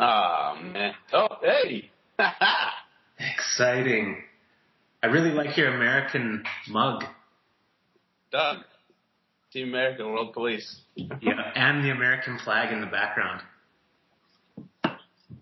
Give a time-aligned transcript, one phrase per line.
[0.00, 0.94] Oh man.
[1.12, 1.90] Oh hey.
[3.18, 4.16] Exciting.
[5.02, 7.04] I really like your American mug.
[8.32, 8.58] Doug.
[9.52, 10.80] Team America, World Police.
[10.94, 13.42] Yeah, and the American flag in the background.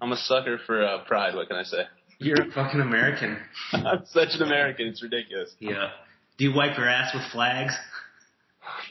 [0.01, 1.35] I'm a sucker for uh, pride.
[1.35, 1.83] What can I say?
[2.19, 3.39] You're a fucking American.
[3.73, 4.87] I'm such an American.
[4.87, 5.55] It's ridiculous.
[5.61, 5.91] Yeah.
[6.39, 7.75] Do you wipe your ass with flags?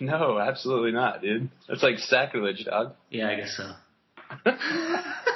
[0.02, 1.50] No, absolutely not, dude.
[1.68, 2.94] That's like sacrilege, dog.
[3.12, 4.52] Yeah, I guess so.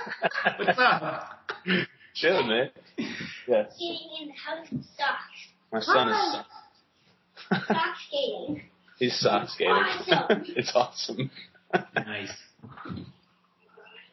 [0.58, 1.40] What's up?
[2.16, 2.70] Chilling, man.
[3.48, 3.74] Yes.
[3.76, 5.50] Skating in the house with socks.
[5.72, 7.66] My son is.
[7.68, 8.62] Sock skating.
[9.00, 9.74] He's sock skating.
[9.74, 10.44] Awesome.
[10.56, 11.32] it's awesome.
[11.96, 12.32] Nice.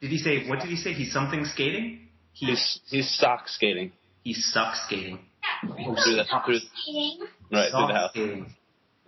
[0.01, 0.93] Did he say, what did he say?
[0.93, 2.09] He's something skating?
[2.33, 3.93] He's he's sock skating.
[4.23, 5.19] He sucks skating.
[5.65, 5.75] Yeah.
[5.75, 7.19] Through the- Sock through- skating.
[7.51, 8.11] Right through the house.
[8.11, 8.55] skating.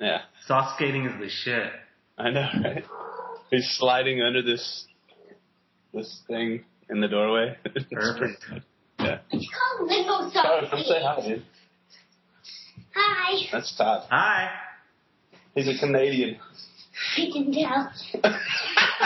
[0.01, 1.71] Yeah, Soft skating is the shit.
[2.17, 2.85] I know, right?
[3.51, 4.87] He's sliding under this
[5.93, 7.57] this thing in the doorway.
[7.91, 8.45] Perfect.
[9.01, 9.21] Yeah.
[9.31, 11.43] It's called limbo Oh, sock come say hi, dude.
[12.95, 13.49] Hi.
[13.51, 14.07] That's Todd.
[14.11, 14.51] Hi.
[15.55, 16.37] He's a Canadian.
[17.17, 19.01] I can tell.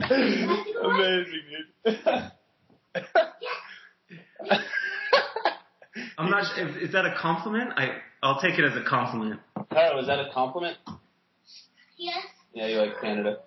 [0.00, 1.42] Amazing,
[1.84, 1.98] dude.
[6.18, 7.70] I'm not sure, is, is that a compliment?
[7.76, 9.40] I, I'll take it as a compliment.
[9.56, 10.76] Oh, is that a compliment?
[11.96, 12.24] Yes.
[12.52, 13.38] Yeah, you like Canada.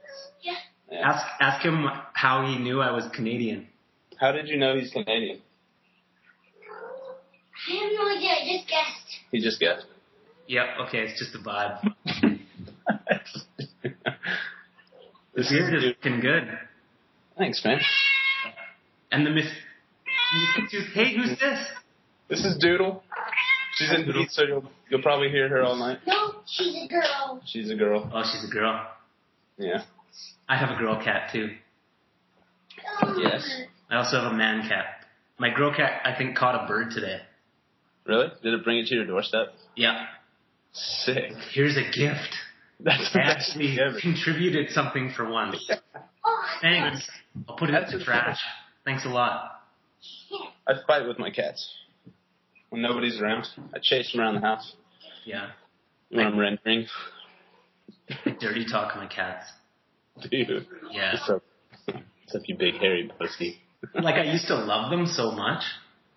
[0.90, 1.00] Yes.
[1.02, 1.10] Yeah.
[1.10, 3.68] Ask, ask him how he knew I was Canadian.
[4.20, 5.42] How did you know he's Canadian?
[7.70, 8.30] I have no idea.
[8.30, 9.20] I just guessed.
[9.32, 9.86] He just guessed.
[10.48, 11.82] Yep, okay, it's just a vibe.
[12.14, 12.40] The
[15.36, 16.58] This beard is is looking good.
[17.38, 17.80] Thanks, man.
[19.12, 19.46] And the miss.
[20.94, 21.60] Hey, who's this?
[22.30, 23.04] This is Doodle.
[23.76, 26.00] She's in heat, so you'll you'll probably hear her all night.
[26.08, 27.42] No, she's a girl.
[27.46, 28.10] She's a girl.
[28.14, 28.88] Oh, she's a girl.
[29.58, 29.84] Yeah.
[30.50, 31.50] I have a girl cat too.
[33.04, 33.18] Oh.
[33.22, 33.50] Yes.
[33.90, 34.86] I also have a man cat.
[35.40, 37.20] My girl cat, I think, caught a bird today.
[38.06, 38.28] Really?
[38.42, 39.48] Did it bring it to your doorstep?
[39.76, 40.06] Yeah.
[40.74, 41.32] Sick.
[41.54, 42.36] Here's a gift.
[42.80, 44.00] That's the best actually thing ever.
[44.00, 45.70] contributed something for once.
[46.30, 47.08] Oh, Thanks.
[47.48, 48.38] I'll put it That's in the a- trash.
[48.84, 49.62] Thanks a lot.
[50.68, 51.74] I fight with my cats.
[52.70, 54.74] When nobody's around, I chase them around the house
[55.26, 55.52] Yeah.
[56.10, 56.86] when I'm rendering.
[58.26, 59.46] I dirty talk my cats.
[60.32, 60.66] Dude.
[60.92, 61.14] Yeah.
[61.14, 61.44] What's up?
[61.86, 63.60] What's up, you big hairy pussy?
[63.94, 65.64] Like I used to love them so much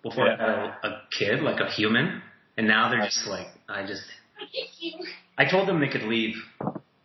[0.03, 0.37] before I Yeah.
[0.37, 2.21] had a, a kid, like a human,
[2.57, 4.03] and now they're just like I just.
[4.39, 4.93] I kiss you.
[5.37, 6.35] I told them they could leave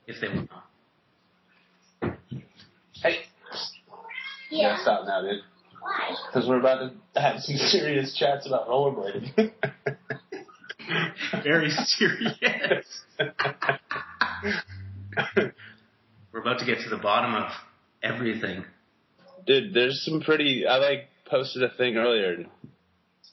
[0.06, 0.50] if they want.
[3.02, 3.18] Hey.
[4.50, 4.78] You Yeah.
[4.80, 5.42] stop now, dude.
[5.80, 6.14] Why?
[6.32, 9.32] Because we're about to have some serious chats about rollerblading.
[11.44, 13.04] Very serious.
[16.36, 17.50] We're about to get to the bottom of
[18.02, 18.66] everything.
[19.46, 20.66] Dude, there's some pretty.
[20.66, 22.46] I like posted a thing earlier, and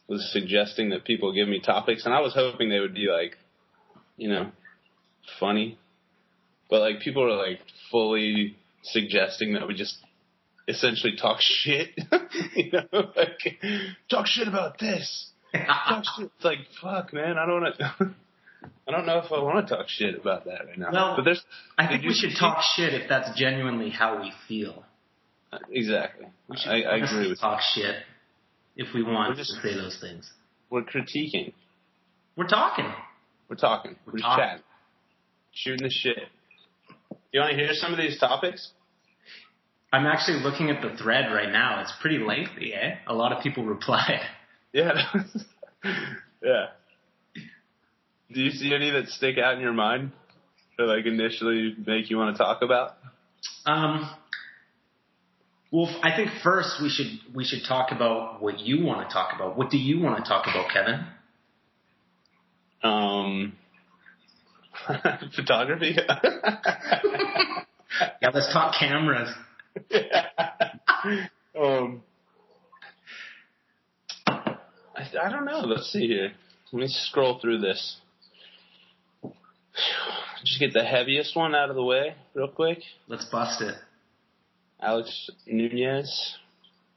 [0.07, 3.35] was suggesting that people give me topics, and I was hoping they would be like,
[4.15, 4.51] you know,
[5.37, 5.77] funny,
[6.69, 7.59] but like people are like
[7.91, 9.97] fully suggesting that we just
[10.69, 11.89] essentially talk shit,
[12.55, 13.59] you know, like
[14.09, 15.29] talk shit about this.
[15.53, 16.31] Talk shit.
[16.37, 17.37] It's like fuck, man.
[17.37, 18.15] I don't want to.
[18.87, 20.89] I don't know if I want to talk shit about that right now.
[20.91, 21.43] Well, but there's
[21.77, 24.83] I think we should see- talk shit if that's genuinely how we feel.
[25.71, 26.27] exactly.
[26.47, 27.39] We should I, I agree with.
[27.39, 27.95] talk shit
[28.75, 30.31] if we want just- to say those things.
[30.69, 31.53] We're critiquing.
[32.35, 32.91] We're talking.
[33.47, 33.95] We're talking.
[34.07, 34.43] We're We're, talking.
[34.43, 34.63] chatting.
[35.51, 36.17] Shooting the shit.
[37.11, 38.71] Do you want to hear some of these topics?
[39.91, 41.81] I'm actually looking at the thread right now.
[41.81, 42.95] It's pretty lengthy, eh?
[43.05, 44.21] A lot of people replied.
[44.73, 44.93] Yeah.
[46.43, 46.65] yeah.
[48.33, 50.11] Do you see any that stick out in your mind
[50.77, 52.97] that like initially make you want to talk about?
[53.65, 54.09] Um,
[55.71, 59.33] well, I think first we should we should talk about what you want to talk
[59.35, 59.57] about.
[59.57, 61.05] What do you want to talk about, Kevin?
[62.83, 63.53] Um,
[65.35, 65.95] photography.
[68.21, 69.29] Yeah, let's talk cameras.
[71.59, 72.01] um,
[74.25, 74.55] I,
[75.21, 75.59] I don't know.
[75.59, 76.31] Let's see here.
[76.71, 77.97] Let me scroll through this.
[80.43, 82.79] Just get the heaviest one out of the way real quick.
[83.07, 83.75] Let's bust it.
[84.81, 86.35] Alex Nunez.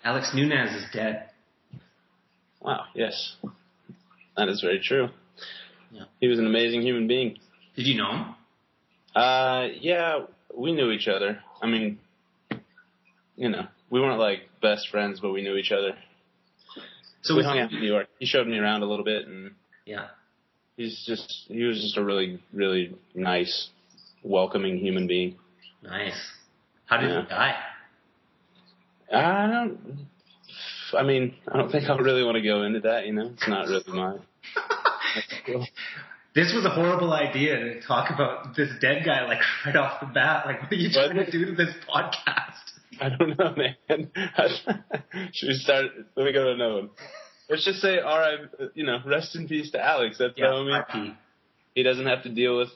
[0.03, 1.31] Alex Nunez is dead.
[2.61, 3.37] Wow, yes.
[4.37, 5.09] That is very true.
[5.93, 6.05] Yeah.
[6.21, 7.39] He was an amazing human being.
[7.77, 8.35] Did you know him?
[9.15, 10.25] Uh, yeah,
[10.55, 11.41] we knew each other.
[11.63, 11.99] I mean,
[13.37, 15.95] you know, we weren't like best friends, but we knew each other.
[17.23, 18.09] So we hung out in New York.
[18.19, 19.53] He showed me around a little bit, and
[19.85, 20.09] yeah.
[20.77, 23.69] He's just he was just a really really nice,
[24.23, 25.37] welcoming human being.
[25.83, 26.15] Nice.
[26.87, 27.23] How did Yeah.
[27.23, 27.55] he die?
[29.13, 30.07] I don't.
[30.97, 33.07] I mean, I don't think I really want to go into that.
[33.07, 34.17] You know, it's not really my.
[36.35, 40.07] This was a horrible idea to talk about this dead guy like right off the
[40.07, 40.45] bat.
[40.47, 41.11] Like, what are you What?
[41.13, 43.01] trying to do to this podcast?
[43.01, 44.11] I don't know, man.
[45.33, 45.87] Should we start?
[46.15, 46.91] Let me go to another one.
[47.49, 48.39] Let's just say, all right,
[48.75, 50.17] you know, rest in peace to Alex.
[50.19, 50.87] That's Yeah, the homie.
[50.87, 51.17] RP.
[51.75, 52.71] He doesn't have to deal with,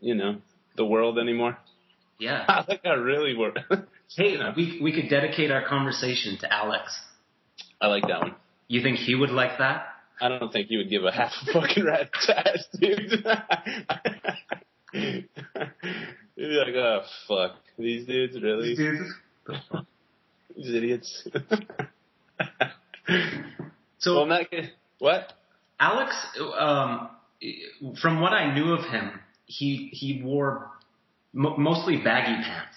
[0.00, 0.36] you know,
[0.76, 1.58] the world anymore.
[2.18, 2.44] Yeah.
[2.48, 3.58] I think I really work.
[4.14, 4.52] Hey, You know.
[4.54, 7.00] we we could dedicate our conversation to Alex.
[7.80, 8.34] I like that one.
[8.68, 9.86] You think he would like that?
[10.20, 13.10] I don't think you would give a half a fucking rat's ass, dude.
[14.92, 15.28] You'd
[16.36, 18.74] be like, oh fuck, these dudes really,
[20.54, 21.26] these idiots.
[24.02, 24.68] So well, case,
[24.98, 25.32] what?
[25.78, 26.14] Alex,
[26.58, 27.08] um,
[28.00, 29.12] from what I knew of him,
[29.46, 30.70] he he wore
[31.32, 32.76] mo- mostly baggy pants.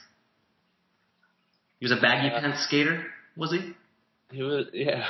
[1.80, 3.06] He was a baggy Uh, pants skater,
[3.36, 3.74] was he?
[4.32, 5.08] He was, yeah.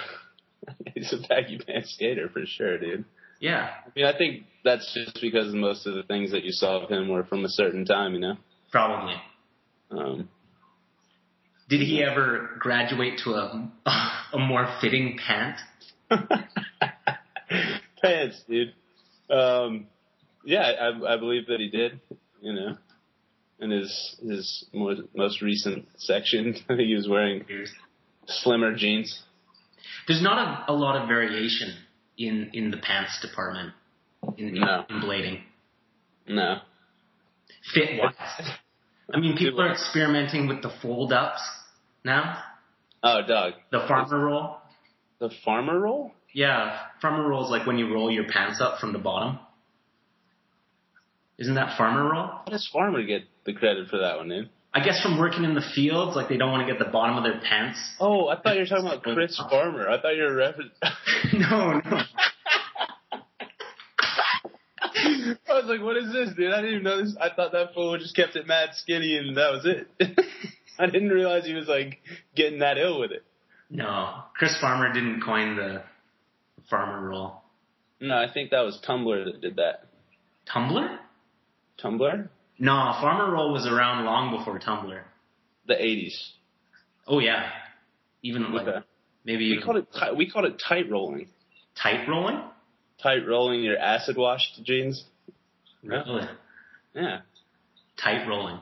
[0.96, 3.06] He's a baggy pants skater for sure, dude.
[3.40, 6.82] Yeah, I mean, I think that's just because most of the things that you saw
[6.82, 8.38] of him were from a certain time, you know.
[8.72, 9.16] probably.
[9.92, 10.30] Um,
[11.70, 13.72] Did he ever graduate to a
[14.34, 15.58] a more fitting pant?
[18.02, 18.74] pants, dude.
[19.30, 19.88] Um,
[20.44, 22.00] yeah, I, I believe that he did.
[22.42, 22.78] You know,
[23.60, 27.44] in his his most, most recent section, I think he was wearing
[28.28, 29.24] slimmer jeans.
[30.08, 31.74] There's not a, a lot of variation
[32.18, 33.74] in in the pants department
[34.38, 34.86] in, in, No.
[34.90, 35.42] in blading,
[36.28, 36.60] No,
[37.74, 38.50] fit wise.
[39.14, 41.42] I mean, people are experimenting with the fold ups
[42.04, 42.40] now.
[43.04, 44.58] oh, dog, The farmer roll.
[45.20, 46.12] The farmer roll.
[46.34, 49.40] Yeah, farmer roll is like when you roll your pants up from the bottom.
[51.38, 52.28] Isn't that farmer roll?
[52.28, 54.50] How does farmer get the credit for that one, dude?
[54.74, 57.16] I guess from working in the fields, like they don't want to get the bottom
[57.18, 57.80] of their pants.
[58.00, 59.90] Oh, I thought you were talking about Chris Farmer.
[59.90, 61.34] I thought you were referencing.
[61.34, 62.02] no, no.
[65.48, 66.52] I was like, what is this, dude?
[66.52, 67.16] I didn't even know this.
[67.20, 69.88] I thought that fool just kept it mad skinny and that was it.
[70.80, 72.00] I didn't realize he was like
[72.36, 73.24] getting that ill with it.
[73.70, 75.82] No, Chris Farmer didn't coin the
[76.70, 77.42] farmer roll.
[78.00, 79.86] No, I think that was Tumblr that did that.
[80.54, 80.98] Tumblr?
[81.84, 82.30] Tumblr?
[82.60, 82.72] No,
[83.02, 85.02] farmer roll was around long before Tumblr.
[85.68, 86.14] The 80s.
[87.08, 87.50] Oh yeah,
[88.22, 88.86] even like Okay.
[89.26, 91.28] maybe We called it we called it tight rolling.
[91.82, 92.42] tight rolling.
[93.02, 95.04] Tight rolling your acid washed jeans.
[95.84, 96.28] Really?
[96.94, 97.22] Yeah.
[98.02, 98.60] Tight rolling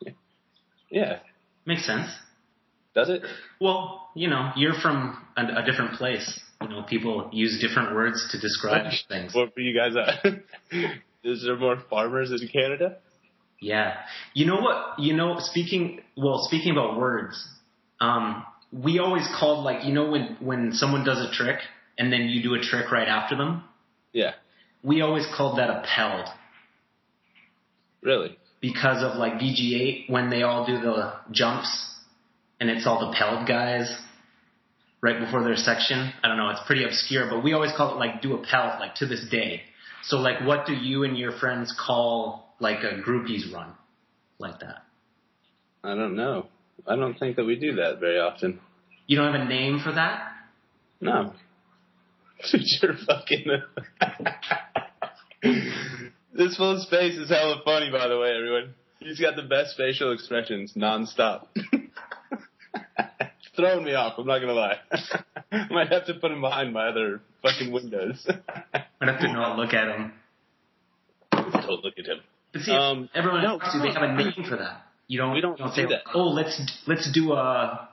[0.90, 1.20] Yeah.
[1.64, 2.10] makes sense.
[2.94, 3.22] Does it?
[3.60, 6.40] Well, you know, you're from a, a different place.
[6.60, 9.34] You know, people use different words to describe things.
[9.34, 9.94] What for you guys?
[9.96, 10.30] Uh,
[11.24, 12.98] is there more farmers in Canada?
[13.60, 13.94] Yeah.
[14.34, 14.98] You know what?
[14.98, 17.46] You know, speaking well, speaking about words,
[18.00, 21.60] um, we always called like you know when when someone does a trick
[21.96, 23.62] and then you do a trick right after them.
[24.12, 24.32] Yeah.
[24.82, 26.26] We always called that a peld
[28.02, 28.38] Really?
[28.62, 31.89] because of like VG8 when they all do the jumps
[32.60, 33.90] and it's all the peld guys
[35.00, 36.12] right before their section.
[36.22, 36.50] I don't know.
[36.50, 39.26] It's pretty obscure, but we always call it like do a pelt like to this
[39.30, 39.62] day.
[40.02, 43.72] So like, what do you and your friends call like a groupies run
[44.38, 44.84] like that?
[45.82, 46.46] I don't know.
[46.86, 48.60] I don't think that we do that very often.
[49.06, 50.28] You don't have a name for that?
[51.00, 51.32] No.
[52.50, 53.46] Dude, you're fucking.
[56.34, 58.74] this fool's face is hella funny, by the way, everyone.
[58.98, 61.46] He's got the best facial expressions nonstop.
[63.60, 64.76] Throwing me off, I'm not gonna lie.
[65.52, 68.26] I might have to put him behind my other fucking windows.
[68.72, 70.12] I'd have to not look at him.
[71.32, 72.20] Don't look at him.
[72.52, 74.82] But see, Um, everyone no, else, do they have a name for that?
[75.08, 75.34] You don't.
[75.34, 76.02] We don't you do say, that.
[76.14, 77.88] Oh, let's let's do a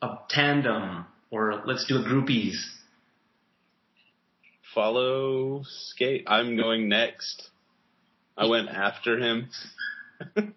[0.00, 2.56] a tandem or let's do a groupies.
[4.74, 6.24] Follow skate.
[6.26, 7.50] I'm going next.
[8.36, 9.50] I went after him.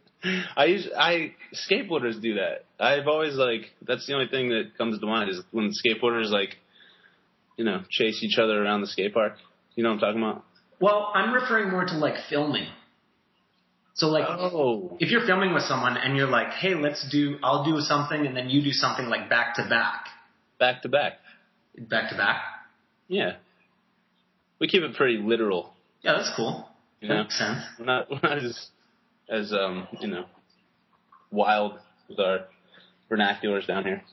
[0.58, 2.66] I use I skateboarders do that.
[2.80, 6.58] I've always like that's the only thing that comes to mind is when skateboarders like
[7.58, 9.34] you know chase each other around the skate park.
[9.76, 10.44] You know what I'm talking about?
[10.80, 12.68] Well, I'm referring more to like filming.
[13.94, 17.64] So like Oh, if you're filming with someone and you're like, hey, let's do, I'll
[17.64, 20.08] do something and then you do something like back to back,
[20.60, 21.14] back to back.
[21.78, 22.42] back to back.
[23.08, 23.36] Yeah,
[24.60, 25.74] we keep it pretty literal.
[26.02, 26.68] Yeah, that's cool.
[27.00, 27.62] You That know, makes sense.
[27.80, 28.68] we're not we're not as
[29.30, 30.26] as um you know
[31.32, 31.80] wild
[32.10, 32.46] with our
[33.12, 34.04] vernaculars down here.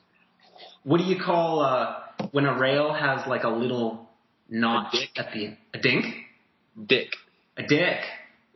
[0.84, 4.08] What do you call uh, when a rail has like a little
[4.48, 6.04] notch A at the a dink?
[6.86, 7.08] Dick.
[7.56, 7.98] A dick.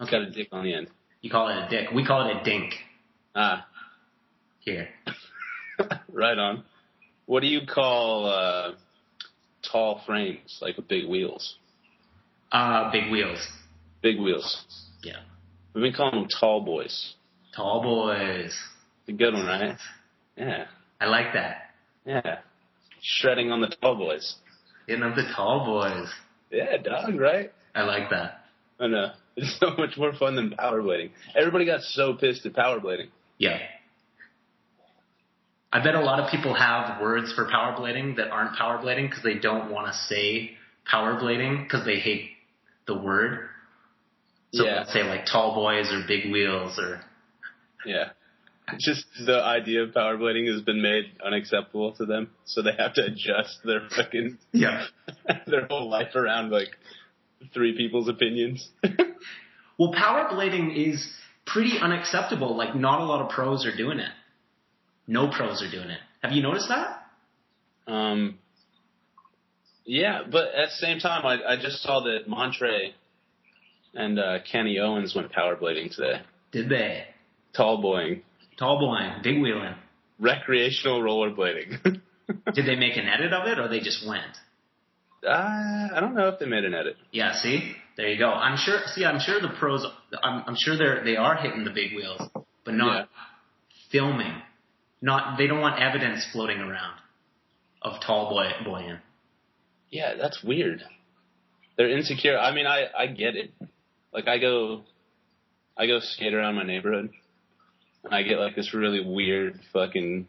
[0.01, 0.89] It's got a dick on the end.
[1.21, 1.91] You call it a dick.
[1.95, 2.75] We call it a dink.
[3.35, 3.67] Ah,
[4.61, 4.89] Here.
[6.13, 6.65] right on.
[7.27, 8.73] What do you call uh,
[9.71, 11.57] tall frames, like with big wheels?
[12.53, 13.47] Uh, big wheels.
[14.03, 14.65] Big wheels.
[15.03, 15.21] Yeah.
[15.77, 17.17] We've been calling them tall boys.
[17.55, 18.47] Tall boys.
[18.47, 19.77] It's a good one, right?
[20.35, 20.65] Yeah.
[20.99, 21.75] I like that.
[22.07, 22.39] Yeah.
[23.03, 24.37] Shredding on the tall boys.
[24.89, 26.09] Getting up the tall boys.
[26.51, 27.53] Yeah, dog, right?
[27.75, 28.47] I like that.
[28.81, 29.11] I know.
[29.39, 31.11] It's so much more fun than power blading.
[31.39, 33.09] Everybody got so pissed at power blading.
[33.37, 33.59] Yeah.
[35.71, 39.11] I bet a lot of people have words for power blading that aren't power blading
[39.11, 40.53] because they don't want to say
[40.91, 42.31] power blading because they hate
[42.87, 43.51] the word.
[44.53, 44.79] So Yeah.
[44.79, 47.01] let's say like tall boys or big wheels or
[47.85, 48.11] Yeah.
[48.79, 52.95] Just the idea of power blading has been made unacceptable to them, so they have
[52.95, 54.87] to adjust their fucking yeah.
[55.47, 56.71] their whole life around like
[57.55, 58.69] three people's opinions.
[59.79, 61.07] Well, power blading is
[61.45, 62.57] pretty unacceptable.
[62.57, 64.09] Like not a lot of pros are doing it.
[65.07, 65.99] No pros are doing it.
[66.23, 67.03] Have you noticed that?
[67.87, 68.39] um,
[69.85, 72.93] yeah, but at the same time, I, I just saw that Montre
[73.97, 76.21] and uh, Kenny Owens went power blading today.
[76.53, 77.05] Did they?
[77.55, 78.23] Tall boying,
[78.59, 79.75] Tall boy, big wheeling.
[80.19, 81.83] recreational rollerblading.
[82.55, 84.25] Did they make an edit of it or they just went?
[85.27, 86.97] uh, I don't know if they made an edit.
[87.13, 87.73] Yeah, see?
[87.97, 88.29] There you go.
[88.31, 89.85] I'm sure see I'm sure the pros
[90.23, 92.21] I'm I'm sure they're they are hitting the big wheels,
[92.65, 93.05] but not Yeah.
[93.91, 94.35] filming.
[95.01, 96.99] Not they don't want evidence floating around
[97.83, 98.99] of tall boy boying.
[99.91, 100.83] Yeah, that's weird.
[101.77, 102.39] They're insecure.
[102.39, 103.51] I mean, I I get it.
[104.17, 104.81] Like I go,
[105.77, 107.11] I go skate around my neighborhood,
[108.03, 110.27] and I get like this really weird fucking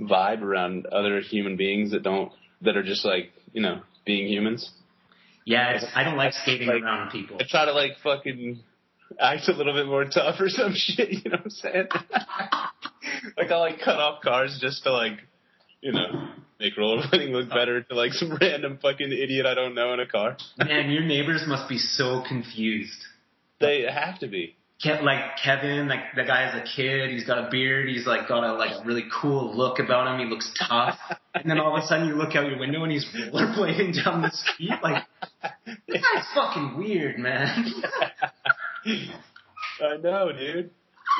[0.00, 4.70] vibe around other human beings that don't that are just like you know being humans.
[5.44, 7.36] Yeah, it's, I don't like skating Like- around people.
[7.38, 8.60] I try to like fucking
[9.20, 11.10] act a little bit more tough or some shit.
[11.10, 11.88] You know what I'm saying?
[13.36, 15.18] like I like cut off cars just to like,
[15.86, 16.28] you know,
[16.58, 20.06] make rollerblading look better to like some random fucking idiot I don't know in a
[20.06, 20.36] car.
[20.58, 22.98] Man, your neighbors must be so confused.
[23.60, 24.56] They have to be.
[24.82, 28.26] Ke- like Kevin, like the guy has a kid, he's got a beard, he's like
[28.26, 30.98] got a like really cool look about him, he looks tough.
[31.34, 34.22] And then all of a sudden you look out your window and he's rollerblading down
[34.22, 35.04] the street, like
[35.86, 37.72] this guy's fucking weird, man.
[38.84, 40.70] I know, dude.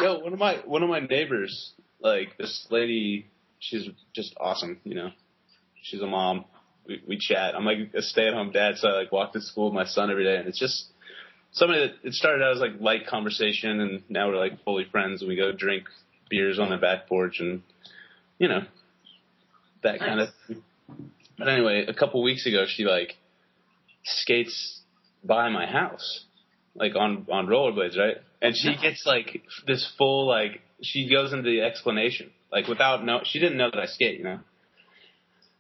[0.03, 3.27] Yo, one of my one of my neighbors, like this lady,
[3.67, 4.79] she's just awesome.
[4.85, 5.11] You know,
[5.83, 6.45] she's a mom.
[6.87, 7.55] We, we chat.
[7.55, 10.25] I'm like a stay-at-home dad, so I like walk to school with my son every
[10.25, 10.87] day, and it's just
[11.53, 15.21] somebody that it started out as like light conversation, and now we're like fully friends,
[15.21, 15.85] and we go drink
[16.31, 17.63] beers on the back porch, and
[18.39, 18.61] you know,
[19.83, 20.29] that kind of.
[21.39, 23.15] But anyway, a couple weeks ago, she like
[24.05, 24.81] skates
[25.25, 26.25] by my house,
[26.75, 28.17] like on on rollerblades, right?
[28.41, 33.21] And she gets like this full like she goes into the explanation like without no
[33.23, 34.41] she didn't know that I skate, you know.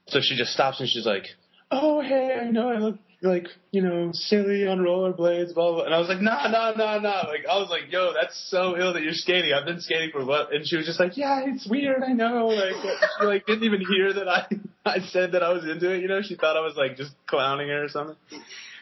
[0.08, 1.24] So she just stops and she's like,
[1.70, 5.84] "Oh hey, I know I look like you know silly on rollerblades, blah blah." Blah
[5.84, 8.78] and I was like, "Nah, nah, nah, nah." Like I was like, "Yo, that's so
[8.78, 9.52] ill that you're skating.
[9.52, 12.02] I've been skating for what?" And she was just like, "Yeah, it's weird.
[12.02, 12.76] I know." Like
[13.20, 14.46] she like didn't even hear that I
[14.86, 16.00] I said that I was into it.
[16.00, 18.16] You know, she thought I was like just clowning her or something.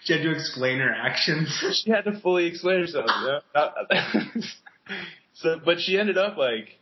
[0.04, 1.48] She had to explain her actions.
[1.84, 3.10] she had to fully explain herself.
[3.22, 4.40] You know?
[5.34, 6.78] so, but she ended up like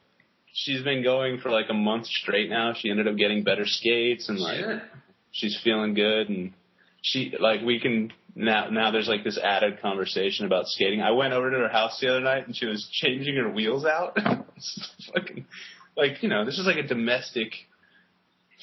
[0.53, 2.73] she's been going for like a month straight now.
[2.75, 4.83] She ended up getting better skates and like
[5.33, 6.53] she's feeling good and
[7.03, 11.01] she like we can now now there's like this added conversation about skating.
[11.03, 13.85] I went over to her house the other night and she was changing her wheels
[13.85, 14.17] out.
[15.15, 15.47] Fucking
[15.97, 17.53] like you know this is like a domestic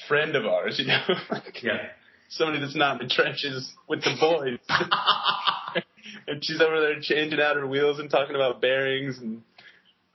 [0.07, 1.87] friend of ours, you know, like Yeah.
[2.29, 4.57] somebody that's not in the trenches with the boys.
[6.27, 9.41] and she's over there changing out her wheels and talking about bearings and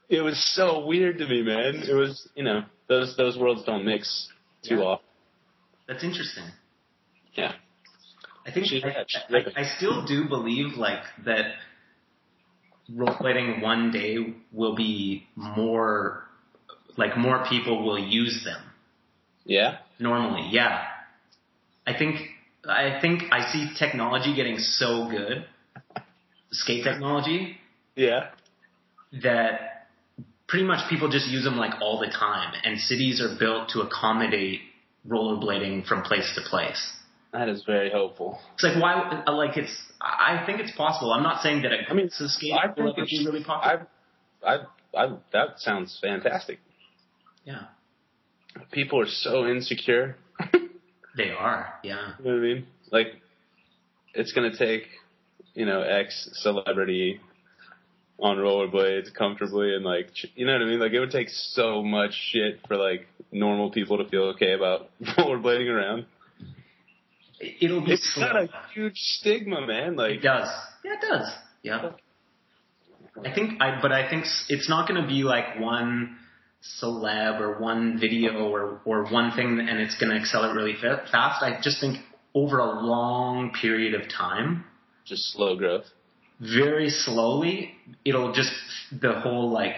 [0.09, 1.75] it was so weird to me, man.
[1.87, 4.29] It was, you know, those those worlds don't mix
[4.63, 4.81] too Yeah.
[4.83, 5.05] often.
[5.87, 6.45] That's interesting.
[7.33, 7.53] Yeah.
[8.47, 9.05] I think She- I,
[9.37, 11.53] I, I still do believe like that
[12.91, 14.17] rollerblading one day
[14.51, 16.23] will be more
[16.97, 18.61] like more people will use them
[19.45, 19.77] Yeah?
[19.99, 20.47] normally.
[20.51, 20.83] Yeah.
[21.87, 22.15] I think
[22.67, 25.45] I think I see technology getting so good,
[26.51, 27.57] skate technology,
[27.95, 28.29] Yeah.
[29.23, 29.74] that
[30.47, 33.81] pretty much people just use them like all the time, and cities are built to
[33.81, 34.61] accommodate
[35.07, 36.81] rollerblading from place to place.
[37.33, 38.39] That is very helpful.
[38.55, 38.93] It's like why?
[39.27, 39.75] uh, Like it's.
[40.01, 41.11] I think it's possible.
[41.11, 43.25] I'm not saying that it, I mean, it's a skate I think ever it's be
[43.25, 43.87] really popular.
[44.45, 46.59] I I I that sounds fantastic.
[47.43, 47.63] yeah,
[48.71, 50.15] People are so insecure.
[51.17, 51.73] they are.
[51.83, 52.67] Yeah, You know what I mean?
[52.91, 53.07] Like,
[54.13, 54.83] it's gonna take,
[55.53, 57.19] you know, X celebrity
[58.19, 60.79] on rollerblades comfortably and like you know what I mean.
[60.79, 64.89] Like it would take so much shit for like normal people to feel okay about
[65.01, 66.05] rollerblading around.
[67.59, 68.27] It'll be It's slow.
[68.27, 69.95] got a huge stigma, man.
[69.97, 70.47] Like It does.
[70.83, 71.31] Yeah, it does.
[71.63, 71.91] Yeah.
[73.23, 76.17] I think I, but I think it's not going to be like one
[76.81, 81.03] celeb or one video or or one thing, and it's going to accelerate really fa-
[81.11, 81.43] fast.
[81.43, 81.97] I just think
[82.33, 84.65] over a long period of time,
[85.05, 85.85] just slow growth.
[86.39, 87.73] Very slowly,
[88.03, 88.51] it'll just
[88.91, 89.77] the whole like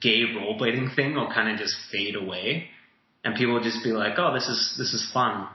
[0.00, 2.68] gay rollerblading thing will kind of just fade away,
[3.24, 5.48] and people will just be like, "Oh, this is this is fun,"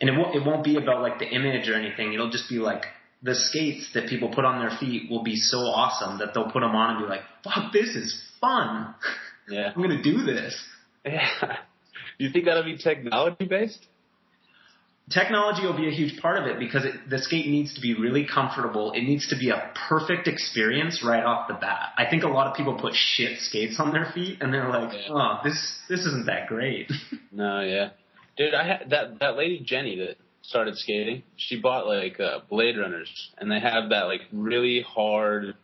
[0.00, 2.12] and it won't it won't be about like the image or anything.
[2.12, 2.86] It'll just be like
[3.22, 6.60] the skates that people put on their feet will be so awesome that they'll put
[6.60, 8.94] them on and be like, "Fuck, this is fun!
[9.48, 9.72] Yeah.
[9.76, 10.60] I'm gonna do this."
[11.04, 11.28] Yeah.
[12.16, 13.88] You think that'll be technology based?
[15.10, 17.92] Technology will be a huge part of it because it, the skate needs to be
[17.94, 18.92] really comfortable.
[18.92, 21.90] It needs to be a perfect experience right off the bat.
[21.98, 24.94] I think a lot of people put shit skates on their feet and they're like,
[24.94, 25.08] Yeah.
[25.10, 26.90] "Oh, this this isn't that great."
[27.30, 27.90] No, yeah.
[28.38, 31.22] Dude, I had that that lady Jenny that started skating.
[31.36, 35.54] She bought like uh, Blade Runners, and they have that like really hard,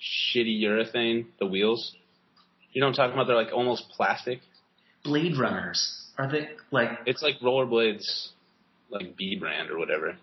[0.00, 1.26] shitty urethane.
[1.40, 1.94] The wheels.
[2.72, 3.26] You know what I'm talking about?
[3.26, 4.40] They're like almost plastic.
[5.04, 8.28] Blade Runners are they like It's like rollerblades,
[8.94, 10.16] like B brand or whatever.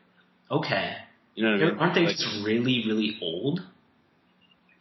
[0.49, 0.93] okay?
[1.35, 1.79] You know what I mean?
[1.79, 3.61] Aren't they Like- just really really old?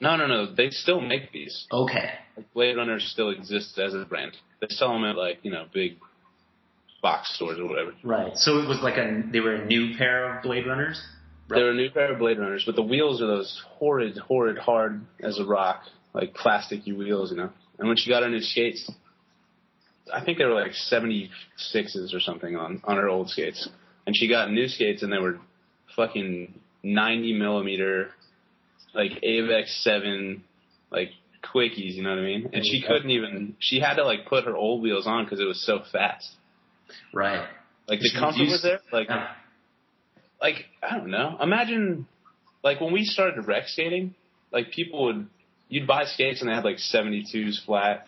[0.01, 0.47] no, no, no.
[0.55, 1.67] They still make these.
[1.71, 4.33] Okay, Like Blade Runners still exists as a brand.
[4.61, 5.99] They sell them at like you know big
[7.03, 7.93] box stores or whatever.
[8.03, 8.37] right.
[8.37, 11.01] So it was like a they were a new pair of Blade Runners.
[11.49, 15.01] They're a new pair of Blade Runners, but the wheels are those horrid, horrid, hard
[15.21, 15.83] as a rock,
[16.15, 17.51] like plasticky wheels, you know.
[17.79, 18.89] And when she got her new skates,
[20.13, 23.69] I think they were like 76s or something on, on her old skates.
[24.07, 25.39] And she got new skates and they were
[25.97, 28.11] fucking 90 millimeter,
[28.95, 30.43] like Avex 7,
[30.91, 31.11] like
[31.45, 32.51] quickies, you know what I mean?
[32.53, 35.47] And she couldn't even, she had to like put her old wheels on because it
[35.47, 36.31] was so fast.
[37.13, 37.47] Right.
[37.89, 39.29] Like the comfort was there, like Yeah.
[40.41, 41.37] like I don't know.
[41.41, 42.07] Imagine
[42.63, 44.15] like when we started rec skating,
[44.53, 45.27] like people would
[45.69, 48.07] you'd buy skates and they had like 72s flat,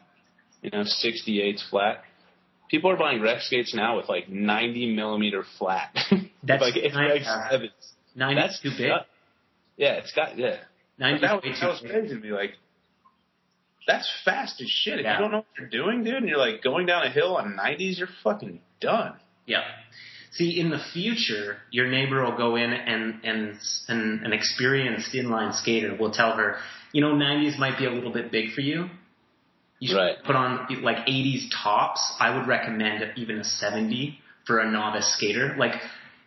[0.62, 2.02] you know, 68s flat.
[2.70, 5.90] People are buying rec skates now with like 90 millimeter flat.
[6.42, 7.72] That's like it's kinda- like sevens.
[8.14, 8.88] Ninety That's too big.
[8.88, 9.06] nut-
[9.76, 10.56] Yeah, it's got yeah.
[10.98, 12.30] Ninety that, way was, too that was crazy to me.
[12.30, 12.52] Like
[13.86, 14.98] that's fast as shit.
[15.00, 15.14] If Yeah.
[15.16, 17.56] you don't know what you're doing, dude, and you're like going down a hill on
[17.58, 19.14] 90s, you're fucking done.
[19.46, 19.62] Yeah.
[20.32, 25.52] See, in the future, your neighbor will go in and and and an experienced inline
[25.54, 26.56] skater will tell her,
[26.92, 28.88] you know, 90s might be a little bit big for you.
[29.82, 30.22] You should Right.
[30.22, 32.00] put on like 80s tops.
[32.20, 34.16] I would recommend even a 70
[34.46, 35.56] for a novice skater.
[35.58, 35.74] Like,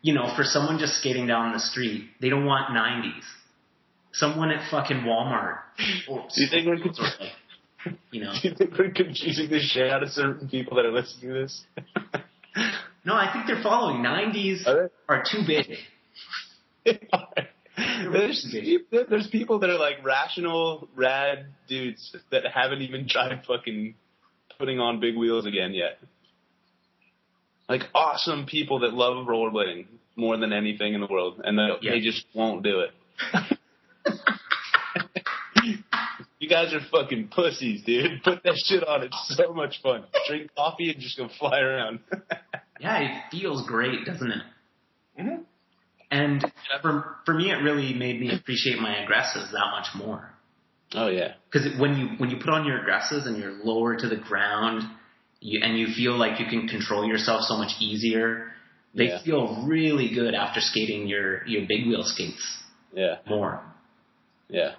[0.02, 3.24] you know, for someone just skating down the street, they don't want 90s.
[4.12, 5.60] Someone at fucking Walmart.
[6.10, 6.76] Or, Do you think we're
[8.12, 8.34] you know?
[8.42, 11.40] Do you think we're confusing the shit out of certain people that are listening to
[11.44, 11.64] this?
[13.06, 15.78] No, I think they're following 90s Are are too big.
[18.12, 23.96] There's, people, there's people that are like rational, rad dudes that haven't even tried fucking
[24.58, 25.98] putting on big wheels again yet.
[27.68, 31.92] Like awesome people that love rollerblading more than anything in the world, and they, Yeah.
[31.92, 32.92] they just won't do it.
[36.40, 38.24] you guys are fucking pussies, dude.
[38.24, 39.04] Put that shit on.
[39.04, 40.04] It's so much fun.
[40.28, 42.00] Drink coffee and just go fly around.
[42.78, 44.44] Yeah, it feels great, doesn't it?
[45.18, 45.45] Mhm.
[46.16, 46.46] And
[46.82, 50.22] for for me, it really made me appreciate my aggressives that much more.
[50.94, 51.34] Oh yeah.
[51.52, 54.84] Because when you when you put on your aggressives and you're lower to the ground,
[55.42, 58.52] you, and you feel like you can control yourself so much easier,
[58.94, 59.24] they Yeah.
[59.24, 62.44] feel really good after skating your your big wheel skates
[62.94, 63.18] Yeah.
[63.28, 63.62] more.
[64.50, 64.76] Yeah.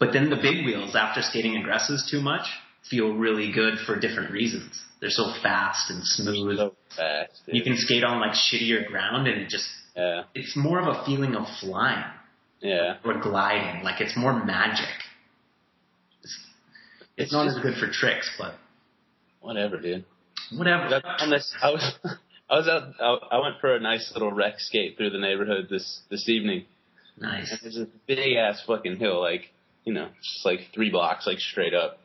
[0.00, 2.46] But then the big wheels, after skating aggressives too much,
[2.90, 4.72] feel really good for different reasons.
[5.00, 6.56] They're so fast and smooth.
[6.58, 7.42] So fast.
[7.46, 10.24] You can skate on like shittier ground and it just Yeah.
[10.34, 12.04] it's more of a feeling of flying
[12.60, 12.96] Yeah.
[13.04, 13.82] or gliding.
[13.82, 14.88] Like it's more magic.
[16.22, 16.36] It's,
[17.00, 18.54] it's It's not as good for tricks, but
[19.40, 20.04] Whatever, dude.
[20.52, 21.00] whatever.
[21.20, 21.94] On this, I was,
[22.50, 22.94] I was out.
[23.00, 26.64] I, I went for a nice little rec skate through the neighborhood this this evening.
[27.18, 27.50] Nice.
[27.52, 29.50] And there's a big ass fucking hill, like
[29.84, 32.00] you know, just like three blocks, like straight up.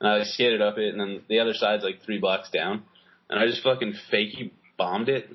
[0.00, 2.84] And I skated up it, and then the other side's like three blocks down,
[3.28, 5.28] and I just fucking fakie bombed it,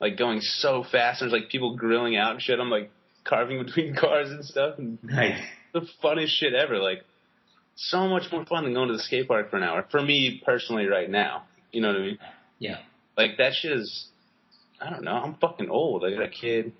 [0.00, 1.22] like going so fast.
[1.22, 2.58] And there's like people grilling out and shit.
[2.60, 2.90] I'm like
[3.24, 5.40] carving between cars and stuff, and Nice.
[5.72, 6.78] the funnest shit ever.
[6.78, 7.02] Like,
[7.76, 9.84] so much more fun than going to the skate park for an hour.
[9.90, 12.18] For me personally, right now, you know what I mean?
[12.58, 12.78] Yeah.
[13.16, 14.06] Like that shit is,
[14.80, 15.12] I don't know.
[15.12, 16.04] I'm fucking old.
[16.04, 16.72] I got a kid.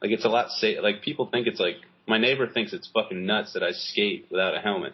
[0.00, 0.78] Like it's a lot safe.
[0.82, 4.56] Like people think it's like my neighbor thinks it's fucking nuts that I skate without
[4.56, 4.92] a helmet.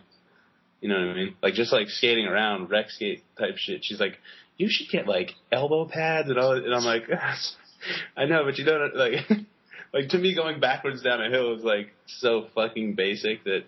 [0.80, 1.36] You know what I mean?
[1.42, 3.84] Like just like skating around, rec skate type shit.
[3.84, 4.18] She's like,
[4.56, 6.52] you should get like elbow pads and all.
[6.52, 7.04] And I'm like,
[8.16, 9.14] I know, but you don't like.
[9.92, 13.64] like to me, going backwards down a hill is like so fucking basic that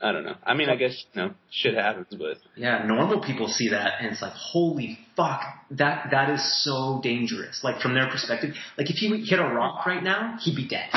[0.00, 0.36] I don't know.
[0.44, 4.12] I mean, I guess you know, shit happens, but Yeah, normal people see that and
[4.12, 7.62] it's like, holy fuck, that that is so dangerous.
[7.64, 10.90] Like from their perspective, like if he hit a rock right now, he'd be dead.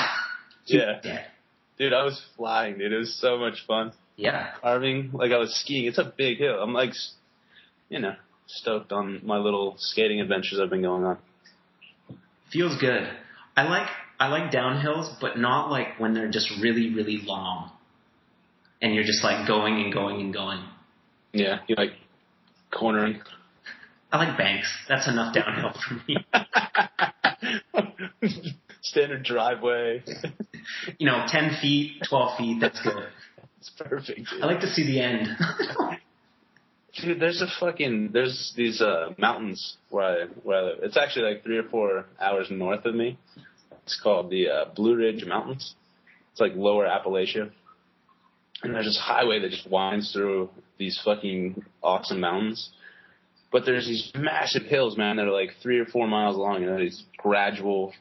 [0.66, 1.00] He'd Yeah.
[1.02, 1.26] be dead.
[1.80, 2.92] dude, I was flying, dude.
[2.94, 3.94] It was so much fun.
[4.18, 5.86] Yeah, Carving, like I was skiing.
[5.86, 6.62] It's a big hill.
[6.62, 7.14] I'm like, s-
[7.90, 8.14] you know,
[8.46, 11.18] stoked on my little skating adventures I've been going on.
[12.52, 13.08] Feels good.
[13.56, 13.88] I like
[14.20, 17.72] I like downhills, but not like when they're just really really long,
[18.82, 20.64] and you're just like going and going and going.
[21.34, 21.92] Yeah, you like
[22.72, 23.22] cornering.
[24.12, 24.68] I like banks.
[24.90, 26.18] That's enough downhill for me.
[28.82, 30.04] Standard driveway.
[30.98, 32.60] You know, ten feet, twelve feet.
[32.60, 33.08] That's good.
[33.62, 34.28] It's perfect.
[34.32, 34.42] Dude.
[34.42, 35.28] I like to see the end.
[36.96, 40.80] Dude, there's a fucking there's these uh mountains where I where I live.
[40.84, 43.18] It's actually like three or four hours north of me.
[43.84, 45.76] It's called the uh, Blue Ridge Mountains.
[46.32, 47.52] It's like lower Appalachia.
[48.64, 52.70] And there's this highway that just winds through these fucking awesome mountains.
[53.52, 56.70] But there's these massive hills, man, that are like three or four miles long, you
[56.70, 57.92] know, these gradual,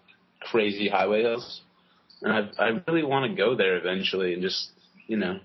[0.41, 1.63] crazy highway hills.
[2.23, 4.71] And I I really want to go there eventually and just,
[5.07, 5.41] you know,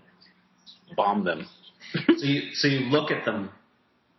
[0.95, 1.47] bomb them.
[2.17, 3.49] so you so you look at them,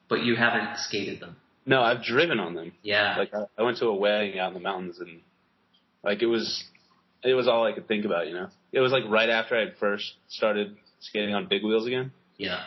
[0.09, 1.37] but you haven't skated them.
[1.65, 2.73] No, I've driven on them.
[2.83, 3.17] Yeah.
[3.19, 5.21] Like I, I went to a wedding out in the mountains and
[6.05, 6.65] like it was
[7.25, 8.49] it was all I could think about, you know.
[8.73, 12.13] It was like right after I had first started skating on big wheels again.
[12.37, 12.65] yeah.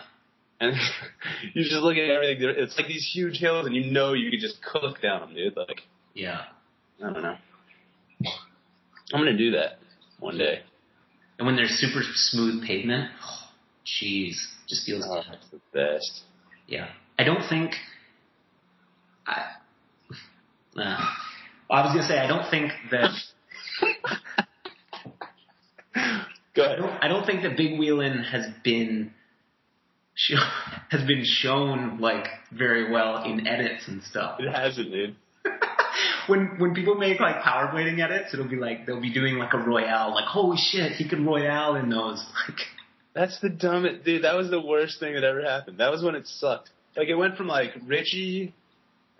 [0.62, 0.76] And
[1.54, 2.38] you just look at everything.
[2.58, 5.56] It's like these huge hills, and you know you could just cook down them, dude.
[5.56, 6.42] Like Yeah.
[7.02, 7.38] I don't know.
[9.14, 9.80] I'm gonna do that
[10.20, 10.60] one day.
[11.38, 13.10] And when there's super smooth pavement,
[13.86, 14.36] jeez,
[14.70, 16.22] just feels Oh, the best.
[16.68, 16.90] Yeah.
[17.18, 17.72] I don't think.
[19.26, 19.46] I.
[20.78, 20.98] Uh,
[21.70, 23.12] I was gonna say I don't think that
[26.56, 29.12] Go I don't, I don't think that big wheeling has been
[30.16, 30.36] sho-
[30.90, 34.40] has been shown like very well in edits and stuff.
[34.40, 35.16] It hasn't, dude.
[36.28, 39.54] when when people make like power blading edits, it'll be like they'll be doing like
[39.54, 42.24] a royale, like holy shit, he could royale in those.
[42.48, 42.58] Like
[43.14, 44.24] That's the dumbest, dude.
[44.24, 45.80] That was the worst thing that ever happened.
[45.80, 46.70] That was when it sucked.
[46.96, 48.54] Like it went from like Richie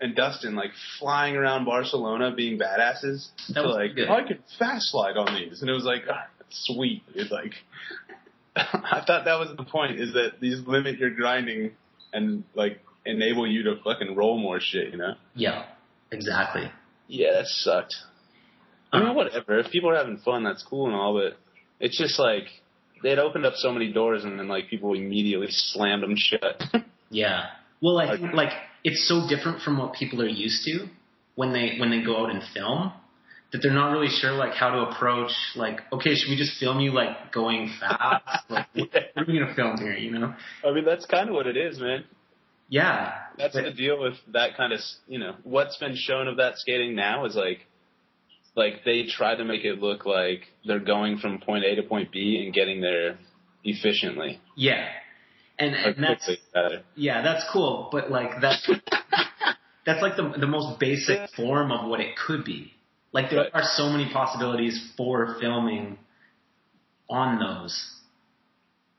[0.00, 4.08] and Dustin like flying around Barcelona being badasses That to like good.
[4.08, 7.02] I could fast slide on these, and it was like ah, sweet.
[7.14, 7.52] It's like
[8.56, 11.72] I thought that was the point is that these limit your grinding
[12.12, 14.92] and like enable you to fucking roll more shit.
[14.92, 15.14] You know?
[15.34, 15.66] yeah,
[16.10, 16.70] exactly.
[17.06, 17.94] Yeah, that sucked.
[18.92, 19.58] I mean, whatever.
[19.58, 21.36] If people are having fun, that's cool and all, but
[21.78, 22.44] it's just like
[23.02, 26.62] they'd opened up so many doors, and then like people immediately slammed them shut.
[27.12, 27.46] Yeah.
[27.82, 28.52] Well, I Like- think like
[28.84, 30.86] it's so different from what people are used to
[31.34, 32.92] when they when they go out and film
[33.52, 36.78] that they're not really sure like how to approach like okay should we just film
[36.78, 40.32] you like going fast like what are we gonna film here you know
[40.64, 42.04] I mean, that's kind of what it is, man.
[42.68, 46.36] yeah That's But- the deal with that kind of, you know, what's been shown of
[46.36, 47.66] that skating now is like,
[48.56, 52.10] like they try to make it look like they're going from point A to point
[52.12, 53.18] B and getting there
[53.64, 54.88] efficiently yeah
[55.58, 56.30] and, and that's.
[56.96, 58.68] Yeah that's cool but like that's
[59.86, 62.72] that's like the the most basic form of what it could be
[63.12, 63.50] like there Right.
[63.54, 65.98] are so many possibilities for filming
[67.08, 67.96] on those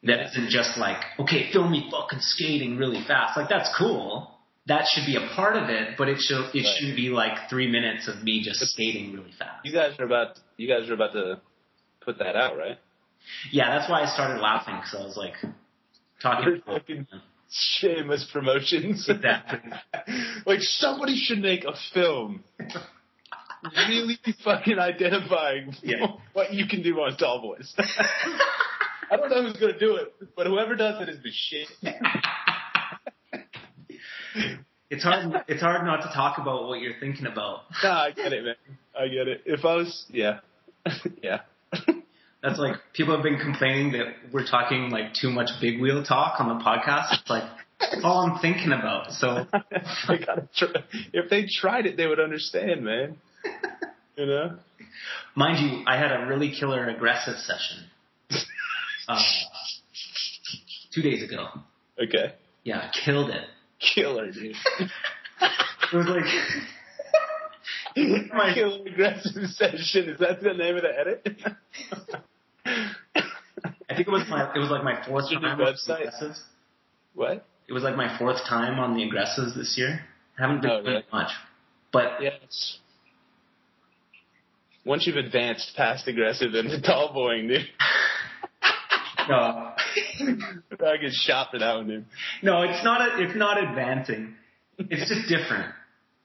[0.03, 3.37] that isn't just like, okay, film me fucking skating really fast.
[3.37, 4.31] Like that's cool.
[4.67, 6.75] That should be a part of it, but it should it Right.
[6.77, 9.65] shouldn't be like three minutes of me just skating really fast.
[9.65, 11.41] You guys are about, you guys are about to
[12.01, 12.77] put that out, right?
[13.51, 15.33] Yeah, that's why I started laughing because I was like
[16.21, 16.61] talking.
[16.65, 17.07] Fucking
[17.51, 19.07] shameless promotions.
[19.09, 19.59] Exactly.
[20.45, 22.43] like somebody should make a film
[23.87, 26.05] really fucking identifying Yeah.
[26.33, 27.73] what you can do on Tall Boys.
[29.11, 31.67] I don't know who's gonna do it, but whoever does it is the shit.
[34.89, 35.43] It's hard.
[35.47, 37.61] It's hard not to talk about what you're thinking about.
[37.83, 38.55] Nah, I get it, man.
[38.99, 39.41] I get it.
[39.45, 40.39] If I was, yeah,
[41.23, 41.41] yeah.
[42.43, 46.41] That's like people have been complaining that we're talking like too much big wheel talk
[46.41, 47.13] on the podcast.
[47.21, 47.43] It's like
[47.79, 49.11] that's all I'm thinking about.
[49.11, 49.45] So
[50.07, 50.83] they gotta try.
[51.13, 53.17] If they tried it, they would understand, man.
[54.17, 54.57] You know?
[55.35, 57.85] Mind you, I had a really killer aggressive session
[59.07, 59.21] uh,
[60.93, 61.47] two days ago.
[62.01, 62.33] Okay.
[62.63, 63.45] Yeah, killed it.
[63.95, 64.55] Killer, dude.
[65.93, 66.23] It was like
[68.33, 70.09] My- Killer aggressive session.
[70.09, 71.27] Is that the name of the edit?
[72.65, 76.07] I think it was my it was like my fourth time on the website?
[76.07, 76.39] aggressives.
[77.13, 77.45] What?
[77.67, 80.01] It was like my fourth time on the aggressives this year.
[80.39, 81.05] I haven't been Oh, doing really?
[81.11, 81.31] much,
[81.91, 82.13] but.
[82.21, 82.79] It's,
[84.85, 87.59] once you've advanced past aggressive into tall boying, dude,
[89.29, 89.73] no,
[90.87, 92.05] I get shot for that one, dude.
[92.41, 93.01] no, it's not.
[93.01, 94.35] A, it's not advancing.
[94.77, 95.71] It's just different.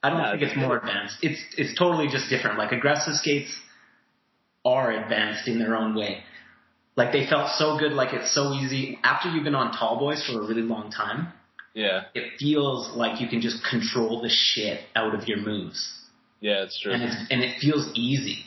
[0.03, 1.17] I don't No, think it's more advanced.
[1.23, 2.59] It's it's totally just different.
[2.59, 3.51] Like aggressive skates
[4.65, 6.23] are advanced in their own way.
[6.97, 7.93] Like they felt so good.
[7.93, 11.33] Like it's so easy after you've been on tall boys for a really long time.
[11.75, 12.05] Yeah.
[12.15, 15.93] It feels like you can just control the shit out of your moves,
[16.41, 16.93] Yeah, it's true.
[16.93, 18.45] and it's and it feels easy.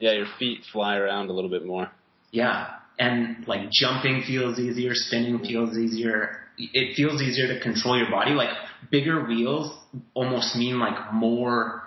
[0.00, 1.92] Yeah, your feet fly around a little bit more.
[2.32, 6.38] Yeah, and like jumping feels easier, spinning feels easier.
[6.58, 8.32] It feels easier to control your body.
[8.32, 8.50] Like
[8.90, 9.76] bigger wheels
[10.14, 11.82] almost mean like more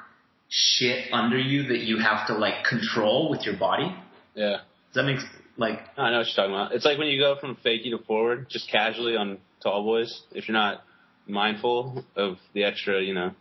[0.49, 3.95] shit under you that you have to like control with your body.
[4.33, 4.57] Yeah.
[4.93, 5.19] Does that make
[5.57, 6.73] like I know what you're talking about.
[6.73, 10.23] It's like when you go from fakie to forward, just casually on tall boys.
[10.31, 10.83] If you're not
[11.27, 13.31] mindful of the extra, you know,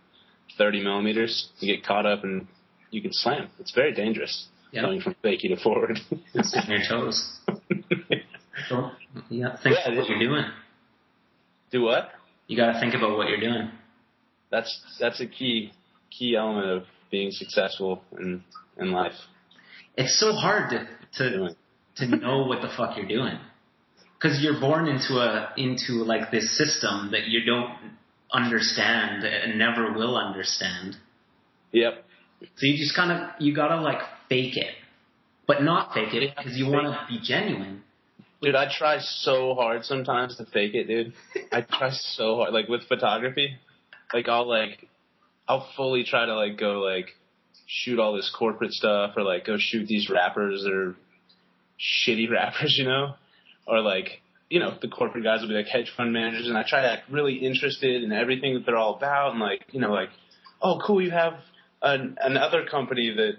[0.56, 2.46] 30 millimeters, you get caught up and
[2.90, 3.48] you can slam.
[3.58, 4.82] It's very dangerous Yeah.
[4.82, 5.98] going from fakie to forward.
[6.10, 7.38] on your toes?
[8.68, 8.90] So,
[9.30, 10.44] yeah, think Yeah, about what you're doing.
[11.70, 12.10] Do what?
[12.46, 13.70] You got to think about what you're doing.
[14.50, 15.72] That's that's a key
[16.16, 18.42] key element of being successful in
[18.78, 19.14] in life.
[19.96, 20.86] It's so hard to
[21.18, 21.56] to
[21.96, 23.38] to know what the fuck you're doing
[24.18, 27.70] because you're born into a into like this system that you don't
[28.32, 30.96] understand and never will understand
[31.72, 32.04] Yep.
[32.56, 34.74] so you just kind of you gotta like fake it
[35.46, 37.82] but not fake it because you want to be genuine
[38.44, 41.14] Dude, I try so hard sometimes to fake it, dude.
[41.50, 43.56] I try so hard, like with photography.
[44.12, 44.86] Like I'll like,
[45.48, 47.08] I'll fully try to like go like
[47.66, 50.94] shoot all this corporate stuff, or like go shoot these rappers or
[51.80, 53.14] shitty rappers, you know,
[53.66, 56.64] or like you know the corporate guys will be like hedge fund managers, and I
[56.68, 59.90] try to act really interested in everything that they're all about, and like you know
[59.90, 60.10] like,
[60.60, 61.34] oh cool, you have
[61.80, 63.36] an, another company that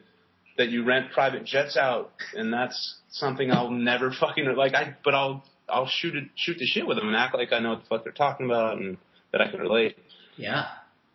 [0.57, 4.73] that you rent private jets out, and that's something I'll never fucking like.
[4.73, 7.59] I but I'll I'll shoot it shoot the shit with them and act like I
[7.59, 8.97] know what the fuck they're talking about and
[9.31, 9.97] that I can relate.
[10.37, 10.65] yeah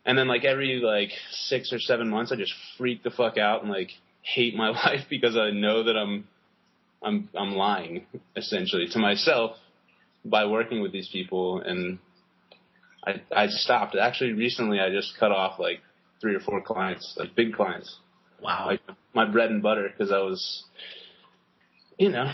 [0.05, 3.63] And then like every like six or seven months, I just freak the fuck out
[3.63, 3.91] and like
[4.23, 6.27] hate my life because I know that I'm
[7.03, 9.57] I'm I'm lying essentially to myself
[10.25, 11.99] by working with these people and
[13.07, 13.97] I I stopped.
[13.97, 15.81] Actually, recently I just cut off like
[16.21, 17.97] three or four clients, like big clients
[18.43, 18.81] wow like
[19.15, 20.65] my bread and butter because I was,
[21.99, 22.33] you know,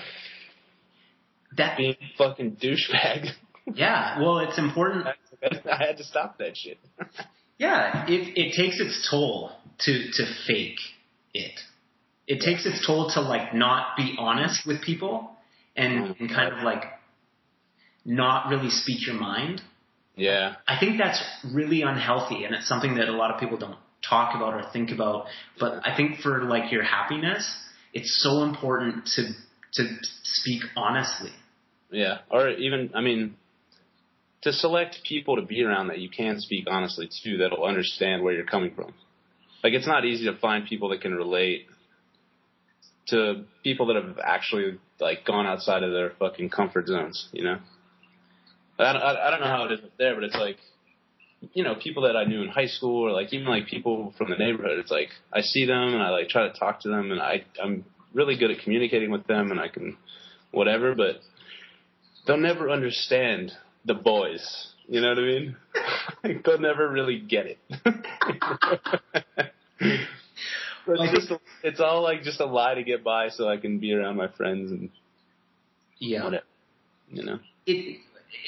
[1.56, 3.30] that being a fucking douchebag.
[3.74, 4.18] yeah.
[4.22, 5.06] Well it's important.
[5.70, 6.78] I had to stop that shit.
[7.58, 8.04] yeah.
[8.08, 10.80] It it takes its toll to to fake
[11.34, 11.58] it.
[12.26, 15.30] It takes its toll to like not be honest with people
[15.76, 16.24] and, mm-hmm.
[16.24, 16.82] and kind of like
[18.04, 19.60] not really speak your mind.
[20.16, 23.76] Yeah, I think that's really unhealthy, and it's something that a lot of people don't
[24.08, 25.26] talk about or think about.
[25.58, 27.56] But I think for like your happiness,
[27.92, 29.22] it's so important to
[29.74, 31.32] to speak honestly.
[31.90, 33.36] yeah, or even I mean,
[34.42, 38.32] to select people to be around that you can speak honestly to that'll understand where
[38.32, 38.94] you're coming from.
[39.62, 41.66] Like it's not easy to find people that can relate
[43.08, 47.28] to people that have actually like gone outside of their fucking comfort zones.
[47.32, 47.58] You know,
[48.78, 50.58] I don't, I, don't know how it is up there, but it's like
[51.52, 54.30] you know, people that I knew in high school or like even like people from
[54.30, 57.12] the neighborhood, it's like I see them and I like try to talk to them
[57.12, 59.96] and I I'm really good at communicating with them and I can
[60.50, 61.16] whatever, but
[62.26, 63.52] they'll never understand
[63.84, 64.72] the boys.
[64.88, 65.56] You know what I mean?
[66.24, 67.58] like, they'll never really get it.
[70.88, 73.92] It's, just, it's all like just a lie to get by so I can be
[73.92, 74.90] around my friends and
[75.98, 76.44] Yeah, whatever.
[77.10, 77.38] You know?
[77.66, 77.98] it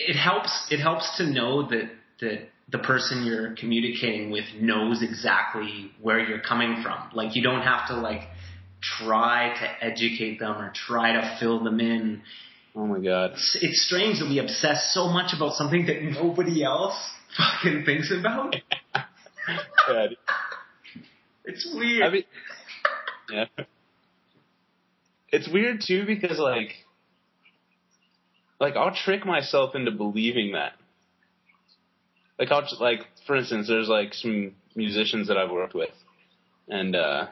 [0.06, 0.68] it helps.
[0.70, 6.40] It helps to know that that the person you're communicating with knows exactly where you're
[6.40, 7.10] coming from.
[7.14, 8.22] Like you don't have to like
[8.80, 12.22] try to educate them or try to fill them in.
[12.76, 13.32] Oh my god.
[13.32, 16.94] It's, it's strange that we obsess so much about something that nobody else
[17.36, 18.54] fucking thinks about.
[21.44, 22.02] It's weird.
[22.02, 22.24] I mean,
[23.32, 23.44] yeah.
[25.30, 26.72] It's weird too because like,
[28.60, 30.72] like I'll trick myself into believing that.
[32.38, 35.90] Like I'll just, like for instance, there's like some musicians that I've worked with,
[36.68, 37.26] and uh,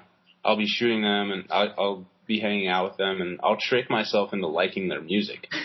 [0.45, 3.89] I'll be shooting them and I'll, I'll be hanging out with them, and I'll trick
[3.89, 5.47] myself into liking their music.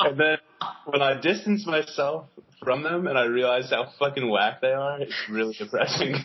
[0.00, 0.38] And then
[0.86, 2.26] when I distance myself
[2.62, 6.14] from them and I realize how fucking whack they are, it's really depressing.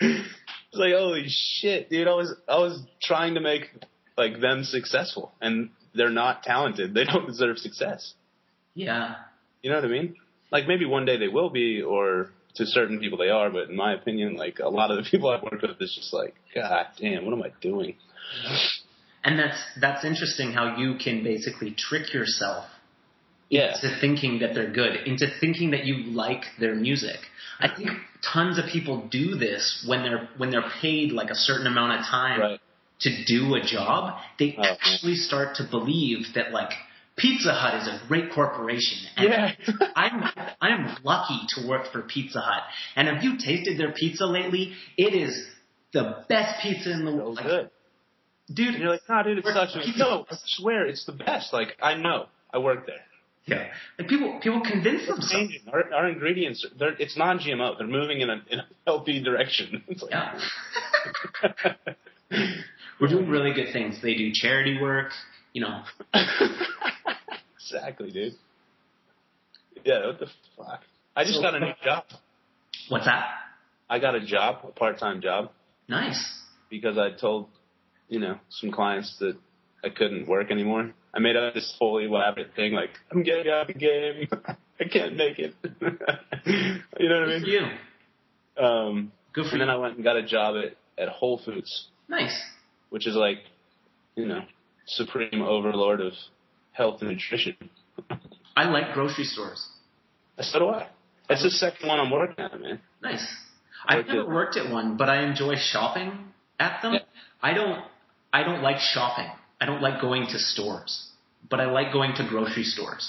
[0.00, 0.28] it's
[0.72, 2.06] like, holy shit, dude!
[2.06, 3.62] I was I was trying to make
[4.16, 6.94] like them successful, and they're not talented.
[6.94, 8.14] They don't deserve success.
[8.74, 9.14] Yeah.
[9.62, 10.16] You know what I mean?
[10.52, 13.76] Like maybe one day they will be, or to certain people they are, but in
[13.76, 16.86] my opinion, like a lot of the people I've worked with, it's just like, God
[17.00, 17.96] damn, what am I doing?
[19.24, 22.66] And that's that's interesting how you can basically trick yourself
[23.50, 27.18] Yeah, into thinking that they're good, into thinking that you like their music.
[27.60, 27.90] I think
[28.32, 32.06] tons of people do this when they're when they're paid like a certain amount of
[32.06, 32.60] time right.
[33.00, 34.18] To do a job.
[34.38, 34.76] They Oh, man.
[34.80, 36.70] actually start to believe that like
[37.16, 38.98] Pizza Hut is a great corporation.
[39.16, 39.52] And Yeah.
[39.96, 40.22] I'm
[40.60, 42.62] I'm lucky to work for Pizza Hut.
[42.96, 44.72] And have you tasted their pizza lately?
[44.96, 45.46] It is
[45.92, 47.36] the best pizza in the So world.
[47.36, 47.70] Like, good.
[48.52, 49.72] dude, And you're like, nah, dude, it We're- sucks.
[49.84, 51.52] pizza- No, I swear, it's the best.
[51.52, 52.26] Like, I know.
[52.52, 53.04] I work there.
[53.46, 53.68] yeah.
[53.98, 55.32] Like people people convince It's themselves.
[55.32, 55.62] changing.
[55.72, 57.78] Our, our ingredients, they're, it's non-GMO.
[57.78, 59.82] They're moving in a, in a healthy direction.
[59.88, 61.74] It's like, Yeah.
[63.00, 64.00] We're doing really good things.
[64.02, 65.12] They do charity work,
[65.52, 65.82] you know.
[67.56, 68.34] exactly, dude.
[69.84, 70.80] Yeah, what the fuck?
[71.16, 72.04] I just So- got a new job.
[72.88, 73.26] What's that?
[73.90, 75.50] I got a job, a part-time job,
[75.88, 76.18] Nice.
[76.70, 77.48] because I told,
[78.08, 79.36] you know, some clients that
[79.84, 80.92] I couldn't work anymore.
[81.14, 84.28] I made up this fully elaborate thing like, I'm getting out of the game.
[84.80, 85.54] I can't make it.
[86.98, 87.70] you know what I Good for mean?
[88.56, 88.62] you.
[88.64, 89.58] Um, Good for and you.
[89.60, 92.38] then I went and got a job at, at Whole Foods, nice.
[92.90, 93.38] Which is like,
[94.16, 94.42] you know,
[94.86, 96.12] supreme overlord of
[96.72, 97.56] health and nutrition.
[98.56, 99.66] I like grocery stores.
[100.40, 100.88] So do I.
[101.28, 102.80] That's the second one I'm working at, man.
[103.02, 103.26] Nice.
[103.86, 106.12] I've never at- worked at one, but I enjoy shopping
[106.58, 106.94] at them.
[106.94, 107.00] Yeah.
[107.42, 107.84] I don't
[108.32, 109.30] I don't like shopping.
[109.60, 111.10] I don't like going to stores.
[111.50, 113.04] But I like going to grocery stores.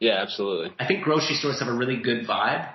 [0.00, 0.74] Yeah, absolutely.
[0.78, 2.68] I think grocery stores have a really good vibe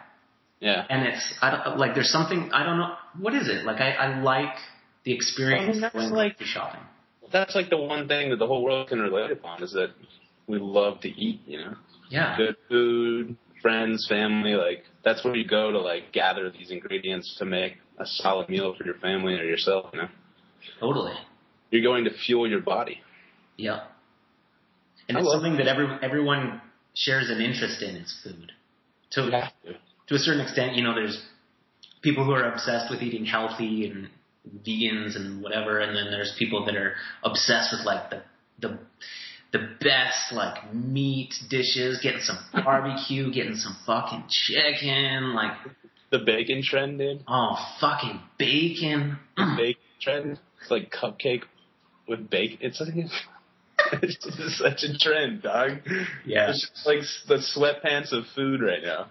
[0.59, 0.85] Yeah.
[0.89, 3.65] and it's I don't like there's something I don't know what is it?
[3.65, 4.55] Like I, I like
[5.05, 6.81] the experience I mean, that's like- shopping.
[7.31, 9.89] That's like the one thing that the whole world can relate upon is that
[10.47, 11.73] we love to eat, you know?
[12.09, 12.37] Yeah.
[12.37, 17.45] Good food, friends, family, like that's where you go to like gather these ingredients to
[17.45, 20.07] make a solid meal for your family or yourself, you know?
[20.79, 21.13] Totally.
[21.71, 23.01] You're going to fuel your body.
[23.57, 23.85] Yeah.
[25.09, 26.61] And I it's something that every everyone
[26.93, 28.51] shares an interest in is food.
[29.11, 29.49] To
[30.07, 31.23] to a certain extent, you know, there's
[32.01, 34.09] people who are obsessed with eating healthy and
[34.65, 38.21] vegans and whatever, and then there's people that are obsessed with like the
[38.59, 38.79] the
[39.51, 45.53] the best like meat dishes, getting some barbecue, getting some fucking chicken, like
[46.11, 47.23] The bacon trend, dude.
[47.27, 49.17] oh fucking bacon.
[49.35, 50.39] Bacon trend.
[50.61, 51.43] It's like cupcake
[52.07, 52.57] with bacon.
[52.61, 52.95] It's like
[54.01, 55.79] it's just such a trend, dog.
[56.25, 56.49] Yeah.
[56.49, 59.07] It's just like the sweatpants of food right now.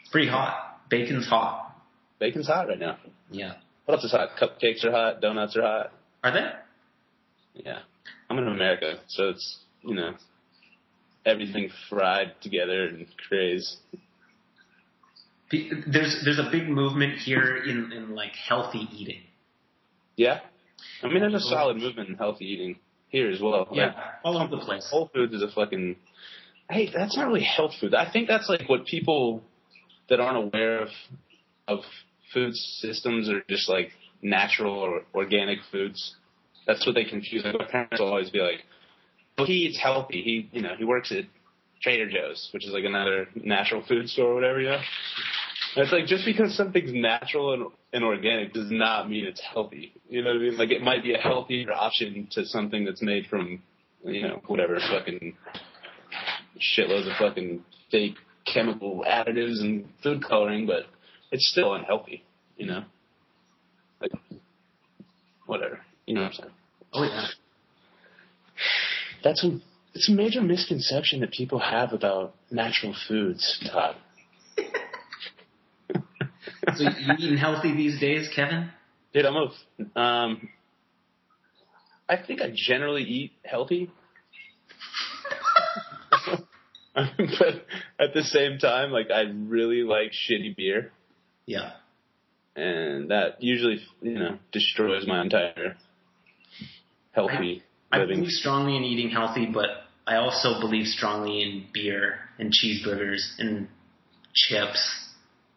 [0.00, 0.80] It's pretty hot.
[0.88, 1.76] Bacon's hot.
[2.18, 2.98] Bacon's hot right now.
[3.30, 3.54] Yeah.
[3.84, 4.30] What else is hot?
[4.40, 5.20] Cupcakes are hot.
[5.20, 5.92] Donuts are hot.
[6.22, 7.62] Are they?
[7.62, 7.80] Yeah.
[8.28, 10.14] I'm in America, so it's you know
[11.26, 13.76] everything fried together and craze.
[15.50, 19.22] There's there's a big movement here in, in like healthy eating.
[20.16, 20.40] Yeah.
[21.02, 22.76] I mean, there's a solid movement in healthy eating
[23.08, 23.68] here as well.
[23.70, 23.94] Like,
[24.24, 24.88] all over the place.
[24.90, 25.96] Whole Foods is a fucking.
[26.68, 27.94] Hey, that's not really health food.
[27.94, 29.42] I think that's like what people
[30.08, 30.88] that aren't aware of
[31.68, 31.80] of
[32.34, 36.16] food systems are just like natural or organic foods.
[36.66, 37.44] That's what they confuse.
[37.44, 38.64] Like my parents will always be like,
[39.38, 40.22] "Well, he eats healthy.
[40.22, 41.24] He, you know, he works at
[41.82, 44.80] Trader Joe's, which is like another natural food store or whatever." Know,
[45.76, 49.92] and it's like just because something's natural and, and organic does not mean it's healthy.
[50.08, 50.56] You know what I mean?
[50.56, 53.62] Like it might be a healthier option to something that's made from,
[54.04, 55.36] you know, whatever fucking
[56.60, 58.14] shitloads of fucking fake
[58.46, 60.84] chemical additives and food coloring, but
[61.34, 62.24] it's still unhealthy.
[62.56, 62.84] You know,
[64.00, 64.12] like
[65.46, 65.80] whatever.
[66.06, 66.50] You know what I'm saying?
[66.92, 67.26] Oh yeah.
[69.24, 69.58] That's a
[69.94, 73.96] it's a major misconception that people have about natural foods, Todd.
[76.76, 78.70] So you eating healthy these days, Kevin?
[79.12, 80.00] Dude, I'm a.
[80.00, 80.48] Um,
[82.08, 83.90] I think I generally eat healthy,
[86.94, 87.66] but
[88.00, 90.90] at the same time, like I really like shitty beer,
[91.46, 91.72] Yeah.
[92.56, 95.76] and that usually, you know, destroys my entire
[97.12, 98.18] healthy I living.
[98.20, 99.68] believe strongly in eating healthy, but
[100.06, 103.68] I also believe strongly in beer and cheeseburgers and
[104.34, 104.82] chips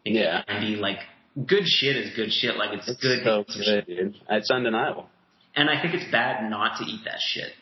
[0.06, 0.42] and Yeah.
[0.44, 0.76] candy.
[0.76, 0.98] Like
[1.46, 2.56] good shit is good shit.
[2.56, 3.22] Like it's, It's good.
[3.24, 4.16] so good, dude.
[4.28, 5.08] It's undeniable.
[5.54, 7.52] And I think it's bad not to eat that shit.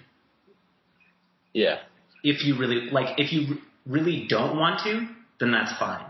[1.55, 1.79] Yeah,
[2.22, 5.07] If you really like, if you really don't want to,
[5.41, 6.05] then that's fine.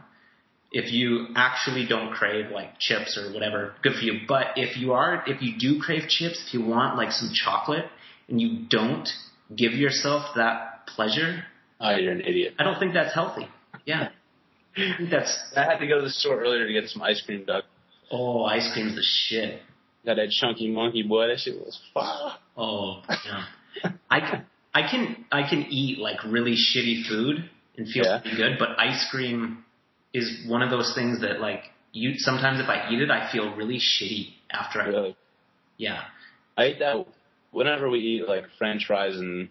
[0.81, 4.15] If you actually don't crave like chips or whatever, good for you.
[4.29, 7.87] But if you are, if you do crave chips, if you want like some chocolate
[8.29, 9.09] and you don't
[9.55, 11.45] give yourself that pleasure,
[11.79, 12.55] Oh, you're an idiot.
[12.59, 13.47] I don't think that's healthy.
[13.85, 14.09] Yeah.
[14.79, 17.23] I think that's, I had to go to the store earlier to get some ice
[17.25, 17.65] cream, Doug.
[18.11, 19.61] oh, ice cream's the shit.
[20.07, 21.27] Got that chunky monkey boy.
[21.29, 22.33] That shit was fire.
[22.57, 23.45] Oh, yeah.
[24.11, 28.21] I can, I can, I can eat like really shitty food and feel Yeah.
[28.23, 29.65] pretty good, but ice cream
[30.15, 31.61] is one of those things that like
[31.93, 35.17] you, sometimes if I eat it, I feel really shitty after I, Really.
[35.77, 36.03] yeah.
[36.57, 37.07] I eat that
[37.53, 39.49] whenever we eat like French fries and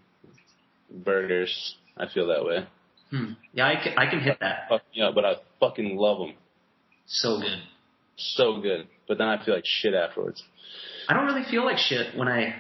[0.92, 1.76] burgers.
[1.98, 2.68] I feel that way.
[3.10, 3.34] Hmm.
[3.54, 4.68] Yeah, I can, I can hit that.
[4.70, 6.34] Fuck me up, but I fucking love them.
[7.06, 7.60] So good.
[8.18, 8.88] So good.
[9.08, 10.44] But then I feel like shit afterwards.
[11.08, 12.56] I don't really feel like shit when I,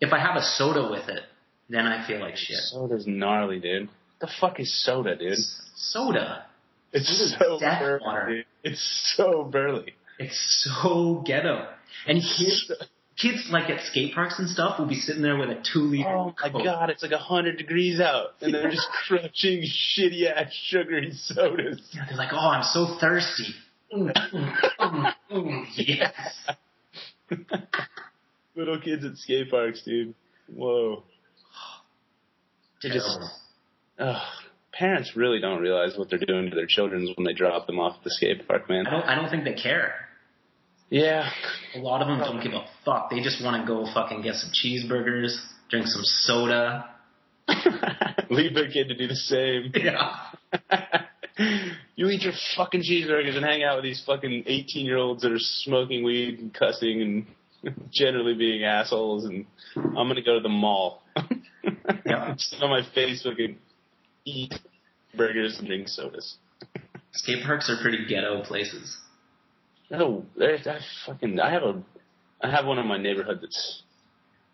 [0.00, 1.22] if I have a soda with it,
[1.70, 2.56] then I feel like shit.
[2.56, 3.88] Soda's gnarly, dude.
[4.20, 5.38] The fuck is soda, dude?
[5.76, 6.44] Soda.
[6.92, 8.00] It's so burly.
[8.04, 8.44] water.
[8.64, 9.94] It's so burly.
[10.18, 11.68] It's so ghetto.
[12.06, 12.72] And kids,
[13.16, 16.08] kids like at skate parks and stuff will be sitting there with a two liter.
[16.08, 16.64] Oh my Coke.
[16.64, 21.80] god, it's like a hundred degrees out, and they're just crunching shitty ass sugary sodas.
[21.92, 23.54] Yeah, they're like, oh, I'm so thirsty.
[23.94, 24.12] Mm,
[24.80, 26.50] mm, mm, yes.
[28.56, 30.14] Little kids at skate parks, dude.
[30.48, 31.04] Whoa.
[32.82, 33.06] They just,
[33.98, 34.20] Terrible.
[34.78, 37.96] Parents really don't realize what they're doing to their children when they drop them off
[37.98, 38.86] at the skate park, man.
[38.86, 39.02] I don't.
[39.04, 39.94] I don't think they care.
[40.90, 41.28] Yeah.
[41.74, 43.10] A lot of them don't give a fuck.
[43.10, 45.36] They just want to go fucking get some cheeseburgers,
[45.68, 46.88] drink some soda.
[48.30, 49.72] Leave their kid to do the same.
[49.82, 51.02] Yeah.
[51.96, 55.32] you eat your fucking cheeseburgers and hang out with these fucking 18 year olds that
[55.32, 59.44] are smoking weed and cussing and generally being assholes and
[59.76, 61.02] I'm gonna go to the mall.
[62.06, 62.34] Yeah.
[62.38, 63.56] Sit on my Facebook and
[64.28, 64.54] eat
[65.16, 66.36] burgers and drink sodas.
[67.12, 68.96] Skate parks are pretty ghetto places.
[69.90, 71.82] No, there's I fucking I have a
[72.42, 73.82] I have one in my neighborhood that's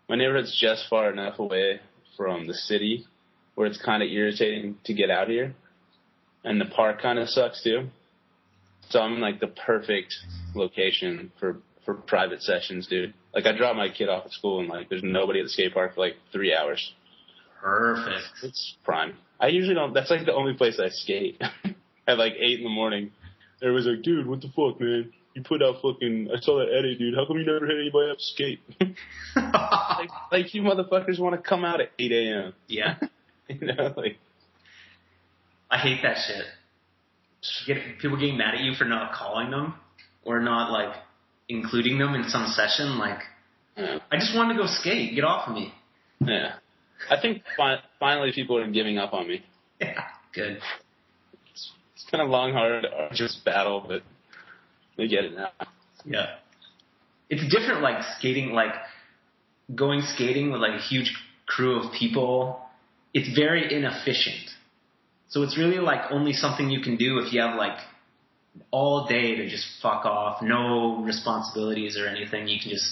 [0.07, 1.81] my neighborhood's just far enough away
[2.15, 3.05] from the city
[3.55, 5.55] where it's kind of irritating to get out here,
[6.43, 7.87] and the park kind of sucks too.
[8.89, 10.13] So I'm in like the perfect
[10.53, 13.13] location for for private sessions, dude.
[13.33, 15.73] Like I drop my kid off at school and like there's nobody at the skate
[15.73, 16.93] park for like three hours.
[17.65, 18.43] Perfect.
[18.43, 19.15] It's prime.
[19.39, 19.91] I usually don't.
[19.91, 21.41] That's like the only place I skate.
[22.07, 23.09] At like eight in the morning,
[23.59, 25.11] everyone's like, "Dude, what the fuck, man?
[25.33, 26.29] You put out fucking.
[26.31, 27.15] I saw that edit, dude.
[27.15, 28.59] How come you never hit anybody up skate?
[29.35, 32.53] like, like you motherfuckers want to come out at eight a.m.
[32.67, 32.97] yeah.
[33.47, 34.17] You know, like
[35.71, 36.45] I hate that shit.
[37.65, 39.73] Get people getting mad at you for not calling them
[40.23, 40.95] or not like
[41.49, 42.99] including them in some session.
[42.99, 43.19] Like,
[43.75, 43.97] yeah.
[44.11, 45.15] I just wanted to go skate.
[45.15, 45.73] Get off of me.
[46.19, 46.53] yeah.
[47.09, 49.43] I think fi- finally people are giving up on me.
[49.79, 50.01] Yeah.
[50.33, 50.59] Good.
[51.53, 54.01] It's kind of long, hard, arduous battle, but
[54.97, 55.49] we get it now.
[56.03, 56.35] Yeah.
[57.29, 58.73] It's different like skating like
[59.73, 61.13] going skating with like a huge
[61.45, 62.61] crew of people.
[63.13, 64.49] It's very inefficient.
[65.29, 67.77] So it's really like only something you can do if you have like
[68.71, 72.47] all day to just fuck off, no responsibilities or anything.
[72.47, 72.85] You can just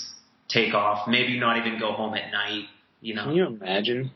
[0.50, 2.66] take off, maybe not even go home at night,
[3.04, 3.26] you know.
[3.26, 4.12] Can you imagine?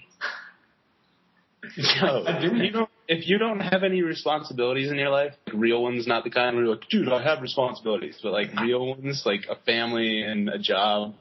[1.75, 5.33] Yo, I've been if you don't if you don't have any responsibilities in your life,
[5.45, 8.47] like real ones, not the kind where you're like, dude, I have responsibilities, but like
[8.59, 11.13] real ones, like a family and a job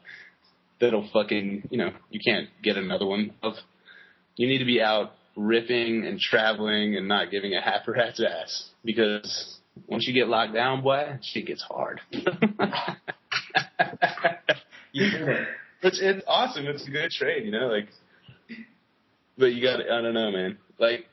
[0.81, 3.55] that'll fucking, you know, you can't get another one of.
[4.37, 8.71] You need to be out ripping and traveling and not giving a half rat's ass
[8.85, 12.01] because once you get locked down, boy, shit gets hard.
[14.97, 15.49] You did it.
[15.87, 16.67] It's it's awesome.
[16.67, 17.67] It's a good trade, you know.
[17.69, 17.89] Like,
[19.39, 20.59] but you got to I don't know, man.
[20.79, 21.07] Like,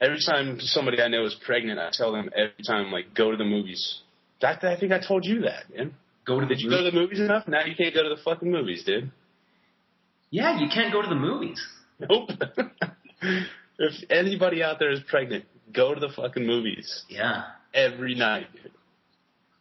[0.00, 3.36] every time somebody I know is pregnant, I tell them every time, like, go to
[3.36, 4.00] the movies.
[4.42, 5.94] I, I think I told you that, man.
[6.26, 7.48] Go to the Did you go to the movies enough?
[7.48, 9.10] Now you can't go to the fucking movies, dude.
[10.30, 11.60] Yeah, you can't go to the movies.
[11.98, 12.30] Nope.
[13.78, 17.42] if anybody out there is pregnant, go to the fucking movies Yeah.
[17.74, 18.46] every night.
[18.52, 18.62] Dude.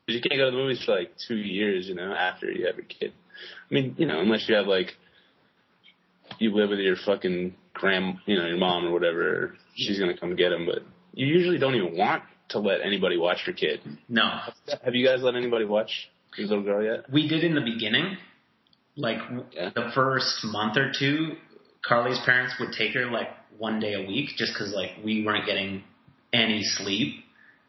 [0.08, 2.66] 'Cause You can't go to the movies for like two years, you know, after you
[2.68, 3.14] have a kid.
[3.70, 4.94] I mean, you know, unless you have like,
[6.40, 10.36] you live with your fucking grand, you know, your mom or whatever, she's gonna come
[10.36, 10.66] get him.
[10.66, 10.80] But
[11.14, 13.80] you usually don't even want to let anybody watch your kid.
[14.10, 14.40] No.
[14.84, 17.12] Have you guys let anybody watch your little girl yet?
[17.12, 18.18] We did in the beginning,
[18.96, 19.70] like w Yeah.
[19.74, 21.36] the first month or two,
[21.86, 25.46] Carly's parents would take her like one day a week just because like we weren't
[25.46, 25.84] getting
[26.34, 27.24] any sleep,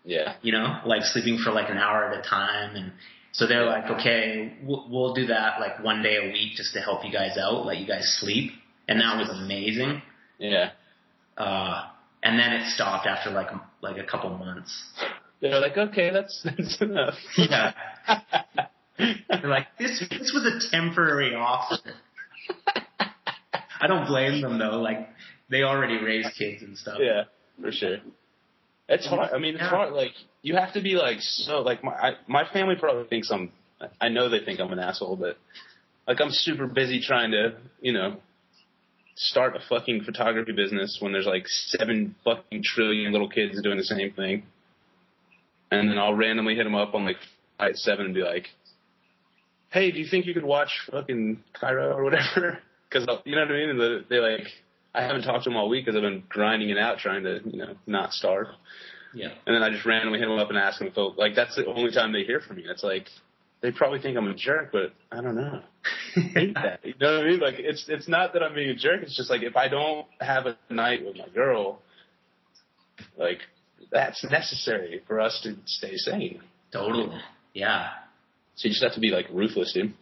[0.05, 0.35] Yeah.
[0.43, 2.77] you know, like sleeping for like an hour at a time.
[2.77, 2.93] And
[3.33, 6.81] so they're like, okay, we'll, we'll do that like one day a week just to
[6.81, 8.53] help you guys out, let you guys sleep.
[8.89, 10.03] And that was amazing.
[10.39, 10.71] Yeah.
[11.37, 11.87] Uh,
[12.23, 13.49] and then it stopped after like,
[13.81, 14.83] like a couple months.
[15.41, 17.15] They're like, okay, that's that's enough.
[17.37, 17.73] Yeah.
[18.99, 21.79] They're like, this this was a temporary offer.
[23.81, 24.79] I don't blame them though.
[24.81, 25.09] Like
[25.51, 26.99] they already raise kids and stuff.
[27.01, 27.25] yeah,
[27.61, 27.97] for sure.
[28.89, 29.31] It's hard.
[29.33, 29.69] I mean, it's Yeah.
[29.69, 29.93] hard.
[29.93, 30.13] Like
[30.43, 31.61] you have to be like so.
[31.63, 33.51] Like my I, my family probably thinks I'm.
[34.01, 35.37] I know they think I'm an asshole, but
[36.07, 38.17] like I'm super busy trying to, you know,
[39.17, 43.85] start a fucking photography business when there's like seven fucking trillion little kids doing the
[43.85, 44.45] same thing,
[45.71, 47.17] and then I'll randomly hit them up on like
[47.59, 48.47] at seven and be like,
[49.71, 52.59] "Hey, do you think you could watch fucking Cairo or whatever?"
[52.89, 53.71] Because you know what I mean.
[53.71, 54.47] And they- they like.
[54.95, 57.41] I haven't talked to him all week because I've been grinding it out, trying to,
[57.45, 58.49] you know, not starve.
[59.15, 59.29] Yeah.
[59.47, 61.57] And then I just randomly hit him up and ask him if they'll, like, that's
[61.57, 62.65] the only time they hear from me.
[62.67, 63.09] It's like,
[63.63, 65.61] they probably think I'm a jerk, but I don't know.
[66.17, 66.81] I hate that.
[66.85, 67.41] You know what I mean?
[67.41, 69.03] Like, it's, it's not that I'm being a jerk.
[69.03, 71.81] It's just like, if I don't have a night with my girl,
[73.17, 73.39] like,
[73.91, 76.43] that's necessary for us to stay sane.
[76.73, 77.17] Totally.
[77.55, 77.91] Yeah.
[78.57, 79.95] So you just have to be, like, ruthless, dude.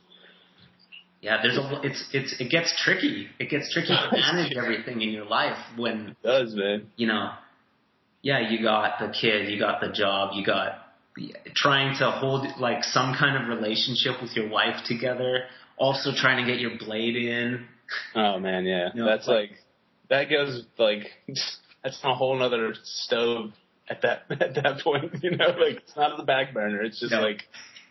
[1.20, 3.28] Yeah, there's a it's it's it gets tricky.
[3.38, 6.86] It gets tricky to manage everything in your life when It does, man.
[6.96, 7.30] you know,
[8.22, 10.78] yeah, you got the kid, you got the job, you got
[11.54, 15.40] trying to hold like some kind of relationship with your wife together,
[15.76, 17.66] also trying to get your blade in.
[18.14, 18.88] Oh, man, yeah.
[18.94, 19.58] No, that's like- like,
[20.08, 21.06] that goes, like,
[21.84, 23.50] that's a whole nother stove
[23.88, 25.48] at that, at that point, you know?
[25.48, 26.82] Like, it's not the back burner.
[26.82, 27.20] It's just No.
[27.20, 27.42] like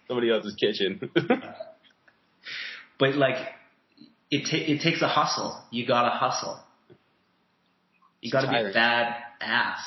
[0.07, 1.11] somebody else's kitchen.
[2.99, 3.37] But like,
[4.29, 5.57] it ta- it takes a hustle.
[5.71, 6.59] You gotta hustle.
[8.21, 9.79] You gotta be a bad ass.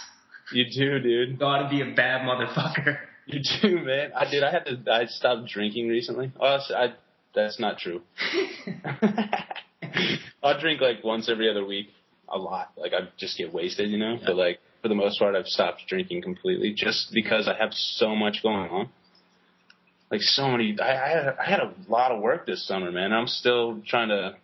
[0.53, 1.29] you do, dude.
[1.31, 2.99] You gotta be a bad motherfucker.
[3.25, 4.11] You do, man.
[4.17, 4.43] I did.
[4.43, 4.93] I had to.
[4.93, 6.33] I stopped drinking recently.
[6.41, 6.95] Oh, that's- I.
[7.37, 8.03] That's not true.
[10.43, 11.89] I'll drink like once every other week,
[12.29, 12.73] a lot.
[12.77, 14.15] Like I just get wasted, you know.
[14.15, 14.27] Yeah.
[14.27, 18.17] But like for the most part, I've stopped drinking completely, just because I have so
[18.17, 18.89] much going on.
[20.13, 20.77] Like so many.
[20.79, 21.37] I, I had.
[21.39, 23.15] I had a lot of work this summer, man.
[23.15, 24.37] I'm still trying to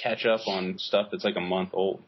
[0.00, 2.02] catch up on stuff that's like a month old.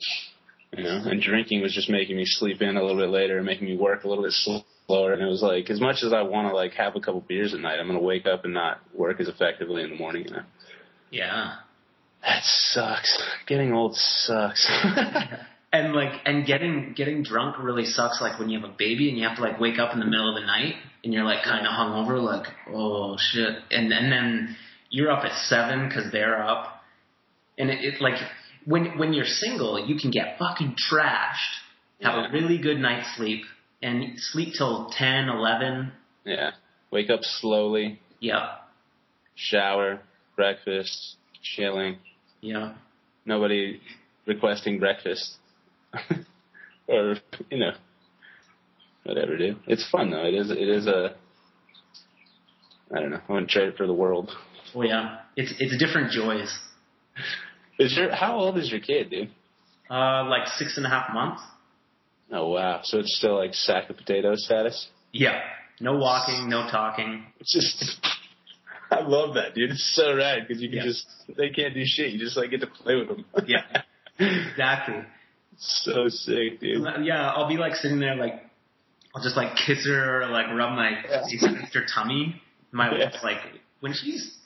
[0.76, 3.46] You know, and drinking was just making me sleep in a little bit later, and
[3.46, 5.14] making me work a little bit slower.
[5.14, 7.54] And it was like, as much as I want to like have a couple beers
[7.54, 10.24] at night, I'm gonna wake up and not work as effectively in the morning.
[10.26, 10.42] You know,
[11.10, 11.54] yeah.
[12.22, 13.22] that sucks.
[13.46, 14.70] Getting old sucks.
[15.70, 18.22] And like, and getting getting drunk really sucks.
[18.22, 20.06] Like when you have a baby and you have to like wake up in the
[20.06, 23.56] middle of the night and you're like kind of hungover, like oh shit.
[23.70, 24.56] And and then
[24.90, 26.82] you're up at seven because they're up,
[27.58, 28.18] and it, it like
[28.64, 31.54] when when you're single, you can get fucking trashed,
[32.02, 32.28] have Yeah.
[32.28, 33.42] a really good night's sleep,
[33.82, 35.92] and sleep till 10, 11.
[36.24, 36.50] yeah,
[36.90, 38.56] wake up slowly, Yeah,
[39.34, 40.00] shower,
[40.36, 41.98] breakfast, chilling.
[42.40, 42.74] yeah,
[43.24, 43.80] Nobody
[44.26, 45.36] requesting breakfast,
[46.88, 47.16] or
[47.50, 47.72] you know,
[49.08, 49.58] whatever, dude.
[49.66, 50.24] It's fun though.
[50.24, 50.50] It is.
[50.50, 51.14] It is a.
[52.94, 53.20] I don't know.
[53.28, 54.30] I wouldn't trade it for the world.
[54.74, 55.18] oh yeah.
[55.36, 56.56] It's it's different joys.
[57.78, 59.30] Is your how old is your kid, dude?
[59.90, 61.42] Uh, like six and a half months.
[62.32, 62.80] Oh wow!
[62.82, 64.88] So it's still like sack of potatoes status.
[65.12, 65.40] Yeah,
[65.80, 67.24] no walking, no talking.
[67.40, 68.06] It's just.
[68.90, 69.70] I love that, dude.
[69.70, 70.84] It's so rad because you can Yeah.
[70.84, 71.06] just
[71.36, 72.10] they can't do shit.
[72.12, 73.24] You just like get to play with them.
[73.46, 73.62] Yeah.
[74.20, 75.04] Exactly.
[75.58, 76.84] so sick, dude.
[77.02, 78.42] Yeah, I'll be like sitting there, like
[79.18, 81.22] I'll just like kiss her or like rub my Yeah.
[81.24, 82.40] face against her tummy.
[82.70, 83.06] My Yeah.
[83.06, 83.38] wife's like,
[83.80, 84.36] when she's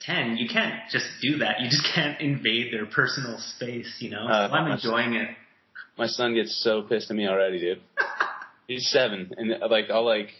[0.00, 1.60] ten, you can't just do that.
[1.60, 4.26] You just can't invade their personal space, you know.
[4.26, 5.28] Uh, I'm that's- enjoying it.
[5.96, 7.80] My son gets so pissed at me already, dude.
[8.68, 10.30] He's seven, and like I'll like,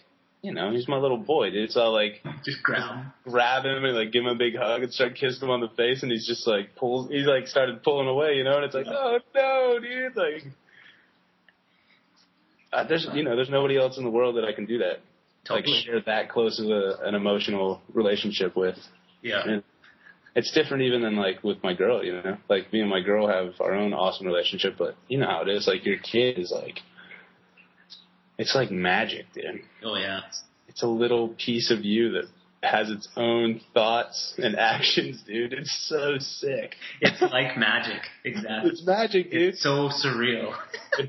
[0.41, 1.71] you know, he's my little boy, dude.
[1.71, 2.83] So I'll like Just grab.
[2.97, 3.13] him.
[3.23, 5.69] grab him and like give him a big hug and start kissing him on the
[5.69, 7.09] face, and he's just like pulls.
[7.09, 10.43] He's like started pulling away, you know, and it's like, oh no, dude, like.
[12.71, 14.99] Uh, there's, you know, there's nobody else in the world that I can do that,
[15.49, 15.81] like Totally.
[15.85, 18.77] share that close of a, an emotional relationship with.
[19.21, 19.41] Yeah.
[19.45, 19.63] And
[20.35, 22.37] it's different even than like with my girl, you know.
[22.49, 25.49] Like me and my girl have our own awesome relationship, but you know how it
[25.49, 25.65] is.
[25.67, 26.79] Like your kid is like,
[28.37, 29.61] it's like magic, dude.
[29.83, 30.21] Oh yeah.
[30.67, 32.25] It's a little piece of you that
[32.61, 35.53] has its own thoughts and actions, dude.
[35.53, 36.75] It's so sick.
[37.01, 38.01] It's like magic.
[38.25, 38.71] Exactly.
[38.71, 39.53] It's magic, dude.
[39.53, 40.53] It's so surreal.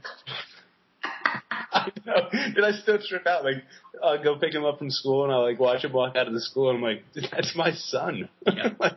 [1.72, 2.28] I know.
[2.54, 3.44] Dude, I still trip out.
[3.44, 3.56] Like,
[4.02, 6.32] I'll go pick him up from school and I'll like watch him walk out of
[6.32, 8.28] the school and I'm like, that's my son.
[8.46, 8.70] Yeah.
[8.80, 8.94] like,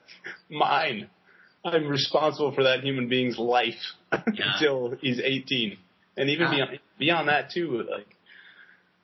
[0.50, 1.10] mine.
[1.64, 3.76] I'm responsible for that human being's life
[4.12, 4.20] Yeah.
[4.54, 5.78] until he's 18.
[6.18, 6.52] And even Ah.
[6.52, 8.08] beyond, beyond that too, like,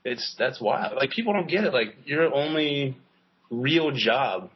[0.04, 0.96] it's, that's wild.
[0.96, 1.74] Like, people don't get it.
[1.74, 2.98] Like, your only
[3.52, 4.50] real job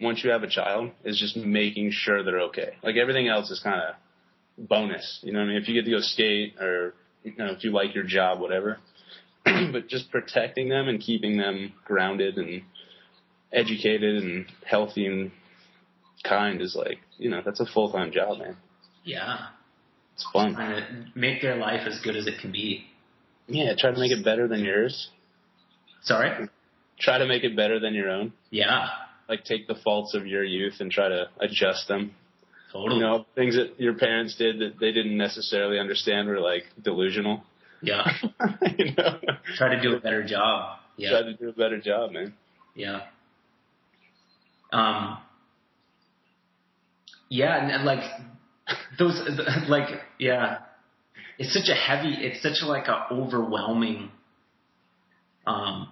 [0.00, 2.74] once you have a child is just making sure they're okay.
[2.82, 5.20] Like, everything else is kind of bonus.
[5.22, 5.56] You know what I mean?
[5.62, 6.94] If you get to go skate or,
[7.26, 8.78] you know, if you like your job, whatever.
[9.44, 12.62] but just protecting them and keeping them grounded and
[13.52, 15.32] educated and healthy and
[16.24, 18.56] kind is like, you know, that's a full time job, man.
[19.04, 19.48] Yeah.
[20.14, 20.54] It's fun.
[20.54, 22.86] Trying to make their life as good as it can be.
[23.48, 25.10] Yeah, try to make it better than yours.
[26.02, 26.48] Sorry?
[26.98, 28.32] Try to make it better than your own.
[28.50, 28.86] Yeah.
[29.28, 32.12] Like take the faults of your youth and try to adjust them.
[32.76, 33.00] Totally.
[33.00, 37.42] You know, things that your parents did that they didn't necessarily understand were like delusional.
[37.82, 38.06] Yeah.
[38.78, 39.18] you know,
[39.56, 40.78] Try to do a better job.
[40.96, 41.10] Yeah.
[41.10, 42.34] try to do a better job, man.
[42.74, 43.00] Yeah.
[44.72, 45.18] Um.
[47.28, 48.04] Yeah, and, and like
[48.98, 49.20] those,
[49.68, 50.58] like yeah,
[51.38, 52.14] it's such a heavy.
[52.18, 54.10] It's such a, like a overwhelming,
[55.46, 55.88] um,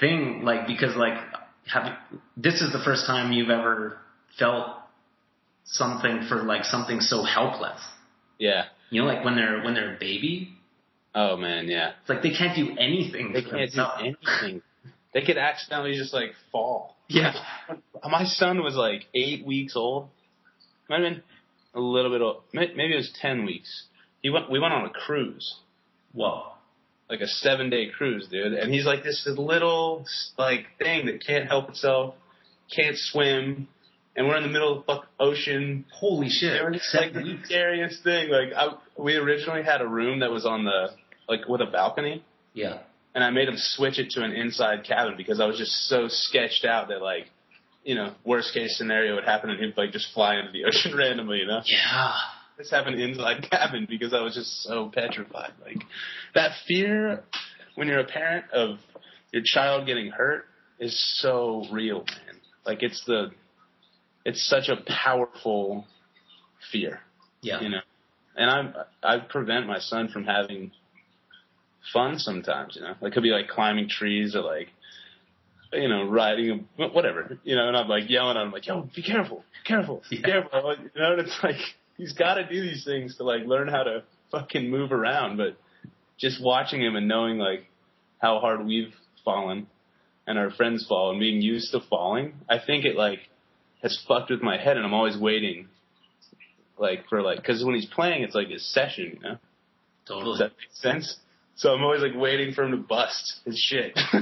[0.00, 0.42] thing.
[0.44, 1.18] Like because like
[1.72, 1.92] having
[2.36, 3.98] this is the first time you've ever
[4.38, 4.66] felt
[5.66, 7.80] something for like something so helpless.
[8.38, 8.64] Yeah.
[8.90, 10.50] You know, like when they're when they're a baby,
[11.14, 11.92] Oh man, yeah.
[12.00, 13.32] it's like they can't do anything.
[13.32, 14.62] They can't do anything.
[15.14, 16.94] They could accidentally just like fall.
[17.08, 17.32] Yeah.
[18.04, 20.08] My son was like eight weeks old.
[20.88, 21.22] Might have been
[21.74, 22.42] a little bit old.
[22.52, 23.86] May- Maybe it was ten weeks.
[24.22, 24.50] He went.
[24.50, 25.56] We went on a cruise,
[26.12, 26.48] Whoa.
[27.08, 28.52] like a seven day cruise, dude.
[28.52, 30.04] And he's like this little
[30.38, 32.14] like thing that can't help itself,
[32.74, 33.68] can't swim,
[34.16, 35.84] and we're in the middle of the fucking ocean.
[35.92, 36.54] Holy shit.
[36.54, 38.30] It was like the scariest thing.
[38.30, 40.88] Like I, we originally had a room that was on the
[41.28, 42.24] like with a balcony.
[42.54, 42.78] Yeah.
[43.14, 46.06] and I made him switch it to an inside cabin because I was just so
[46.08, 47.26] sketched out that like,
[47.84, 50.96] you know, worst case scenario would happen and he'd like just fly into the ocean
[50.96, 51.60] randomly, you know.
[51.66, 52.14] Yeah.
[52.56, 55.52] Let's have an inside cabin because I was just so petrified.
[55.62, 55.82] Like
[56.34, 57.24] that fear
[57.74, 58.78] when you're a parent of
[59.32, 60.46] your child getting hurt
[60.78, 62.40] is so real, man.
[62.64, 63.30] Like it's the
[64.28, 65.86] it's such a powerful
[66.72, 67.00] fear
[67.42, 67.60] Yeah.
[67.62, 67.80] you know.
[68.36, 70.72] And I I prevent my son from having
[71.92, 72.94] fun sometimes, you know.
[73.00, 74.68] It could be like climbing trees or like
[75.72, 77.68] you know riding a whatever, you know.
[77.68, 80.22] And I'm like yelling at him like, "Yo, be careful, be careful, be Yeah.
[80.22, 81.56] careful." You know, and it's like
[81.96, 85.36] he's got to do these things to like learn how to fucking move around.
[85.38, 85.56] But
[86.18, 87.66] just watching him and knowing like
[88.20, 89.66] how hard we've fallen
[90.26, 93.20] and our friends fall and being used to falling, I think it like
[93.86, 95.68] has fucked with my head, and I'm always waiting
[96.78, 99.36] like for like because when he's playing, it's like his session, you know.
[100.06, 100.32] Totally.
[100.32, 101.16] Does that make sense?
[101.56, 103.98] So I'm always like waiting for him to bust his shit.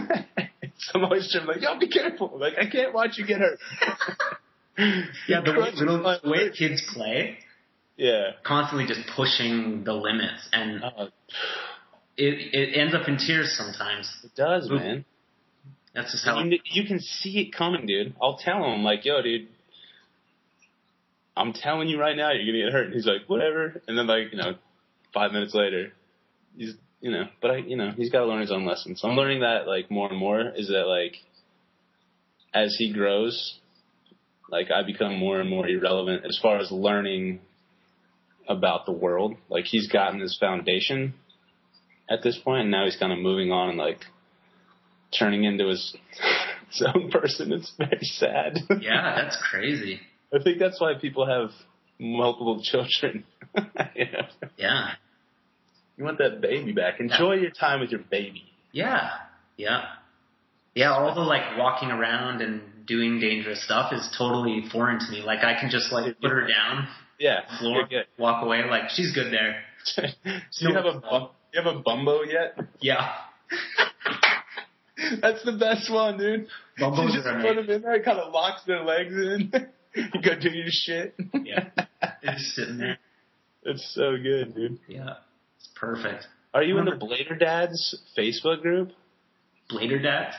[0.78, 2.32] so I'm always trying like, yo, be careful.
[2.38, 3.58] Like I can't watch you get hurt.
[5.28, 7.38] Yeah, the way, the way kids play,
[7.96, 8.30] Yeah.
[8.44, 11.04] constantly just pushing the limits, and Oh,
[12.16, 14.10] it it ends up in tears sometimes.
[14.24, 15.04] it does, man.
[15.94, 16.42] That's just how.
[16.42, 18.16] You, you can see it coming, dude.
[18.20, 19.46] I'll tell him like, yo, dude.
[21.36, 22.86] I'm telling you right now, you're gonna get hurt.
[22.86, 23.80] And he's like, whatever.
[23.88, 24.54] And then like, you know,
[25.12, 25.92] five minutes later,
[26.56, 29.00] he's, you know, but I, you know, he's got to learn his own lessons.
[29.00, 31.16] So I'm learning that like more and more is that like,
[32.52, 33.58] as he grows,
[34.48, 37.40] like I become more and more irrelevant as far as learning
[38.48, 39.36] about the world.
[39.48, 41.14] Like he's gotten his foundation
[42.08, 44.00] at this point, and now he's kind of moving on and like
[45.18, 45.96] turning into his,
[46.70, 47.52] his own person.
[47.52, 48.58] It's very sad.
[48.80, 50.00] Yeah, that's crazy.
[50.34, 51.50] I think that's why people have
[51.98, 53.24] multiple children.
[53.94, 54.26] you, know?
[54.56, 54.90] Yeah,
[55.96, 57.00] you want that baby back.
[57.00, 58.44] Enjoy your time with your baby.
[58.72, 59.10] yeah,
[59.56, 59.84] yeah,
[60.74, 60.92] yeah.
[60.92, 65.22] All the like walking around and doing dangerous stuff is totally foreign to me.
[65.22, 68.62] Like I can just like put her down, Yeah, floor, walk away.
[68.68, 69.62] Like she's good there.
[69.96, 72.58] Do you have a bum, you have a bumbo yet?
[72.80, 73.12] Yeah,
[75.20, 76.46] That's the best one, dude.
[76.80, 79.52] Bumbos you just put them in there, kind of locks their legs in.
[79.94, 81.14] You go do your shit.
[81.34, 81.68] Yeah.
[82.24, 82.98] Just sitting there.
[83.62, 84.78] It's so good, dude.
[84.88, 85.14] Yeah,
[85.58, 86.26] it's perfect.
[86.52, 88.90] Are you in the Blader Dads Facebook group?
[89.70, 90.34] Blader dads.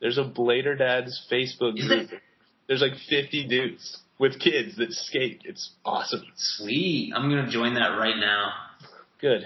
[0.00, 2.10] There's a Blader Dads Facebook Is group.
[2.12, 2.20] it?
[2.66, 5.42] There's like 50 dudes with kids that skate.
[5.44, 6.24] It's awesome.
[6.36, 7.12] Sweet.
[7.14, 8.52] I'm gonna join that right now.
[9.20, 9.44] Good.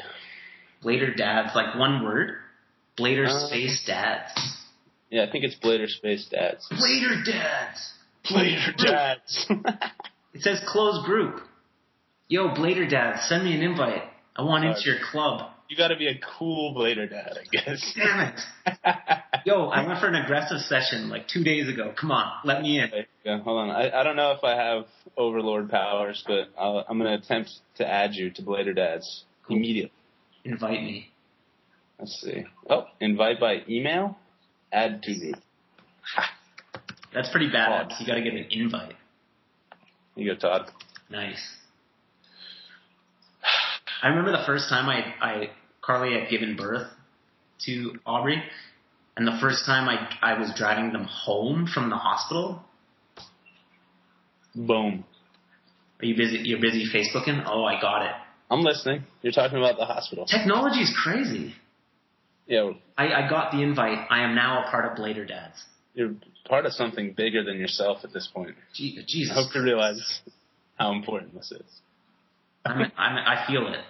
[0.82, 2.30] Blader dads, like one word.
[2.98, 4.32] Blader Uh, space dads.
[5.10, 6.66] Yeah, I think it's Blader Space Dads.
[6.72, 7.92] Blader dads.
[8.28, 9.46] Blader Dads.
[10.32, 11.40] It says closed group.
[12.28, 14.02] Yo, Blader dads, send me an invite.
[14.36, 15.50] I want into your club.
[15.68, 17.92] you gotta be a cool Blader Dad, I guess.
[17.96, 18.40] Damn it.
[19.44, 21.92] Yo, I went for an aggressive session like two days ago.
[22.00, 22.90] Come on, let me in.
[23.24, 23.70] Yeah, hold on.
[23.70, 24.84] I, I don't know if I have
[25.16, 29.56] Overlord powers, but I'll, I'm gonna attempt to add you to Blader Dads Cool.
[29.56, 29.92] immediately.
[30.44, 31.10] Invite me.
[31.98, 32.44] Let's see.
[32.68, 34.16] Oh, invite by email.
[34.72, 35.34] Add to group.
[37.12, 37.14] Ha.
[37.14, 38.00] That's pretty badass.
[38.00, 38.94] You gotta get an invite.
[40.16, 40.70] You go, Todd.
[41.10, 41.40] Nice.
[44.02, 45.50] I remember the first time I, I
[45.82, 46.86] Carly had given birth,
[47.66, 48.42] to Aubrey,
[49.16, 52.62] and the first time I I was driving them home from the hospital.
[54.54, 55.04] Boom.
[56.00, 56.38] Are you busy?
[56.44, 57.44] You're busy Facebooking.
[57.46, 58.12] Oh, I got it.
[58.50, 59.04] I'm listening.
[59.22, 60.24] You're talking about the hospital.
[60.24, 61.54] Technology is crazy.
[62.46, 64.06] Yeah, I, I got the invite.
[64.10, 65.62] I am now a part of Blader Dads.
[65.94, 66.14] You're
[66.46, 68.54] part of something bigger than yourself at this point.
[68.56, 70.20] I Jesus, hope you realize
[70.78, 71.80] how important this is.
[72.64, 73.80] I'm, I'm, I feel it.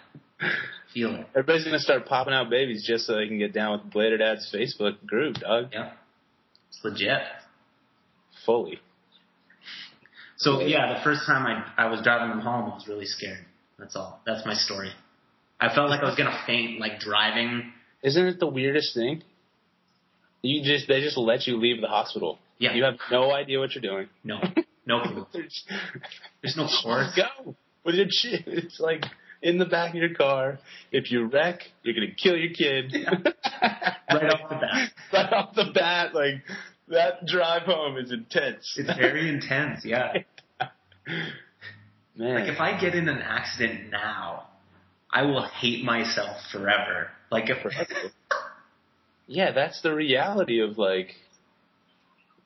[0.94, 1.26] Feel it.
[1.30, 4.52] Everybody's gonna start popping out babies just so they can get down with Blader Dad's
[4.54, 5.68] Facebook group, dog.
[5.72, 5.92] Yeah,
[6.68, 7.22] it's legit.
[8.46, 8.80] Fully.
[10.36, 13.44] So yeah, the first time I I was driving them home, I was really scared.
[13.78, 14.20] That's all.
[14.26, 14.90] That's my story.
[15.60, 17.72] I felt like I was gonna faint, like driving.
[18.02, 19.22] Isn't it the weirdest thing?
[20.42, 22.38] You just they just let you leave the hospital.
[22.58, 22.74] Yeah.
[22.74, 24.08] You have no idea what you're doing.
[24.24, 24.40] No,
[24.86, 25.26] no clue.
[25.32, 25.64] There's,
[26.42, 27.14] There's no course.
[27.16, 28.42] Go with your shit.
[28.46, 29.04] It's like
[29.42, 30.58] in the back of your car.
[30.92, 32.94] If you wreck, you're gonna kill your kid.
[34.12, 34.90] Right off the bat.
[35.12, 36.42] right off the bat, like
[36.88, 38.74] that drive home is intense.
[38.76, 39.84] It's very intense.
[39.84, 40.14] Yeah.
[42.16, 44.48] Man, Like if I get in an accident now,
[45.12, 47.10] I will hate myself forever.
[47.30, 47.58] Like if
[49.30, 51.14] yeah, that's the reality of like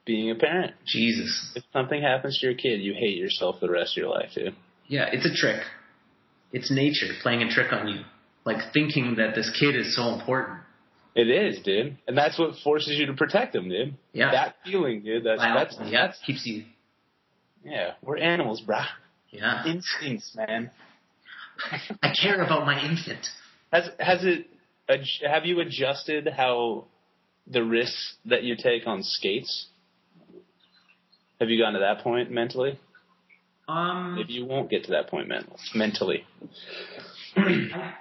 [0.04, 0.74] being a parent.
[0.86, 1.52] Jesus.
[1.56, 4.54] If something happens to your kid, you hate yourself the rest of your life, dude.
[4.86, 5.62] Yeah, it's a trick.
[6.52, 8.00] It's nature playing a trick on you.
[8.44, 10.58] Like thinking that this kid is so important.
[11.14, 13.96] It is, dude, and that's what forces you to protect them, dude.
[14.12, 14.32] Yeah.
[14.32, 15.24] That feeling, dude.
[15.24, 16.64] That's that's yeah, keeps you.
[17.64, 17.92] yeah.
[18.02, 18.86] We're animals, brah.
[19.30, 19.64] Yeah.
[19.64, 20.70] Instincts, man.
[22.02, 23.26] I care about my infant.
[23.72, 24.48] Has has it?
[24.88, 26.84] Have you adjusted how
[27.46, 29.68] the risks that you take on skates?
[31.40, 32.78] Have you gotten to that point mentally?
[33.66, 36.24] Um, Maybe you won't get to that point men- mentally.
[37.36, 37.94] I,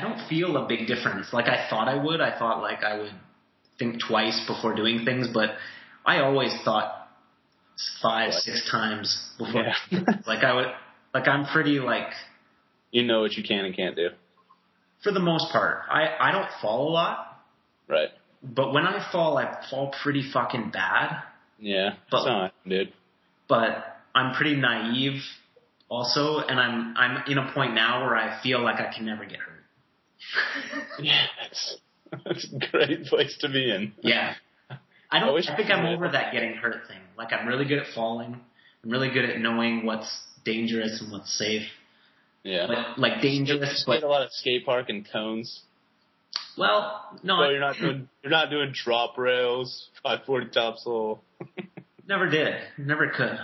[0.00, 1.32] don't feel a big difference.
[1.32, 2.20] Like I thought I would.
[2.20, 3.12] I thought like I would
[3.78, 5.50] think twice before doing things, but
[6.06, 7.08] I always thought
[8.02, 9.66] five, six times before.
[9.90, 10.00] Yeah.
[10.26, 10.66] like I would.
[11.12, 12.08] Like I'm pretty like
[12.90, 14.08] you know what you can and can't do,
[15.02, 15.82] for the most part.
[15.90, 17.42] I I don't fall a lot,
[17.88, 18.08] right?
[18.42, 21.22] but when I fall, I fall pretty fucking bad.
[21.58, 22.92] Yeah, But- that's not, dude.
[23.48, 23.84] But
[24.14, 25.20] I'm pretty naive
[25.88, 29.24] also, and I'm I'm in a point now where I feel like I can never
[29.24, 29.56] get hurt.
[31.02, 31.76] Yeah, that's,
[32.54, 33.92] a great place to be in.
[34.02, 34.34] Yeah.
[34.70, 34.76] I
[35.10, 35.34] I don't.
[35.34, 36.98] wish I think I I'm over that getting hurt thing.
[37.18, 38.38] Like I'm really good at falling.
[38.84, 40.10] I'm really good at knowing what's
[40.44, 41.62] dangerous and what's safe.
[42.42, 42.66] Yeah.
[42.68, 45.60] But like dangerous, Skate but a lot of skate park and cones.
[46.56, 51.18] well, no, So you're not doing you're not doing drop rails, 540 topsoul.
[52.08, 52.54] never did.
[52.78, 53.38] Never could.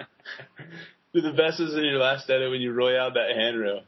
[1.12, 3.82] Dude, the best is in your last edit when you roll out that handrail.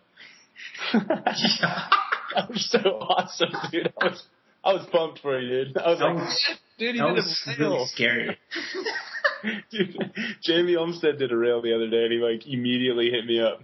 [0.92, 3.92] that was so awesome, dude.
[4.00, 4.22] I was
[4.64, 5.78] I was pumped for you, dude.
[5.78, 6.48] I was That like, was-
[6.78, 7.86] dude, he that did was a really rail.
[7.86, 8.38] scary.
[9.70, 9.96] Dude,
[10.42, 13.60] Jamie Olmstead did a rail the other day, and he like immediately hit me up.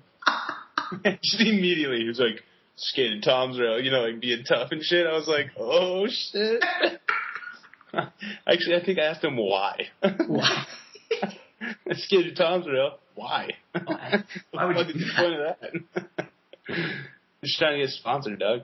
[1.23, 2.43] Just immediately, he was like,
[2.77, 5.07] skating Tom's rail," you know, like being tough and shit.
[5.07, 6.63] I was like, "Oh shit."
[8.47, 9.89] Actually, I think I asked him why.
[10.27, 10.67] Why?
[11.63, 12.99] I skated Tom's rail.
[13.15, 13.51] Why?
[13.85, 14.25] Why?
[14.51, 16.29] Why would you point of that?
[17.45, 18.63] Just trying to get sponsored, Doug.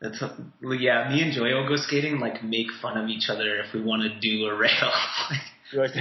[0.00, 0.20] That's
[0.62, 1.08] well, yeah.
[1.10, 2.18] Me and Joey will go skating.
[2.18, 4.90] Like make fun of each other if we want to do a rail.
[5.72, 5.92] Like,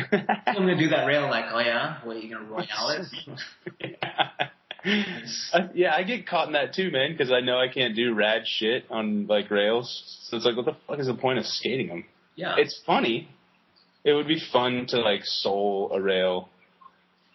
[0.48, 1.30] I'm gonna do that rail.
[1.30, 3.06] Like, oh yeah, what are you gonna royale
[3.80, 4.50] it?
[5.74, 8.44] Yeah, I get caught in that too, man, because I know I can't do rad
[8.46, 10.04] shit on like rails.
[10.30, 12.06] So it's like, what the fuck is the point of skating them?
[12.36, 13.28] Yeah, It's funny.
[14.06, 16.48] It would be fun to like soul a rail.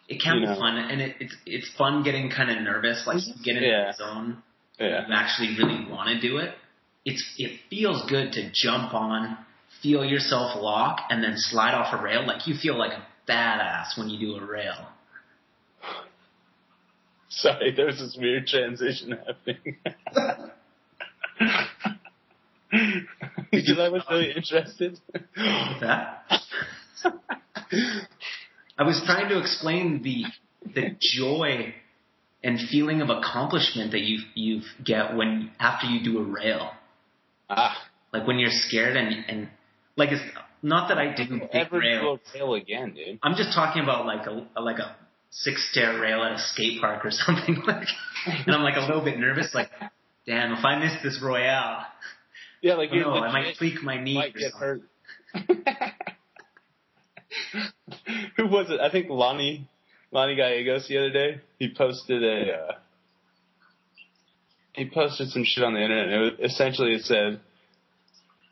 [0.09, 0.57] it can be know.
[0.57, 3.05] fun, and it, it's it's fun getting kind of nervous.
[3.07, 3.93] Like you get into Yeah.
[3.93, 4.43] the zone,
[4.81, 5.07] Yeah.
[5.07, 6.55] you actually really want to do it.
[7.05, 9.37] It's it feels good to jump on,
[9.83, 12.27] feel yourself lock, and then slide off a rail.
[12.27, 14.89] Like you feel like a badass when you do a rail.
[17.43, 19.77] Sorry, there's this weird transition happening.
[23.51, 24.99] Because I was really interested.
[25.81, 26.25] That?
[28.79, 30.25] I was trying to explain the
[30.75, 31.75] the joy
[32.43, 36.71] and feeling of accomplishment that you you get when after you do a rail.
[37.49, 37.77] ah,
[38.13, 39.49] Like when you're scared and and
[39.97, 40.23] like it's
[40.63, 42.19] not that I do big ever do rail.
[42.35, 43.19] a rail again, dude?
[43.23, 44.97] I'm just talking about like a like a
[45.37, 47.89] six stair rail at a skate park or something like.
[48.27, 49.69] And I'm like a little bit nervous, like,
[50.27, 51.85] damn, if I miss this royale,
[52.63, 54.15] Yeah, like oh you no, I might tweak my knee.
[54.15, 54.81] might or get something.
[55.35, 55.93] hurt.
[58.37, 58.81] Who was it?
[58.81, 59.69] I think Lonnie
[60.13, 61.41] Lonnie Gallegos the other day.
[61.59, 62.73] He posted a uh,
[64.75, 66.07] he posted some shit on the internet.
[66.09, 67.41] And it was, essentially, it said,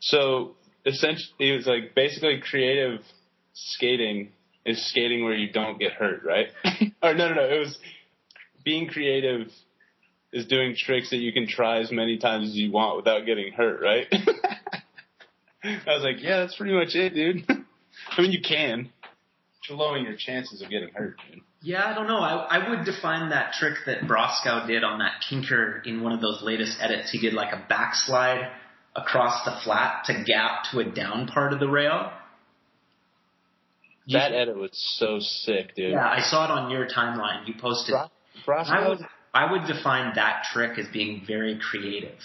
[0.01, 0.55] so
[0.85, 2.99] essentially, it was like basically creative
[3.53, 4.31] skating
[4.65, 6.47] is skating where you don't get hurt, right?
[7.03, 7.43] or no, no, no.
[7.43, 7.77] It was
[8.63, 9.47] being creative
[10.31, 13.53] is doing tricks that you can try as many times as you want without getting
[13.53, 14.07] hurt, right?
[15.63, 17.45] I was like, yeah, that's pretty much it, dude.
[18.17, 18.89] I mean, you can.
[19.69, 21.41] You're lowering your chances of getting hurt, dude.
[21.61, 22.17] Yeah, I don't know.
[22.17, 26.19] I, I would define that trick that Broskow did on that kinker in one of
[26.19, 27.11] those latest edits.
[27.11, 28.49] He did like a backslide
[28.95, 32.11] across the flat to gap to a down part of the rail.
[34.09, 35.91] That edit was so sick, dude.
[35.91, 37.47] yeah, I saw it on your timeline.
[37.47, 37.95] You posted.
[37.95, 38.99] I would
[39.33, 42.19] I would define that trick as being very creative.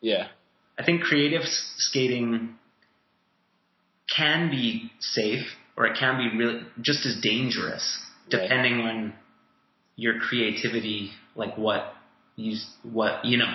[0.00, 0.28] yeah.
[0.76, 2.56] I think creative skating
[4.14, 5.46] can be safe
[5.76, 8.00] or it can be really just as dangerous
[8.32, 8.40] Right.
[8.42, 9.12] depending on
[9.96, 11.92] your creativity like what
[12.36, 13.52] you what you know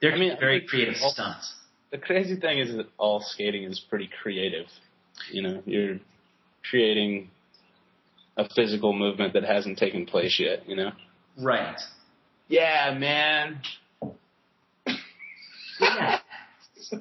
[0.00, 1.54] they're I mean, very creative all- stunts
[1.92, 4.66] The crazy thing is that all skating is pretty creative.
[5.30, 5.98] You know, you're
[6.70, 7.30] creating
[8.36, 10.90] a physical movement that hasn't taken place yet, you know?
[11.38, 11.78] right
[12.48, 13.60] Yeah, man.
[15.80, 16.18] yeah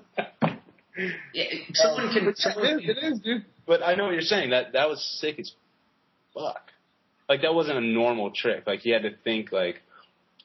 [1.34, 1.43] Yeah,
[1.74, 3.45] someone can someone it, is, it is, dude.
[3.68, 4.51] But I know what you're saying.
[4.51, 5.51] That that was sick as
[6.34, 6.72] fuck.
[7.28, 8.63] Like that wasn't a normal trick.
[8.66, 9.82] Like he had to think like,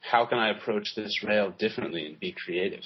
[0.01, 2.83] how can I approach this rail differently and be creative?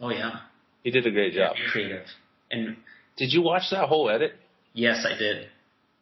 [0.00, 0.40] oh yeah
[0.84, 1.56] He did a great job.
[1.56, 2.06] very creative
[2.50, 2.76] and
[3.18, 4.32] Did you watch that whole edit?
[4.72, 5.48] yes I did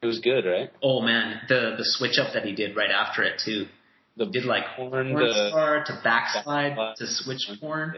[0.04, 0.70] It was good, right?
[0.82, 3.66] oh man the the switch up that he did right after it too
[4.16, 6.96] The did like horn, horn the star to backslide backslide.
[6.96, 7.94] to switch horn.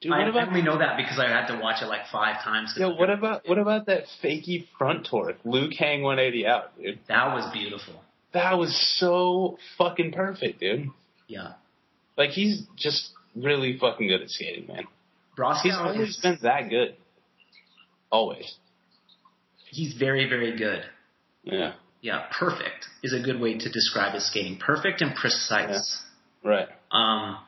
[0.00, 0.12] dude.
[0.12, 2.74] I about only know that because I had to watch it like five times.
[2.74, 5.36] to Yo, what about what about that fakey front torque?
[5.44, 6.98] Luke hang 180 out, dude.
[7.08, 7.94] That was beautiful.
[8.34, 10.88] That was so fucking perfect, dude.
[11.28, 11.52] Yeah.
[12.18, 14.78] Like he's just really fucking good at skating, man.
[14.82, 16.96] He's Broskow always is been that good.
[18.10, 18.54] Always.
[19.72, 20.84] He's very very good.
[21.42, 21.72] Yeah.
[22.00, 24.58] Yeah, perfect is a good way to describe his skating.
[24.58, 26.02] Perfect and precise.
[26.44, 26.66] Right.
[26.90, 27.38] Um,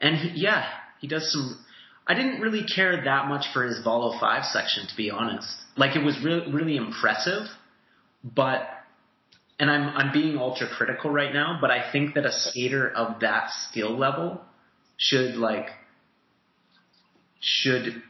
[0.00, 0.66] and he, yeah,
[1.00, 1.64] he does some.
[2.06, 5.48] I didn't really care that much for his Volo Five section, to be honest.
[5.76, 7.46] Like it was really really impressive,
[8.24, 8.68] but
[9.60, 13.20] and I'm I'm being ultra critical right now, but I think that a skater of
[13.20, 14.40] that skill level
[14.96, 15.68] should like
[17.40, 18.02] should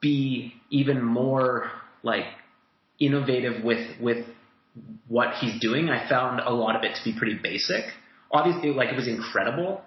[0.00, 1.70] be even more
[2.02, 2.24] like
[3.00, 4.26] innovative with with
[5.08, 5.88] what he's doing.
[5.88, 7.84] I found a lot of it to be pretty basic.
[8.30, 9.82] Obviously, like it was incredible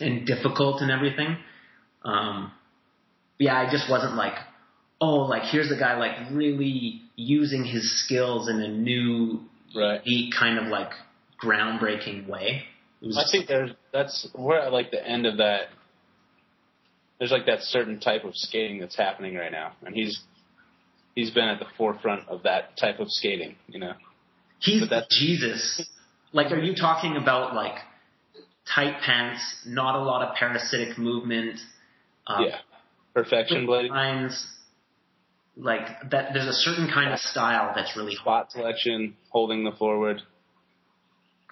[0.00, 1.36] and difficult and everything.
[2.04, 2.52] Um,
[3.38, 4.34] yeah, I just wasn't like,
[5.00, 9.40] oh, like here's a guy like really using his skills in a new,
[9.74, 10.02] Right.
[10.04, 10.90] unique kind of like
[11.42, 12.64] groundbreaking way.
[13.16, 15.68] I think there's that's we're like the end of that.
[17.18, 20.20] There's like that certain type of skating that's happening right now, and he's
[21.14, 23.56] he's been at the forefront of that type of skating.
[23.68, 23.92] You know.
[24.58, 25.88] He's Jesus.
[26.32, 27.78] Like, are you talking about like
[28.74, 31.58] tight pants, not a lot of parasitic movement?
[32.26, 32.56] Um, yeah.
[33.14, 34.46] Perfection lines,
[35.56, 36.30] like that.
[36.32, 40.22] There's a certain kind of style that's really spot selection, holding the forward,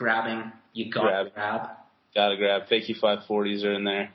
[0.00, 1.34] Grabbing, you gotta Grab.
[1.34, 1.68] grab.
[2.14, 2.62] gotta grab.
[2.70, 4.10] Fakey 540s are in there.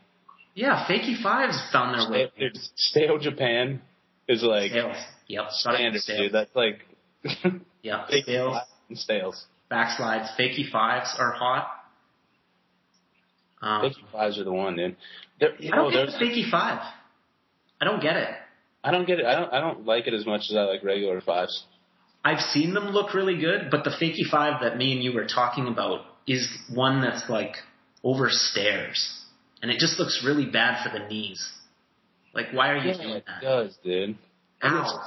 [0.55, 2.31] Yeah, fakey fives found their way.
[2.39, 3.81] Dude, stale Japan
[4.27, 4.97] is like Stales.
[5.27, 5.45] Yep.
[5.49, 6.19] standard, stales.
[6.19, 6.33] dude.
[6.33, 6.79] That's like
[7.83, 8.57] fakey Stales,
[8.89, 9.45] and stales.
[9.71, 11.67] backslides, fakey fives are hot.
[13.61, 14.95] Um, Fakey fives are the one, dude.
[15.39, 16.79] There, you I know, don't get the fakey five.
[17.81, 18.29] I don't get it.
[18.83, 19.25] I don't get it.
[19.25, 19.51] I don't.
[19.53, 21.63] I don't like it as much as I like regular fives.
[22.23, 25.25] I've seen them look really good, but the fakey five that me and you were
[25.25, 27.55] talking about is one that's like
[28.03, 29.21] over stairs,
[29.61, 31.51] and it just looks really bad for the knees.
[32.35, 33.41] Like, why are you Yeah, doing it that?
[33.41, 34.17] does, dude.
[34.61, 35.01] And it's Ow.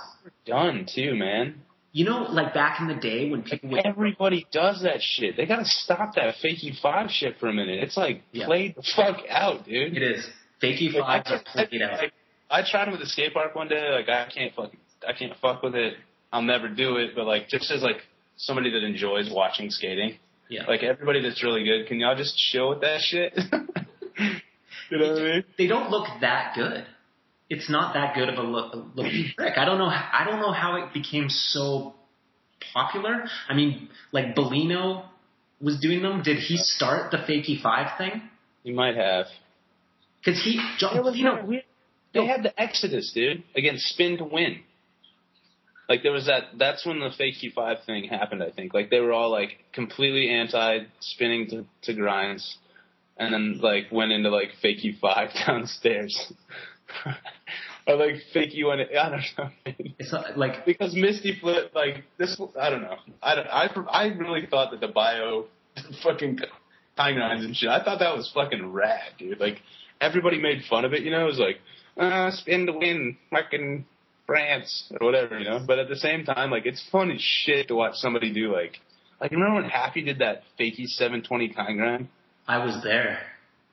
[0.47, 1.63] done too, man.
[1.93, 5.37] You know, like back in the day when people would Everybody does that shit.
[5.37, 7.83] They gotta stop that fakey five shit for a minute.
[7.83, 8.47] It's like Yeah.
[8.47, 9.97] played the fuck out, dude.
[9.97, 10.29] it is
[10.63, 11.99] fakey Like, fives are played out.
[11.99, 12.13] like,
[12.51, 13.91] I tried it with the skate park one day.
[13.91, 14.73] Like I can't fuck.
[15.07, 15.95] I can't fuck with it.
[16.33, 17.11] I'll never do it.
[17.15, 18.03] But like just as like
[18.37, 20.19] somebody that enjoys watching skating,
[20.49, 20.67] Yeah.
[20.67, 23.33] like everybody that's really good, can y'all just chill with that shit?
[24.91, 25.45] you know what I mean?
[25.57, 26.85] they don't look that good.
[27.51, 29.55] It's not that good of a look, looking trick.
[29.57, 29.87] I don't know.
[29.87, 31.95] I don't know how it became so
[32.75, 33.25] popular.
[33.49, 35.05] I mean, like Bolino
[35.61, 36.23] was doing them.
[36.23, 38.23] Did he start the fakey five thing?
[38.65, 39.27] He might have.
[40.21, 41.65] Because he, John It was Bolino, not weird.
[42.13, 44.61] They had the Exodus, dude, against spin to win.
[45.89, 46.59] Like there was that.
[46.59, 48.43] That's when the fakey five thing happened.
[48.43, 48.75] I think.
[48.75, 52.59] Like they were all like completely anti spinning to, to grinds,
[53.17, 56.31] and then like went into like fakey five downstairs.
[57.87, 58.81] Or like fakey one.
[58.81, 59.75] I don't know.
[59.99, 62.97] It's not, like because Misty Flip, like this, I don't know.
[63.23, 65.47] I don't, I I really thought that the bio,
[66.03, 66.39] fucking
[66.97, 67.69] time grinds and shit.
[67.69, 69.41] I thought that was fucking rad, dude.
[69.41, 69.63] Like
[70.01, 71.23] everybody made fun of it, you know.
[71.23, 71.61] It was like,
[71.97, 73.87] uh, spin the wind, fucking
[74.27, 75.65] France or whatever, you know.
[75.67, 78.79] But at the same time, like it's fun as shit to watch somebody do like,
[79.21, 82.09] like remember when Happy did that fakey 720 time grind?
[82.47, 83.21] I was there.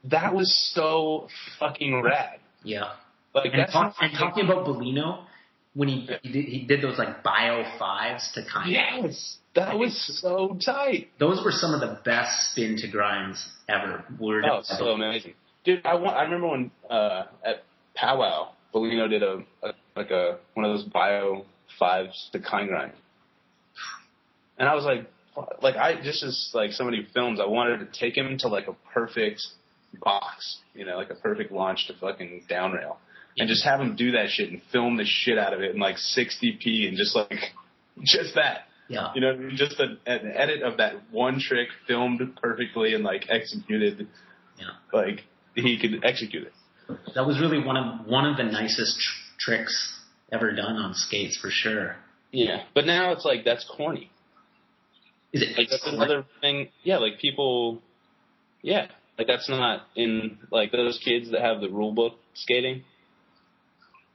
[0.06, 1.28] That was so
[1.60, 2.40] fucking rad.
[2.64, 2.94] Yeah.
[3.36, 5.26] Like And, that's talk, and talking about Bolino,
[5.74, 9.94] when he he did, he did those like bio fives to kind Yes, that was
[10.22, 11.10] so tight.
[11.20, 14.06] those were some of the best spin to grinds ever.
[14.20, 15.34] Were Oh, so amazing,
[15.66, 15.86] dude!
[15.86, 16.16] I want.
[16.16, 20.86] I remember when uh, at Powwow, Bolino did a, a like a one of those
[20.86, 21.44] bio
[21.78, 22.94] fives to kind grind,
[24.58, 25.10] and I was like,
[25.62, 28.68] like I just as like somebody who films, I wanted to take him to like
[28.70, 29.42] a perfect
[30.02, 32.98] box, you know, like a perfect launch to fucking down rail,
[33.38, 35.80] and just have him do that shit and film the shit out of it in
[35.82, 37.34] like 60p and just like
[38.04, 38.62] just that.
[38.88, 39.12] yeah.
[39.16, 44.08] You know, just a, an edit of that one trick filmed perfectly and like executed,
[44.60, 44.68] Yeah.
[44.94, 45.24] like
[45.56, 46.54] he could execute it.
[47.16, 50.00] That was really one of one of the nicest tr- tricks
[50.32, 51.96] ever done on skates for sure.
[52.32, 54.12] Yeah, but now it's like that's corny.
[55.34, 55.58] Is it?
[55.58, 56.70] Like that's another thing.
[56.84, 57.82] Yeah, like people.
[58.62, 62.84] Yeah, like that's not in like those kids that have the rule book skating.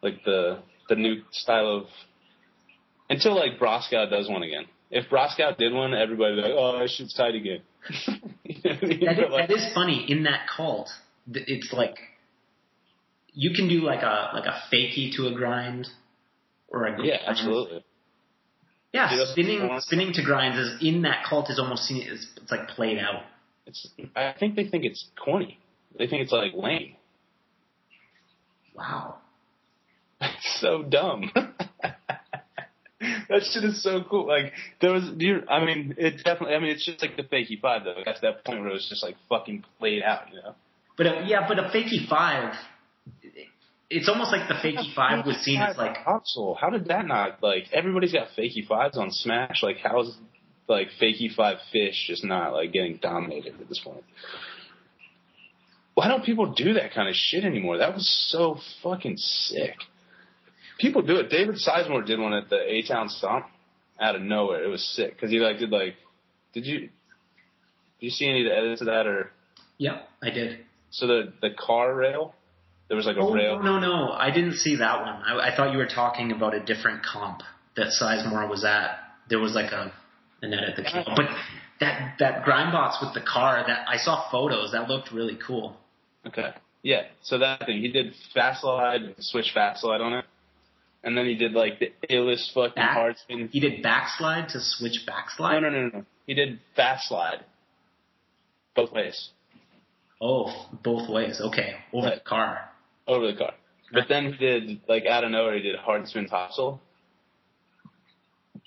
[0.02, 1.84] Like the the new style of.
[3.08, 4.66] Until like Broskow does one again.
[4.90, 7.62] If Broskow did one, everybody'd be like, "Oh, that shit's tight again."
[8.44, 9.00] You know I mean?
[9.00, 10.04] That is, like, that is funny.
[10.08, 10.90] In that cult,
[11.32, 11.96] it's like
[13.32, 15.88] you can do like a like a fakie to a grind,
[16.68, 17.84] or a yeah, absolutely.
[18.92, 19.16] yeah.
[19.16, 22.68] Those Spinning spinning to grinds is in that cult is almost seen as it's like
[22.68, 23.22] played out.
[23.66, 23.88] It's.
[24.16, 25.58] I think they think it's corny.
[25.96, 26.96] They think it's like lame.
[28.74, 29.19] Wow.
[30.20, 31.30] It's so dumb.
[31.30, 31.94] that
[33.52, 34.26] shit is so cool.
[34.26, 36.54] Like there was, do you, I mean, it definitely.
[36.54, 38.02] I mean, it's just like the fakey five though.
[38.04, 40.54] That's that point where it was just like fucking played out, you know.
[40.96, 42.54] But a, yeah, but a fakie five,
[43.88, 46.56] it's almost like the fakie five was seen as like console.
[46.60, 47.64] How did that not like?
[47.72, 49.62] Everybody's got fakey fives on Smash.
[49.62, 50.16] Like how's
[50.68, 54.04] like fakey five fish just not like getting dominated at this point?
[55.94, 57.78] Why don't people do that kind of shit anymore?
[57.78, 59.76] That was so fucking sick.
[60.80, 61.28] People do it.
[61.30, 63.46] David Sizemore did one at the A Town Stomp
[64.00, 64.64] out of nowhere.
[64.64, 65.94] It was sick because he like did like.
[66.54, 66.78] Did you?
[66.80, 66.88] Did
[67.98, 69.30] you see any of the edits of that or?
[69.78, 70.60] Yep, I did.
[70.90, 72.34] So the the car rail,
[72.88, 73.62] there was like a Oh rail.
[73.62, 74.12] no, no, no!
[74.12, 75.22] I didn't see that one.
[75.22, 77.42] I, I thought you were talking about a different comp
[77.76, 78.98] that Sizemore was at.
[79.28, 79.92] There was like a
[80.42, 81.26] an edit that came, but
[81.80, 85.76] that that grindbox with the car that I saw photos that looked really cool.
[86.26, 86.50] Okay.
[86.82, 87.02] Yeah.
[87.22, 90.24] So that thing, he did fast slide, switch fast slide on it,
[91.02, 92.92] and then he did like the illest fucking Back?
[92.94, 93.48] hard spin.
[93.52, 95.62] He did backslide to switch backslide.
[95.62, 96.04] No, no, no, no, no.
[96.26, 97.44] He did fast slide,
[98.76, 99.30] both ways
[100.22, 101.40] Oh, both ways.
[101.40, 102.14] Okay, over Right.
[102.22, 102.70] the car.
[103.08, 103.52] over the car.
[103.92, 106.78] But then he did like out of nowhere, he did hard spin topsoul,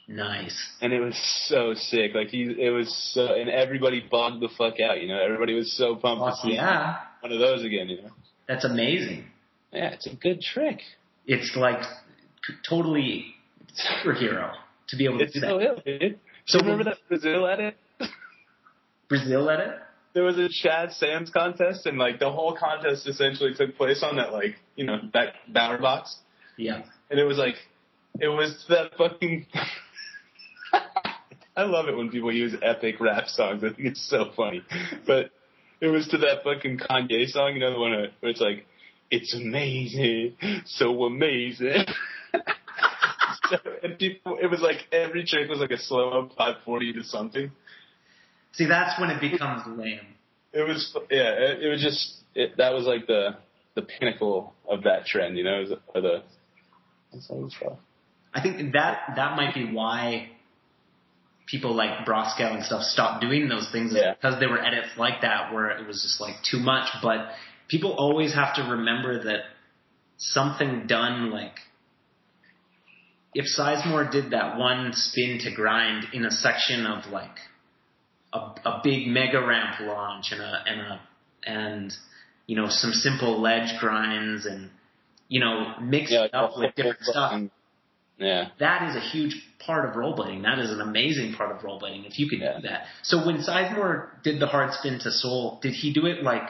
[0.07, 0.71] Nice.
[0.81, 1.15] and it was
[1.47, 2.13] so sick.
[2.13, 5.01] Like he, it was so, and everybody bugged the fuck out.
[5.01, 7.87] You know, everybody was so pumped Fuck to see yeah, one of those again.
[7.87, 8.09] You know.
[8.47, 9.25] that's amazing.
[9.71, 10.79] Yeah, it's a good trick.
[11.25, 11.81] It's like
[12.67, 13.35] totally
[13.73, 14.51] superhero
[14.87, 15.47] to be able to It's do that.
[15.49, 16.19] so ill, dude.
[16.45, 17.75] So So remember that Brazil edit?
[19.09, 19.79] Brazil at it.
[20.13, 24.17] there was a Chad Sands contest, and like the whole contest essentially took place on
[24.17, 26.17] that like you know that Bower box,
[26.57, 26.81] Yeah.
[27.09, 27.55] and it was like
[28.19, 29.45] it was that fucking.
[31.55, 33.63] I love it when people use epic rap songs.
[33.63, 34.63] I think it's so funny,
[35.05, 35.29] but
[35.81, 38.65] it was to that fucking Kanye song, you know the one where it's like,
[39.11, 40.35] "It's amazing,
[40.65, 41.85] so amazing."
[43.49, 47.03] so, and people, it was like every trick was like a slow up 540 to
[47.03, 47.51] something.
[48.53, 49.99] See, that's when it becomes lame.
[50.51, 51.31] It was yeah.
[51.33, 53.37] It, it was just it, that was like the
[53.75, 55.63] the pinnacle of that trend, you know,
[55.95, 56.23] or the.
[57.11, 57.55] that's all it's.
[58.33, 60.29] I think that that might be why
[61.45, 64.13] people like Broskow and stuff stopped doing those things Yeah.
[64.13, 66.89] because there were edits like that where it was just like too much.
[67.01, 67.29] But
[67.73, 69.39] people always have to remember that
[70.17, 71.57] something done like
[73.33, 77.35] if Sizemore did that one spin to grind in a section of like
[78.31, 81.01] a, a big mega ramp launch and a and a
[81.45, 81.93] and
[82.45, 84.69] you know some simple ledge grinds and
[85.27, 87.41] you know mix Yeah, it up with different stuff
[88.19, 88.49] Yeah.
[88.59, 90.43] That is a huge part of rollerblading.
[90.43, 92.57] That is an amazing part of rollerblading if you could Yeah.
[92.57, 92.81] do that.
[93.01, 96.47] So when Sizemore did the hard spin to Soul, did he do it like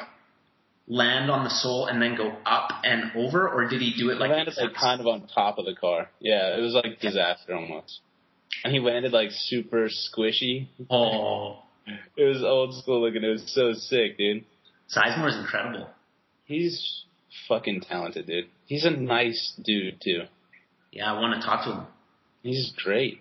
[0.88, 4.14] land on the sole and then go up and over, or did he do it
[4.20, 6.10] Like like landed like kind of on top of the car.
[6.20, 8.00] Yeah, it was like disaster almost.
[8.64, 10.68] And he landed like super squishy.
[10.90, 11.60] Oh,
[12.18, 13.24] It was old school looking.
[13.24, 14.46] It was so sick, dude.
[14.94, 15.90] Sizemore's incredible.
[16.46, 17.04] He's
[17.48, 18.46] fucking talented, dude.
[18.66, 20.24] He's a nice dude too.
[20.92, 21.88] Yeah, I want to talk to him.
[22.44, 23.20] He's great.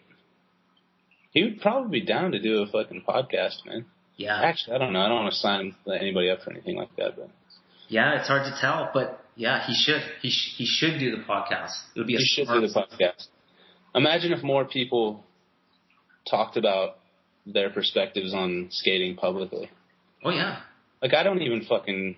[1.31, 3.87] He would probably be down to do a fucking podcast, man.
[4.17, 5.01] Yeah, Actually, I don't know.
[5.01, 7.31] I don't want to sign anybody up for anything like that, but
[7.93, 10.01] yeah, it's hard to tell, but yeah, he should.
[10.23, 11.73] He sh- he should do the podcast.
[11.95, 13.27] It would be a you should do the podcast.
[13.95, 15.25] Imagine if more people
[16.29, 16.97] talked about
[17.45, 19.71] their perspectives on skating publicly.
[20.25, 20.61] Oh yeah,
[21.03, 22.17] Like I don't even fucking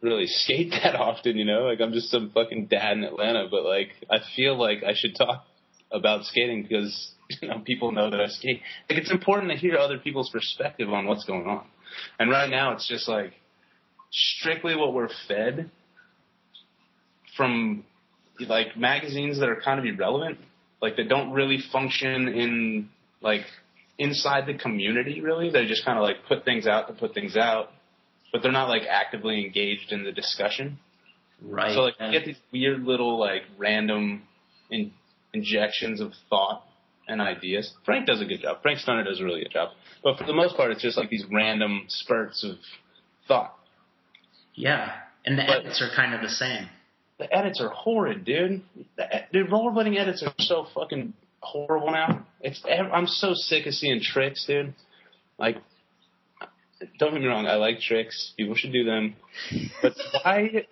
[0.00, 1.62] really skate that often, you know.
[1.64, 5.16] Like I'm just some fucking dad in Atlanta, but like I feel like I should
[5.16, 5.44] talk
[5.90, 8.60] about skating because you know people know that I skate.
[8.88, 11.66] Like it's important to hear other people's perspective on what's going on.
[12.20, 13.32] And right now it's just like
[14.14, 15.70] strictly what we're fed
[17.36, 17.84] from
[18.48, 20.38] like magazines that are kind of irrelevant,
[20.80, 22.88] like that don't really function in
[23.20, 23.42] like
[23.98, 25.50] inside the community really.
[25.50, 27.70] They just kind of like put things out to put things out,
[28.32, 30.78] but they're not like actively engaged in the discussion.
[31.42, 31.74] right.
[31.74, 34.22] So like you get these weird little like random
[34.70, 34.92] in,
[35.32, 36.64] injections of thought
[37.08, 37.72] and ideas.
[37.84, 38.62] Frank does a good job.
[38.62, 39.70] Frank Stunner does a really good job.
[40.02, 42.56] But for the most part, it's just like these random spurts of
[43.28, 43.54] thought.
[44.54, 44.92] Yeah,
[45.24, 46.68] and the But- edits are kind of the same.
[47.18, 48.62] The edits are horrid, dude.
[48.96, 52.26] The, the rollerblading edits are so fucking horrible now.
[52.40, 54.74] It's I'm so sick of seeing tricks, dude.
[55.38, 55.58] Like,
[56.98, 58.32] don't get me wrong, I like tricks.
[58.36, 59.14] People should do them.
[59.80, 59.94] But
[60.24, 60.66] why,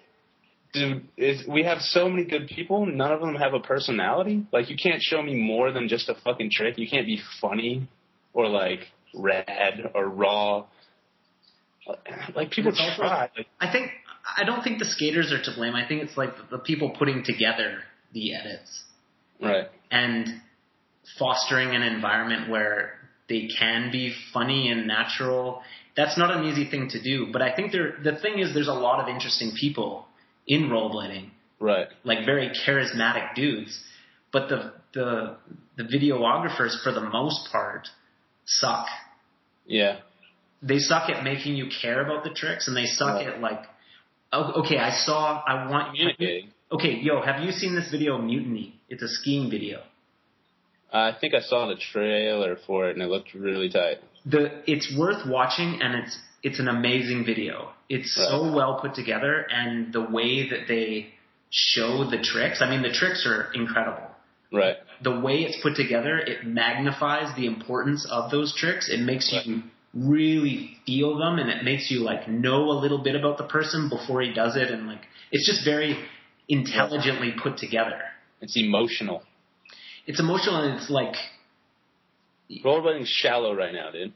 [0.73, 1.07] dude?
[1.17, 2.87] Is we have so many good people.
[2.87, 4.45] None of them have a personality.
[4.53, 6.77] Like, you can't show me more than just a fucking trick.
[6.77, 7.89] You can't be funny
[8.35, 8.81] or like
[9.15, 10.65] rad or raw.
[12.35, 13.31] Like people It's also- try.
[13.37, 13.91] Like, I think
[14.39, 15.75] I don't think the skaters are to blame.
[15.75, 18.85] I think it's like the people putting together the edits
[19.41, 19.69] right.
[19.91, 20.29] and
[21.19, 22.95] fostering an environment where
[23.29, 25.63] they can be funny and natural.
[25.97, 28.69] That's not an easy thing to do, but I think there the thing is there's
[28.69, 30.07] a lot of interesting people
[30.47, 31.89] in rollerblading, Right.
[32.05, 33.83] like very charismatic dudes,
[34.33, 35.37] but the the
[35.77, 37.89] the videographers for the most part
[38.47, 38.87] suck.
[39.67, 39.99] Yeah.
[40.63, 43.27] They suck at making you care about the tricks, and they suck Right.
[43.29, 43.63] at like,
[44.33, 45.97] oh, okay, I saw, I want.
[45.97, 46.51] Communicating.
[46.71, 48.81] Okay, yo, have you seen this video, Mutiny?
[48.89, 49.83] It's a skiing video.
[50.93, 53.99] I think I saw the trailer for it and it looked really tight.
[54.27, 57.71] The it's worth watching, and it's it's an amazing video.
[57.89, 61.15] It's so well put together, and the way that they
[61.51, 62.63] show the tricks.
[62.63, 64.07] I mean, the tricks are incredible.
[64.53, 64.77] Right.
[65.03, 68.89] The way it's put together, it magnifies the importance of those tricks.
[68.89, 69.45] It makes Right.
[69.47, 69.63] you
[69.95, 73.91] really feel them and it makes you like know a little bit about the person
[73.91, 75.99] before he does it and like it's just very
[76.49, 78.01] intelligently put together.
[78.41, 79.23] It's emotional.
[80.07, 81.15] It's emotional and it's like
[82.65, 84.13] Rollerblading's shallow right now, dude.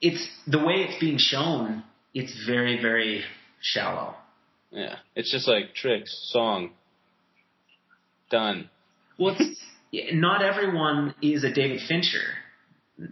[0.00, 1.84] it's the way it's being shown,
[2.14, 3.24] it's very, very
[3.60, 4.14] shallow.
[4.70, 4.96] Yeah.
[5.14, 6.70] It's just like tricks, song,
[8.30, 8.70] done.
[9.18, 9.60] Well, it's,
[10.12, 12.24] not everyone is a David Fincher.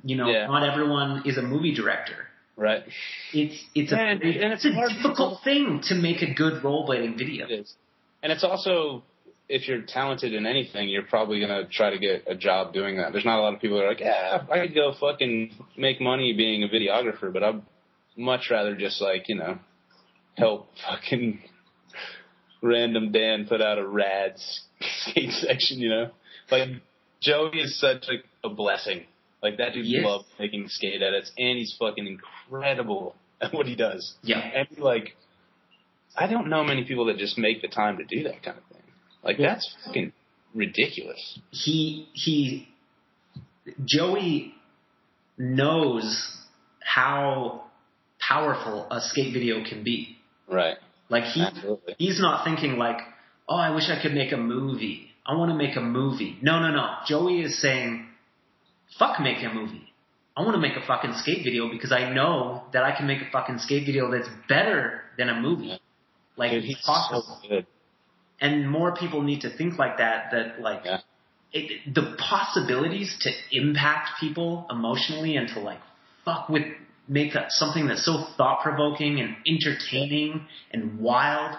[0.04, 0.46] You know, Yeah.
[0.46, 2.16] not everyone is a movie director.
[2.56, 2.84] Right.
[3.32, 6.62] It's it's a And- and it's it's a hard- difficult thing to make a good
[6.62, 7.46] rollerblading video.
[7.46, 7.74] It is.
[8.22, 9.04] And it's also,
[9.48, 12.96] if you're talented in anything, you're probably going to try to get a job doing
[12.96, 13.12] that.
[13.12, 16.00] There's not a lot of people that are like, yeah, I could go fucking make
[16.00, 17.62] money being a videographer, but I'd
[18.16, 19.58] much rather just like, you know,
[20.36, 21.42] help fucking
[22.62, 24.34] random Dan put out a rad
[24.80, 26.10] skate section, you know?
[26.50, 26.68] Like,
[27.20, 29.04] Joey is such a, a blessing.
[29.46, 30.04] Like, that dude Yes.
[30.04, 34.02] loves making skate edits, and he's fucking incredible at what he does.
[34.22, 34.38] Yeah.
[34.58, 35.06] And like,
[36.16, 38.64] I don't know many people that just make the time to do that kind of
[38.72, 38.82] thing.
[39.22, 39.48] Like Yeah.
[39.54, 40.12] that's fucking
[40.54, 41.22] ridiculous.
[41.50, 42.68] he he
[43.84, 44.54] Joey
[45.38, 46.06] knows
[46.80, 47.64] how
[48.20, 50.16] powerful a skate video can be.
[50.48, 50.76] Right.
[51.08, 51.94] Like he Absolutely.
[51.98, 52.98] he's not thinking like,
[53.48, 55.08] "Oh, I wish I could make a movie.
[55.24, 56.86] I want to make a movie." No, no, no.
[57.06, 58.06] Joey is saying,
[58.98, 59.92] "Fuck making a movie.
[60.36, 63.22] I want to make a fucking skate video because I know that I can make
[63.22, 65.76] a fucking skate video that's better than a movie." Yeah.
[66.36, 67.22] Like Dude, he's possible.
[67.42, 67.66] so good.
[68.40, 70.98] and more people need to think like that that like Yeah.
[71.52, 75.80] it, the possibilities to impact people emotionally and to like
[76.26, 76.64] fuck with
[77.08, 81.56] make a, something that's so thought provoking and entertaining and wild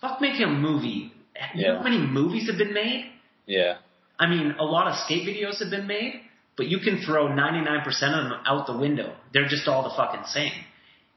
[0.00, 1.12] fuck making a movie
[1.54, 3.10] you know how many movies have been made
[3.46, 3.78] Yeah.
[4.18, 6.20] I mean, a lot of skate videos have been made,
[6.56, 7.92] but you can throw 99% of
[8.24, 9.14] them out the window.
[9.32, 10.52] They're just all the fucking same.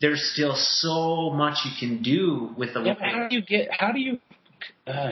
[0.01, 3.69] There's still so much you can do with the Yeah, how do you get?
[3.71, 4.19] How do you?
[4.87, 5.11] Uh,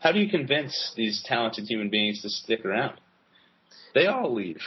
[0.00, 2.94] how do you convince these talented human beings to stick around?
[3.94, 4.60] They all leave.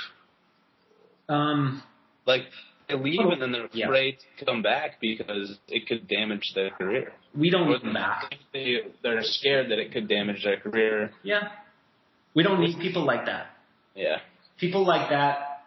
[1.30, 1.84] um
[2.26, 2.44] Like
[2.88, 3.88] they leave and then they're Yeah.
[3.88, 7.14] afraid to come back because it could damage their career.
[7.36, 8.36] we don't Or need them back.
[8.54, 11.12] They, they're scared that it could damage their career.
[11.24, 11.50] Yeah.
[12.38, 13.48] We don't need people like that.
[13.96, 14.18] Yeah.
[14.60, 15.64] People like that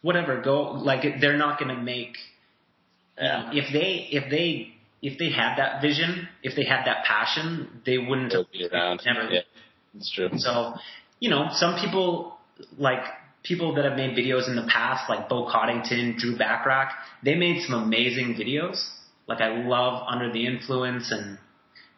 [0.00, 2.14] whatever go like they're not going to make
[3.20, 7.04] you know, if they if they if they had that vision, if they had that
[7.04, 9.02] passion, they wouldn't They'll be around.
[9.04, 9.28] Never.
[9.28, 9.40] Yeah,
[9.96, 10.28] it's true.
[10.36, 10.74] So,
[11.18, 12.38] you know, some people
[12.76, 13.02] like
[13.42, 16.90] people that have made videos in the past, like Bo Coddington, Drew Bachrach,
[17.24, 18.88] they made some amazing videos.
[19.26, 21.38] Like I love Under the Influence and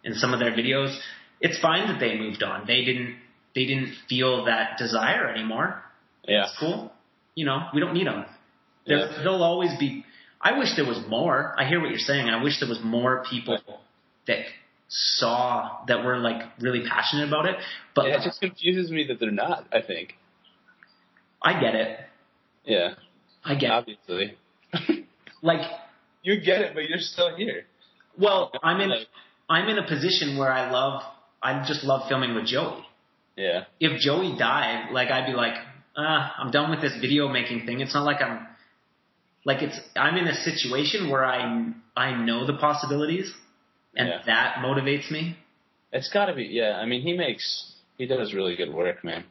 [0.06, 0.98] and some of their videos.
[1.42, 2.66] It's fine that they moved on.
[2.66, 3.16] They didn't
[3.54, 5.82] they didn't feel that desire anymore.
[6.26, 6.44] Yeah.
[6.44, 6.92] It's cool.
[7.34, 8.24] You know, we don't need them.
[8.86, 9.18] There, Yeah.
[9.18, 10.04] There'll always be.
[10.40, 11.54] I wish there was more.
[11.58, 12.28] I hear what you're saying.
[12.28, 13.58] I wish there was more people
[14.26, 14.38] that
[14.88, 17.56] saw that were like really passionate about it.
[17.94, 19.66] But Yeah, it just confuses me that they're not.
[19.72, 20.14] I think.
[21.42, 22.00] I get it.
[22.64, 22.94] Yeah.
[23.44, 23.72] I get it.
[23.72, 24.36] Obviously.
[25.42, 25.60] like.
[26.22, 27.64] you get it, but you're still here.
[28.18, 28.90] Well, I'm in.
[29.48, 31.02] I'm in a position where I love.
[31.42, 32.84] I just love filming with Joey.
[33.36, 33.64] Yeah.
[33.78, 35.54] If Joey died, like I'd be like,
[35.96, 37.80] ah, I'm done with this video making thing.
[37.80, 38.46] It's not like I'm.
[39.44, 39.78] Like it's.
[39.96, 43.32] I'm in a situation where I I know the possibilities,
[43.96, 44.18] and Yeah.
[44.26, 45.36] that motivates me.
[45.92, 46.44] It's got to be.
[46.44, 46.76] Yeah.
[46.76, 47.74] I mean, he makes.
[47.98, 49.24] He does really good work, man.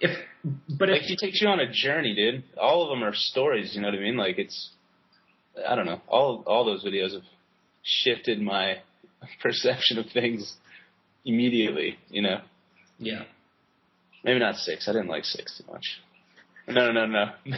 [0.00, 0.16] If
[0.68, 2.44] but Like if he takes you on a journey, dude.
[2.58, 3.74] All of them are stories.
[3.74, 4.16] You know what I mean?
[4.16, 4.70] Like it's.
[5.68, 6.00] I don't know.
[6.08, 7.22] All all those videos have
[7.82, 8.78] shifted my
[9.42, 10.54] perception of things
[11.24, 11.98] immediately.
[12.08, 12.40] You know.
[13.00, 13.22] Yeah.
[14.22, 14.88] Maybe not six.
[14.88, 15.86] I didn't like six too much.
[16.68, 17.24] No, no, no, no.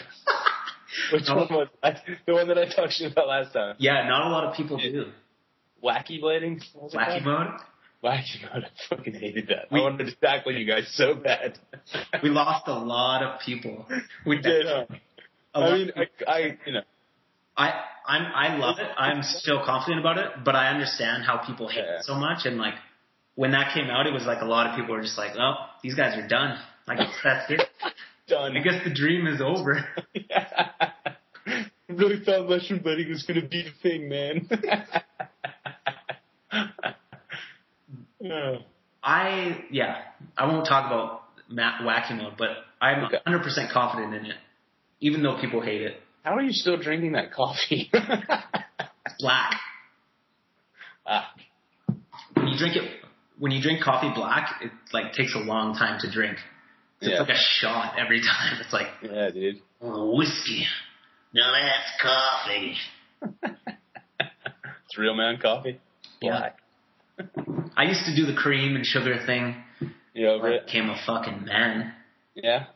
[1.13, 1.37] Which No.
[1.37, 1.97] one was I,
[2.27, 3.75] the one that I talked to you about last time?
[3.79, 5.07] Yeah, not a lot of people do.
[5.83, 6.63] Wacky blading?
[6.75, 7.49] What was it Wacky mode.
[8.05, 8.65] Wacky mode.
[8.65, 9.67] I fucking hated that.
[9.73, 11.59] We- I wanted to tackle you guys so bad.
[12.23, 13.87] We lost a lot of people.
[14.27, 14.67] We did.
[14.67, 14.87] Huh?
[15.55, 16.83] I mean, I, I, you know,
[17.57, 17.73] I
[18.07, 18.89] I'm I love it.
[18.97, 21.99] I'm still confident about it, but I understand how people hate Yeah.
[21.99, 22.47] it so much.
[22.47, 22.75] And like
[23.35, 25.55] when that came out, it was like a lot of people were just like, "Oh,
[25.83, 26.59] these guys are done.
[26.89, 27.61] I guess that's it.
[28.29, 28.57] done.
[28.57, 29.85] I guess the dream is over."
[30.35, 30.93] I
[31.89, 34.49] really thought mushroom blading was gonna be the thing, man.
[39.03, 39.97] I yeah,
[40.37, 42.51] I won't talk about Matt wacky mode, but
[42.81, 43.19] I'm Okay.
[43.27, 44.37] 100% confident in it,
[45.01, 45.97] even though people hate it.
[46.25, 47.91] How are you still drinking that coffee?
[47.93, 49.55] It's black.
[51.05, 51.33] ah,
[52.35, 53.02] When you drink it,
[53.43, 56.39] when you drink coffee black, it like takes a long time to drink.
[57.01, 57.11] So Yeah.
[57.23, 58.61] It's like a shot every time.
[58.61, 59.57] It's like yeah, dude.
[59.81, 60.65] oh, whiskey.
[61.35, 62.77] No, that's coffee.
[64.85, 65.81] It's real man coffee.
[66.21, 66.51] Yeah.
[67.77, 69.57] I used to do the cream and sugar thing.
[70.13, 70.67] You over I it?
[70.67, 71.95] became a fucking man.
[72.35, 72.67] Yeah.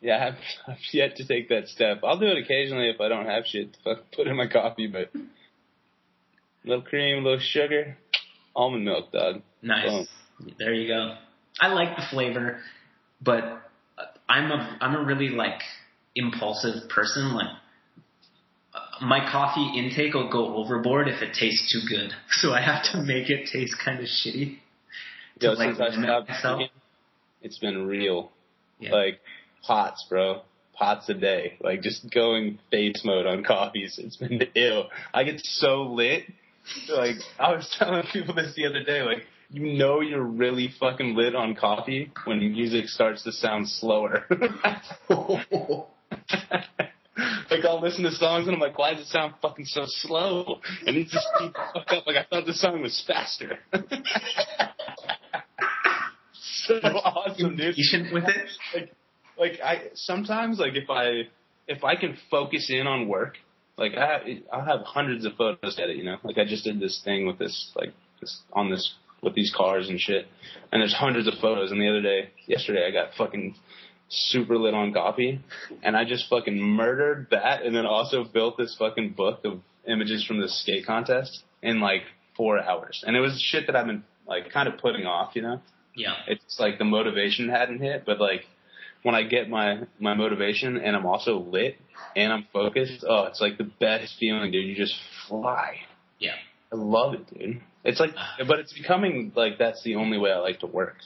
[0.00, 0.34] Yeah, I've,
[0.74, 2.00] I've yet to take that step.
[2.02, 4.88] I'll do it occasionally if I don't have shit to fucking put in my coffee,
[4.88, 5.12] but
[6.64, 7.96] little cream, little sugar,
[8.54, 9.42] almond milk, dog.
[9.62, 10.06] Nice.
[10.38, 10.54] Boom.
[10.58, 11.16] There you go.
[11.60, 12.60] I like the flavor,
[13.20, 13.42] but
[14.28, 15.60] I'm a I'm a really like
[16.14, 17.34] impulsive person.
[17.34, 17.48] Like
[18.74, 22.84] uh, my coffee intake will go overboard if it tastes too good, so I have
[22.92, 24.58] to make it taste kind of shitty.
[25.40, 26.68] Yo, like, since I stopped drinking,
[27.42, 28.30] it's been real.
[28.78, 28.92] Yeah.
[28.92, 29.20] Like
[29.62, 30.42] pots, bro.
[30.74, 31.58] Pots a day.
[31.60, 33.98] Like just going face mode on coffees.
[34.02, 34.88] It's been ill.
[35.12, 36.24] I get so lit.
[36.88, 39.02] Like I was telling people this the other day.
[39.02, 44.24] Like you know you're really fucking lit on coffee when music starts to sound slower.
[47.50, 50.60] like I'll listen to songs and I'm like, why does it sound fucking so slow?
[50.86, 52.06] And it just speed fuck up.
[52.06, 53.58] Like I thought the song was faster.
[56.32, 58.48] so awesome, dude Patient with it.
[58.74, 58.92] like
[59.38, 61.28] like I sometimes like if I
[61.66, 63.36] if I can focus in on work,
[63.80, 66.18] like I I'll have hundreds of photos to it, you know.
[66.22, 69.88] Like I just did this thing with this like this on this with these cars
[69.88, 70.26] and shit,
[70.70, 71.72] and there's hundreds of photos.
[71.72, 73.56] And the other day, yesterday, I got fucking
[74.08, 75.40] super lit on coffee,
[75.82, 80.24] and I just fucking murdered that, and then also built this fucking book of images
[80.24, 82.02] from this skate contest in like
[82.36, 85.42] four hours, and it was shit that I've been like kind of putting off, you
[85.42, 85.60] know
[85.94, 86.14] Yeah.
[86.28, 88.44] it's like the motivation hadn't hit, but like
[89.02, 91.76] when I get my my motivation and I'm also lit
[92.16, 94.66] and I'm focused, oh, it's like the best feeling, dude.
[94.66, 94.94] You just
[95.28, 95.76] fly.
[96.18, 96.34] Yeah.
[96.72, 97.60] I love it, dude.
[97.84, 98.10] It's like,
[98.46, 100.96] but it's becoming like that's the only way I like to work.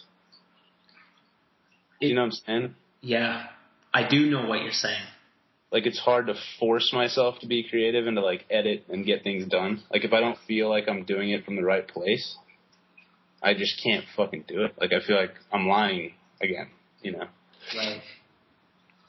[2.01, 2.75] you know what I'm saying?
[3.01, 3.47] Yeah,
[3.93, 5.07] I do know what you're saying.
[5.71, 9.25] Like it's hard to force myself to be creative and to like edit and get
[9.25, 9.83] things done.
[9.91, 12.37] Like if I don't feel like I'm doing it from the right place,
[13.43, 14.75] I just can't fucking do it.
[14.81, 16.69] Like I feel like I'm lying again,
[17.03, 17.27] you know.
[17.77, 18.03] Right.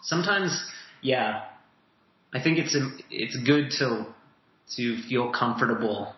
[0.04, 0.52] Sometimes,
[1.02, 1.44] yeah,
[2.34, 2.76] I think it's
[3.10, 4.06] it's good to
[4.78, 6.14] to feel comfortable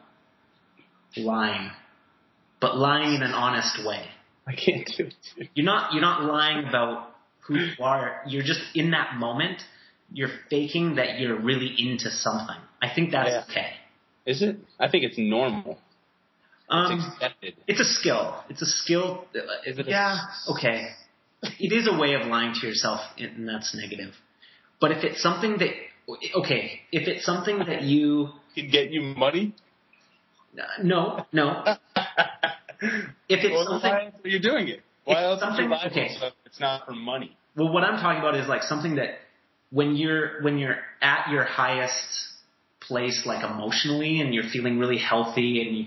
[1.16, 1.72] lying,
[2.62, 4.06] but lying in an honest way.
[4.46, 5.50] I can't do it.
[5.56, 8.22] You're not you're not lying about who you are.
[8.28, 9.62] You're just in that moment.
[10.12, 12.56] You're faking that you're really into something.
[12.82, 13.44] I think that's Yeah.
[13.50, 13.70] okay.
[14.26, 14.58] Is it?
[14.80, 15.72] I think it's normal.
[15.72, 15.80] It's
[16.70, 17.54] Um, accepted.
[17.68, 18.44] it's a skill.
[18.50, 19.26] It's a skill.
[19.66, 20.18] Is it a- yeah.
[20.50, 20.90] Okay.
[21.44, 24.14] It is a way of lying to yourself, and that's negative.
[24.80, 25.72] But if it's something that,
[26.36, 29.56] okay, if it's something that you, Could get you money.
[30.58, 31.64] Uh, no, no.
[32.80, 34.82] If it's well, something, why are you doing it?
[35.04, 36.14] Why else something- okay.
[36.14, 37.36] yourself it's not for money?
[37.56, 39.18] well, what I'm talking about is like something that
[39.72, 42.08] when you're when you're at your highest
[42.82, 45.86] place, like emotionally, and you're feeling really healthy and you,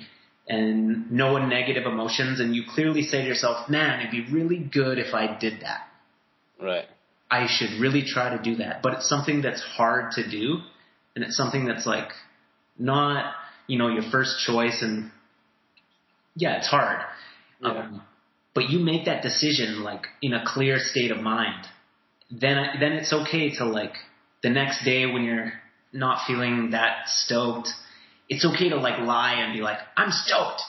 [0.51, 4.99] and no negative emotions, and you clearly say to yourself, "Man, it'd be really good
[4.99, 5.89] if I did that."
[6.61, 6.87] Right.
[7.31, 8.83] I should really try to do that.
[8.83, 10.61] But it's something that's hard to do,
[11.15, 12.11] and it's something that's like
[12.77, 13.33] not,
[13.69, 15.13] you know, your first choice, and
[16.35, 17.01] yeah, it's hard.
[17.63, 17.69] Yeah.
[17.69, 18.03] Um,
[18.53, 21.65] but you make that decision like in a clear state of mind.
[22.31, 23.95] Then, then it's okay to like
[24.43, 25.53] the next day when you're
[25.93, 27.69] not feeling that stoked.
[28.31, 30.63] It's okay to like lie and be like, I'm stoked.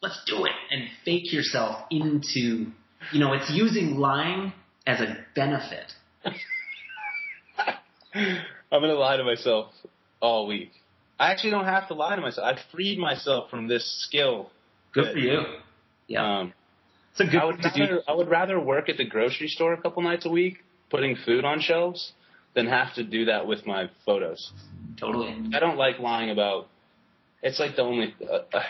[0.00, 2.66] Let's do it, and fake yourself into,
[3.12, 4.52] you know, it's using lying
[4.86, 5.92] as a benefit.
[8.14, 9.72] I'm gonna lie to myself
[10.20, 10.70] all week.
[11.18, 12.46] I actually don't have to lie to myself.
[12.46, 14.50] I freed myself from this skill.
[14.92, 15.40] Good for you.
[16.06, 16.52] Yeah, Um,
[17.10, 17.80] it's a good I would thing to do.
[17.82, 20.58] rather I would rather work at the grocery store a couple nights a week,
[20.90, 22.12] putting food on shelves,
[22.54, 24.52] than have to do that with my photos.
[24.98, 25.34] Totally.
[25.54, 26.68] I don't like lying about.
[27.42, 28.14] It's like the only.
[28.22, 28.62] Uh, uh,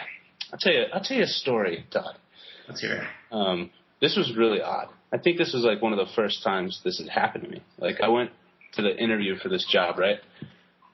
[0.53, 0.85] I'll tell you.
[0.93, 2.17] I'll tell you a story, Todd.
[2.69, 3.05] Let's hear it.
[3.33, 3.71] Um,
[4.01, 4.89] this was really odd.
[5.13, 7.63] I think this was like one of the first times this had happened to me.
[7.79, 8.31] Like I went
[8.75, 10.19] to the interview for this job, right?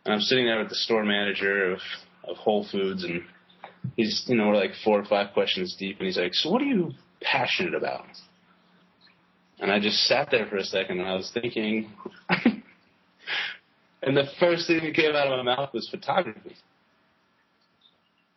[0.04, 1.80] And I'm sitting there with the store manager of
[2.24, 3.22] of Whole Foods, and
[3.96, 6.62] he's you know we're like four or five questions deep, and he's like, "So what
[6.62, 8.06] are you passionate about?"
[9.60, 11.90] And I just sat there for a second, and I was thinking.
[14.02, 16.56] and the first thing that came out of my mouth was photography.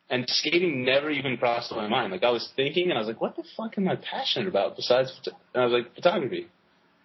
[0.10, 2.12] And skating never even crossed my mind.
[2.12, 4.76] Like I was thinking, and I was like, "What the fuck am I passionate about
[4.76, 5.38] besides?" Photo-?
[5.54, 6.48] And I was like, "Photography."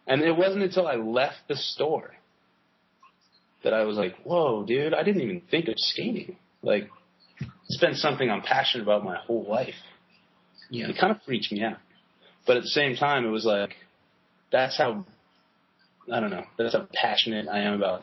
[0.07, 2.15] And it wasn't until I left the store
[3.65, 4.95] that I was like, "Whoa, dude!
[4.95, 6.37] I didn't even think of skating.
[6.63, 6.89] Like,
[7.41, 9.75] it's been something I'm passionate about my whole life."
[10.71, 10.89] Yeah.
[10.89, 11.79] It kind of freaked me out,
[12.47, 13.75] but at the same time, it was like,
[14.53, 15.05] that's how
[16.13, 16.45] I don't know.
[16.59, 18.03] That's how passionate I am about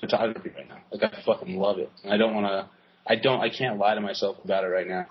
[0.00, 0.78] photography right now.
[0.92, 1.90] Like I fucking love it.
[2.04, 2.68] And I don't want to.
[3.06, 3.40] I don't.
[3.40, 5.06] I can't lie to myself about it right now.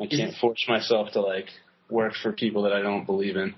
[0.00, 1.46] I can't force myself to like
[1.90, 3.54] work for people that I don't believe in.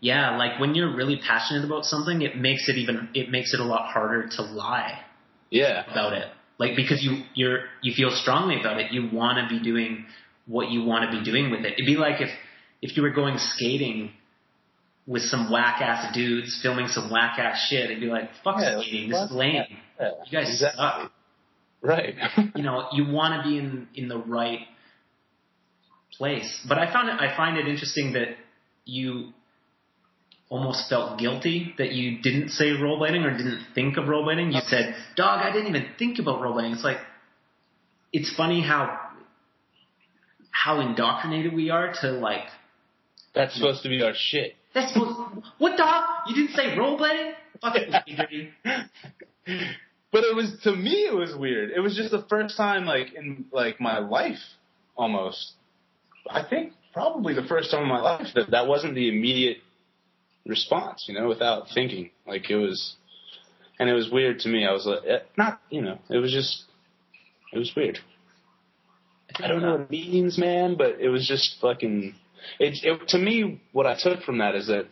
[0.00, 3.60] Yeah, like when you're really passionate about something, it makes it even it makes it
[3.60, 4.98] a lot harder to lie
[5.50, 5.84] Yeah.
[5.90, 6.26] about it.
[6.58, 10.06] Like because you you're you feel strongly about it, you want to be doing
[10.46, 11.74] what you want to be doing with it.
[11.74, 12.30] It'd be like if
[12.80, 14.10] if you were going skating
[15.06, 18.80] with some whack ass dudes filming some whack ass shit, it'd be like fuck Yeah,
[18.80, 19.62] skating, this is lame.
[20.00, 20.10] Yeah.
[20.26, 20.78] You guys exactly.
[20.84, 21.12] suck.
[21.82, 22.14] Right.
[22.54, 24.60] You know, you want to be in in the right
[26.16, 26.64] place.
[26.68, 28.36] But I found it I find it interesting that
[28.84, 29.32] you
[30.48, 34.52] almost felt guilty that you didn't say rollerblading or didn't think of rollerblading.
[34.52, 36.98] You said, "Dog, I didn't even think about rollerblading." It's like
[38.12, 38.98] it's funny how
[40.50, 42.44] how indoctrinated we are to like
[43.34, 44.54] That's supposed to be our shit.
[44.74, 45.08] that's what,
[45.58, 46.04] what dog?
[46.28, 47.32] You didn't say rollerblading?
[47.60, 48.50] Fuck it.
[50.12, 51.70] but it was to me it was weird.
[51.70, 54.38] It was just the first time like in like my life
[54.96, 55.52] almost.
[56.28, 59.58] I think probably the first time in my life that that wasn't the immediate
[60.46, 62.10] response, you know, without thinking.
[62.26, 62.96] Like it was
[63.78, 64.66] and it was weird to me.
[64.66, 66.64] I was like eh, not, you know, it was just
[67.52, 67.98] it was weird.
[69.42, 72.14] I don't know what it means, man, but it was just fucking.
[72.58, 74.88] It, it to me, what I took from that is that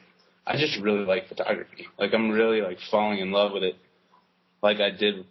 [0.47, 1.89] I just really like photography.
[1.99, 3.77] Like I'm really like falling in love with it,
[4.63, 5.25] like I did,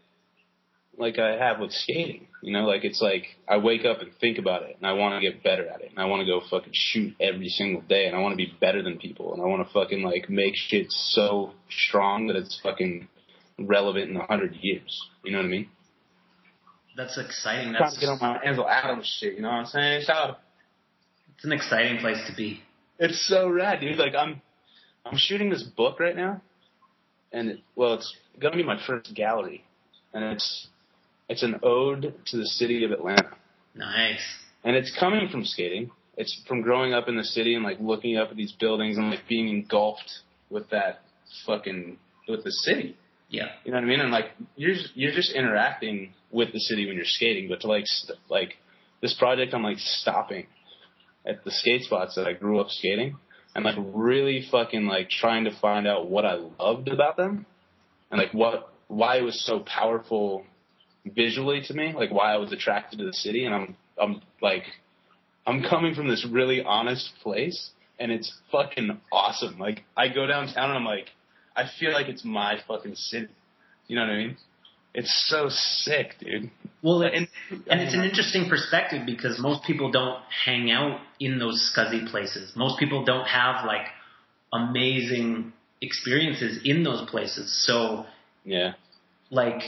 [0.97, 2.27] like I have with skating.
[2.41, 5.21] You know, like it's like I wake up and think about it, and I want
[5.21, 8.07] to get better at it, and I want to go fucking shoot every single day,
[8.07, 10.55] and I want to be better than people, and I want to fucking like make
[10.55, 13.07] shit so strong that it's fucking
[13.59, 15.07] relevant in a hundred years.
[15.23, 15.69] You know what I mean?
[16.95, 17.73] That's exciting.
[17.73, 19.35] trying That's to get on my Ansel Adams shit.
[19.35, 20.03] You know what I'm saying?
[20.05, 20.39] Shout out
[21.39, 22.61] it's an exciting place to be.
[22.99, 23.95] It's so rad, dude.
[23.97, 24.41] Like I'm,
[25.05, 26.41] I'm shooting this book right now,
[27.31, 29.63] and it, well, it's gonna be my first gallery,
[30.13, 30.67] and it's
[31.27, 33.29] it's an ode to the city of Atlanta,
[33.75, 34.21] Nice.
[34.63, 35.91] and it's coming from skating.
[36.17, 39.09] It's from growing up in the city and like looking up at these buildings and
[39.09, 40.11] like being engulfed
[40.49, 41.01] with that
[41.45, 41.97] fucking
[42.27, 42.97] with the city.
[43.29, 43.45] Yeah.
[43.63, 44.01] You know what I mean?
[44.01, 44.25] And like
[44.57, 48.17] you're just, you're just interacting with the city when you're skating, but to like st-
[48.29, 48.55] like
[49.01, 50.47] this project, I'm like stopping
[51.25, 53.15] at the skate spots that I grew up skating
[53.55, 57.45] and like really fucking like trying to find out what I loved about them
[58.11, 60.45] and like what why it was so powerful
[61.05, 63.45] visually to me, like why I was attracted to the city.
[63.45, 64.63] And I'm I'm like
[65.45, 69.57] I'm coming from this really honest place, and it's fucking awesome.
[69.57, 71.07] Like I go downtown and I'm like,
[71.55, 73.29] I feel like it's my fucking city.
[73.87, 74.37] You know what I mean?
[74.93, 76.49] It's so sick, dude.
[76.81, 77.27] Well, And
[77.67, 82.53] And it's an interesting perspective because most people don't hang out in those scuzzy places.
[82.55, 83.85] Most people don't have like
[84.51, 87.65] amazing experiences in those places.
[87.65, 88.05] So
[88.43, 88.73] yeah,
[89.29, 89.61] like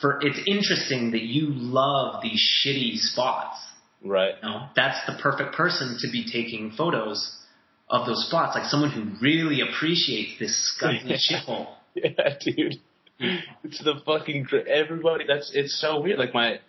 [0.00, 3.58] for it's interesting that you love these shitty spots.
[4.04, 4.34] right.
[4.42, 7.36] You know, that's the perfect person to be taking photos
[7.88, 8.54] of those spots.
[8.54, 11.74] Like someone who really appreciates this scuzzy shithole.
[11.94, 12.76] Yeah, dude.
[13.64, 15.24] It's the fucking everybody.
[15.26, 16.18] That's it's so weird.
[16.18, 16.60] Like my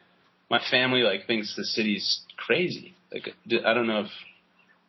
[0.50, 2.96] my family like thinks the city's crazy.
[3.12, 4.12] Like d- I don't know if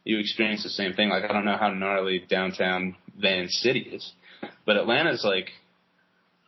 [0.05, 1.09] you experience the same thing.
[1.09, 4.12] Like I don't know how gnarly downtown Van City is,
[4.66, 5.51] but Atlanta's like,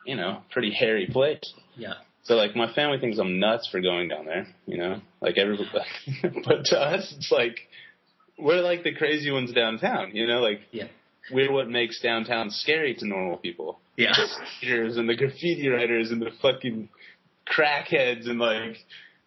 [0.05, 1.41] you know, pretty hairy place.
[1.77, 1.95] Yeah.
[2.25, 5.71] So like my family thinks I'm nuts for going down there, you know, like everybody.
[6.23, 7.57] but to us, it's like
[8.39, 10.89] we're like the crazy ones downtown, you know, like Yeah.
[11.33, 13.81] We're what makes downtown scary to normal people.
[13.97, 14.13] Yeah.
[14.17, 14.29] The
[14.59, 16.89] skaters and the graffiti writers and the fucking
[17.51, 18.77] crackheads and like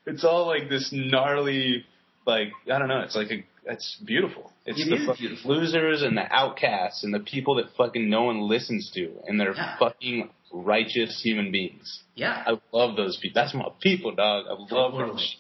[0.06, 1.86] it's all like this gnarly,
[2.26, 3.02] like I don't know.
[3.02, 4.52] It's like a it's beautiful.
[4.66, 5.56] It's It the fucking beautiful.
[5.56, 9.54] losers and the outcasts and the people that fucking no one listens to and they're
[9.56, 9.78] Yeah.
[9.78, 12.02] fucking righteous human beings.
[12.16, 12.44] Yeah.
[12.48, 13.40] I love those people.
[13.42, 14.46] That's my people, dog.
[14.48, 15.12] I love Totally.
[15.12, 15.36] those.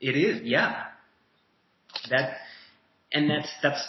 [0.00, 0.84] It is, yeah.
[2.10, 2.38] That,
[3.12, 3.82] and that's that's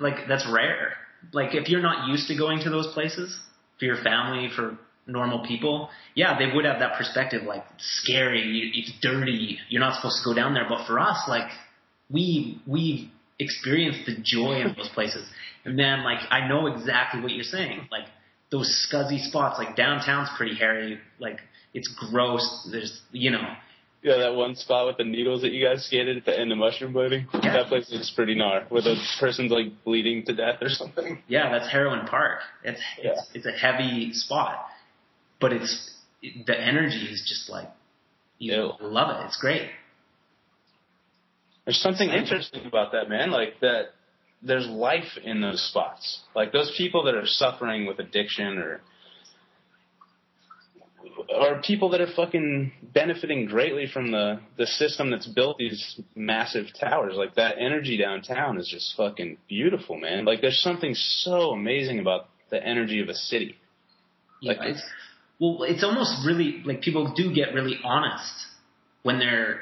[0.00, 0.94] like that's rare.
[1.32, 3.38] Like if you're not used to going to those places
[3.78, 7.42] for your family, for normal people, yeah, they would have that perspective.
[7.42, 9.58] Like scary, it's dirty.
[9.68, 10.66] You're not supposed to go down there.
[10.68, 11.50] But for us, like
[12.10, 15.28] we we experienced the joy of those places.
[15.64, 17.88] And man, like I know exactly what you're saying.
[17.90, 18.06] Like
[18.50, 20.98] those scuzzy spots, like downtown's pretty hairy.
[21.18, 21.38] Like
[21.74, 22.68] it's gross.
[22.70, 23.42] There's you know
[24.02, 26.58] Yeah, that one spot with the needles that you guys skated at the end of
[26.58, 27.26] mushroom blading.
[27.42, 27.52] Yeah.
[27.52, 31.18] That place looks pretty gnar, where the person's like bleeding to death or something.
[31.26, 32.38] Yeah, that's Heroin Park.
[32.62, 33.10] It's Yeah.
[33.12, 34.66] it's it's a heavy spot,
[35.40, 35.94] but it's
[36.46, 37.68] the energy is just like
[38.38, 38.72] you Ew.
[38.80, 39.26] love it.
[39.26, 39.68] It's great.
[41.64, 43.30] There's something interesting about that, man.
[43.30, 43.88] Like that,
[44.42, 46.20] there's life in those spots.
[46.34, 48.80] Like those people that are suffering with addiction or
[51.28, 56.66] or people that are fucking benefiting greatly from the the system that's built these massive
[56.80, 57.14] towers.
[57.16, 60.24] Like that energy downtown is just fucking beautiful, man.
[60.24, 63.56] Like there's something so amazing about the energy of a city.
[64.40, 64.82] Yeah, Like- it's
[65.40, 68.32] well, it's almost really like people do get really honest
[69.02, 69.60] when they're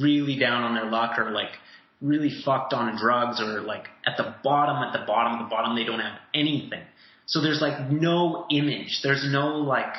[0.00, 1.50] really down on their luck or like
[2.00, 5.76] really fucked on drugs or like at the bottom, at the bottom, at the bottom,
[5.76, 6.80] they don't have anything.
[7.26, 9.00] So there's like no image.
[9.02, 9.92] There's no like,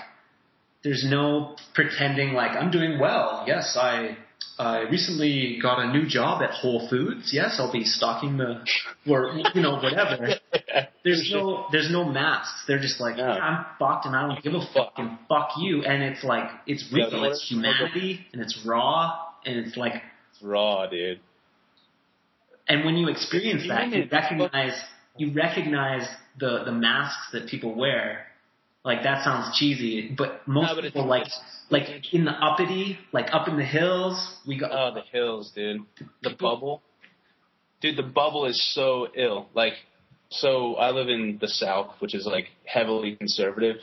[0.85, 3.43] there's no pretending like I'm doing well.
[3.45, 4.17] Yes, I
[4.57, 7.31] I recently got a new job at Whole Foods.
[7.33, 8.63] Yes, I'll be stocking the
[9.11, 9.19] or
[9.53, 10.35] you know whatever.
[11.03, 12.63] There's no there's no masks.
[12.67, 13.25] They're just like No.
[13.25, 15.83] I'm fucked and I don't give a fuck and fuck you.
[15.83, 17.21] And it's like it's Yeah, real.
[17.21, 19.93] what it's humanity and it's raw and it's like
[20.31, 21.19] It's raw, dude.
[22.67, 24.73] and when you experience that, you recognize
[25.17, 26.07] you recognize
[26.39, 28.25] the the masks that people wear.
[28.85, 31.25] Like that sounds cheesy, but most No, but people like
[31.71, 34.67] like in the uppity, like up in the hills, we go.
[34.71, 35.81] Oh, the hills, dude.
[36.21, 36.83] The bubble.
[37.81, 39.49] Dude, the bubble is so ill.
[39.55, 39.73] Like,
[40.29, 43.77] so I live in the South, which is like heavily conservative,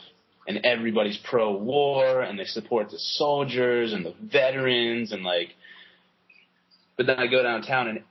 [0.47, 5.49] and everybody's pro-war, and they support the soldiers and the veterans, and like.
[6.95, 8.03] But then I go downtown, and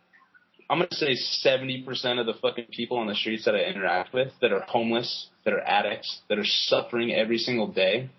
[0.71, 1.15] I'm gonna say
[1.45, 1.87] 70%
[2.19, 5.53] of the fucking people on the streets that I interact with that are homeless, that
[5.53, 8.11] are addicts, that are suffering every single day,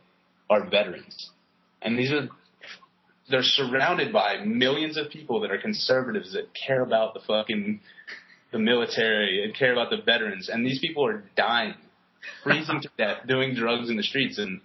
[0.50, 1.32] are veterans,
[1.82, 2.30] and these are
[3.30, 7.80] they're surrounded by millions of people that are conservatives that care about the fucking
[8.52, 11.74] the military and care about the veterans, and these people are dying,
[12.44, 14.62] freezing to death, doing drugs in the streets, and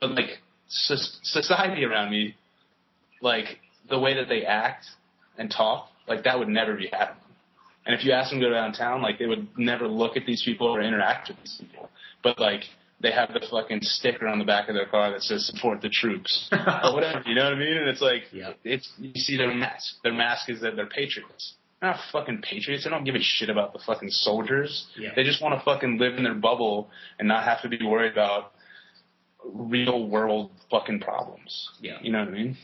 [0.00, 0.38] but like
[0.68, 2.36] so- society around me,
[3.22, 4.86] like the way that they act
[5.38, 7.22] and talk, like that would never be happening.
[7.84, 10.42] And if you ask them to go downtown, like they would never look at these
[10.44, 11.88] people or interact with these people.
[12.22, 12.62] But like
[13.00, 15.88] they have the fucking sticker on the back of their car that says support the
[15.88, 17.22] troops or whatever.
[17.26, 17.76] You know what I mean?
[17.76, 18.52] And it's like Yeah.
[18.64, 19.96] it's you see their mask.
[20.02, 21.54] Their mask is that they're patriots.
[21.80, 22.84] They're not fucking patriots.
[22.84, 24.86] They don't give a shit about the fucking soldiers.
[24.98, 25.10] Yeah.
[25.14, 26.88] They just want to fucking live in their bubble
[27.18, 28.52] and not have to be worried about
[29.44, 31.70] real world fucking problems.
[31.80, 31.98] Yeah.
[32.02, 32.56] You know what I mean?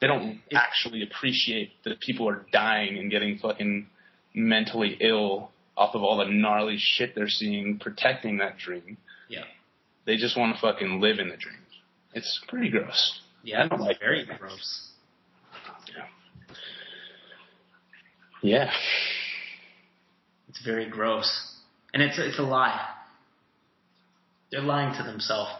[0.00, 3.88] They don't It- actually appreciate that people are dying and getting fucking
[4.34, 8.98] mentally ill off of all the gnarly shit they're seeing protecting that dream.
[9.28, 9.44] Yeah.
[10.04, 11.58] They just want to fucking live in the dream.
[12.14, 13.20] It's pretty gross.
[13.42, 14.38] Yeah, I don't like very that.
[14.40, 14.88] gross.
[18.42, 18.70] Yeah.
[20.48, 21.54] It's very gross,
[21.92, 22.80] and it's it's a lie.
[24.50, 25.50] They're lying to themselves.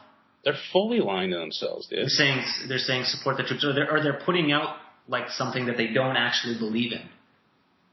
[0.47, 1.99] They're fully lying to themselves, dude.
[1.99, 4.77] They're saying they're saying support the troops, or they're or they're putting out
[5.09, 7.03] like something that they don't actually believe in.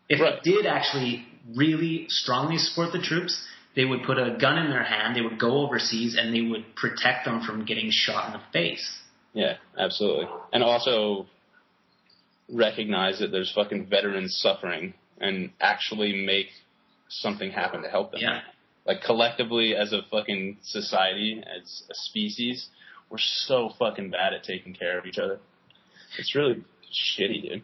[0.07, 0.39] If Right.
[0.43, 1.25] they did actually
[1.55, 3.43] really strongly support the troops,
[3.75, 6.75] they would put a gun in their hand, they would go overseas, and they would
[6.75, 8.99] protect them from getting shot in the face.
[9.33, 10.27] Yeah, absolutely.
[10.53, 11.25] And also
[12.47, 16.49] recognize that there's fucking veterans suffering and actually make
[17.09, 18.21] something happen to help them.
[18.21, 18.41] Yeah.
[18.85, 22.67] Like collectively as a fucking society, as a species,
[23.09, 25.39] we're so fucking bad at taking care of each other.
[26.17, 27.61] It's really shitty, dude.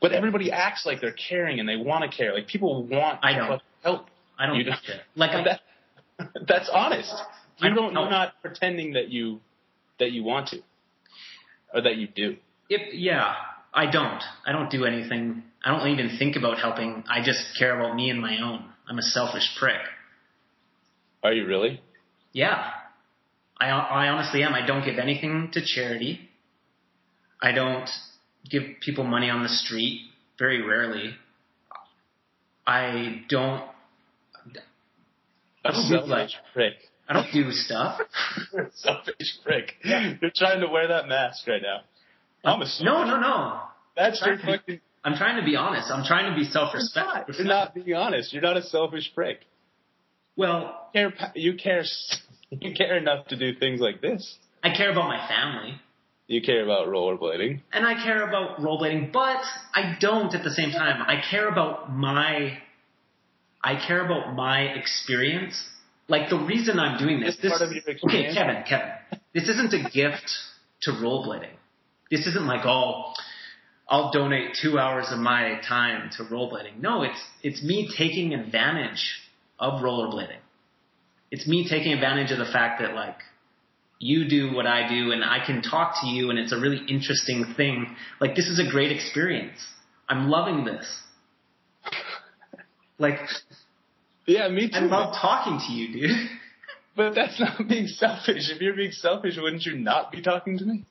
[0.00, 2.32] But everybody acts like they're caring and they want to care.
[2.32, 3.60] Like people want I don't.
[3.82, 4.06] help.
[4.38, 5.00] I don't You don't- it.
[5.16, 5.42] Like I,
[6.18, 7.12] that, that's honest.
[7.60, 8.02] I You don't don't.
[8.02, 9.40] You're not pretending that you
[9.98, 10.60] that you want to,
[11.74, 12.36] or that you do.
[12.70, 13.34] If, yeah,
[13.74, 14.22] I don't.
[14.46, 15.42] I don't do anything.
[15.64, 17.04] I don't even think about helping.
[17.10, 18.64] I just care about me and my own.
[18.88, 19.76] I'm a selfish prick.
[21.22, 21.80] Are you really?
[22.32, 22.62] Yeah.
[23.60, 24.54] I, I honestly am.
[24.54, 26.28] I don't give anything to charity.
[27.42, 27.88] I don't
[28.48, 30.02] give people money on the street.
[30.38, 31.14] Very rarely.
[32.66, 33.62] I don't.
[35.64, 36.74] A I don't do like- prick.
[37.08, 38.00] I don't do stuff.
[38.52, 39.72] You're a selfish prick.
[39.82, 41.80] You're trying to wear that mask right now.
[42.44, 43.60] I'm a No, no, no.
[43.96, 44.80] That's your fucking.
[45.02, 45.90] I'm trying to be honest.
[45.90, 47.06] I'm trying to be You're self-respect.
[47.28, 48.32] not, you're not being honest.
[48.32, 49.40] You're not a selfish prick.
[50.40, 51.84] Well, You care, you care.
[52.50, 54.38] You care enough to do things like this.
[54.64, 55.74] I care about my family.
[56.28, 57.60] You care about rollerblading.
[57.72, 59.42] and I care about rollerblading, but
[59.74, 61.02] I don't at the same time.
[61.02, 62.56] I care about my,
[63.62, 65.62] I care about my experience.
[66.08, 67.36] Like the reason I'm doing this.
[67.42, 68.32] This part of your okay.
[68.32, 68.92] Kevin, Kevin.
[69.34, 70.30] This isn't a gift
[70.82, 71.52] to rollerblading.
[72.10, 73.12] This isn't like oh,
[73.88, 76.80] I'll donate two hours of my time to rollerblading.
[76.80, 79.04] No, it's it's me taking advantage
[79.60, 80.38] of rollerblading.
[81.30, 83.18] It's me taking advantage of the fact that like
[84.00, 86.80] you do what I do and I can talk to you and it's a really
[86.88, 87.94] interesting thing.
[88.20, 89.58] Like this is a great experience.
[90.08, 91.00] I'm loving this.
[92.98, 93.20] Like
[94.26, 94.76] Yeah, me too.
[94.76, 96.16] I love talking to you, dude.
[96.96, 98.50] but that's not being selfish.
[98.50, 100.84] If you're being selfish, wouldn't you not be talking to me?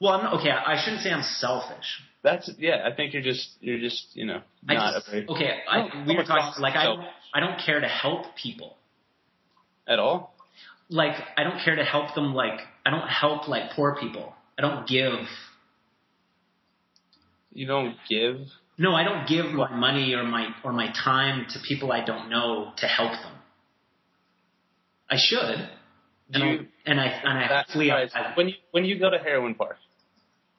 [0.00, 2.02] Well, I'm, okay, I shouldn't say I'm selfish.
[2.22, 2.84] That's yeah.
[2.84, 5.76] I think you're just you're just you know I not just, a very okay, I
[5.78, 7.06] I, don't we were talking like I selfish.
[7.34, 8.76] I don't care to help people.
[9.88, 10.34] at all.
[10.88, 12.34] Like I don't care to help them.
[12.34, 14.32] Like I don't help like poor people.
[14.58, 15.26] I don't give.
[17.52, 18.36] You don't give.
[18.78, 22.30] No, I don't give my money or my or my time to people I don't
[22.30, 23.32] know to help them.
[25.10, 25.68] I should.
[26.30, 26.66] Do And, I, you?
[26.86, 28.10] and I and I That's hopefully right.
[28.36, 29.76] When you when you go to Heroin Park,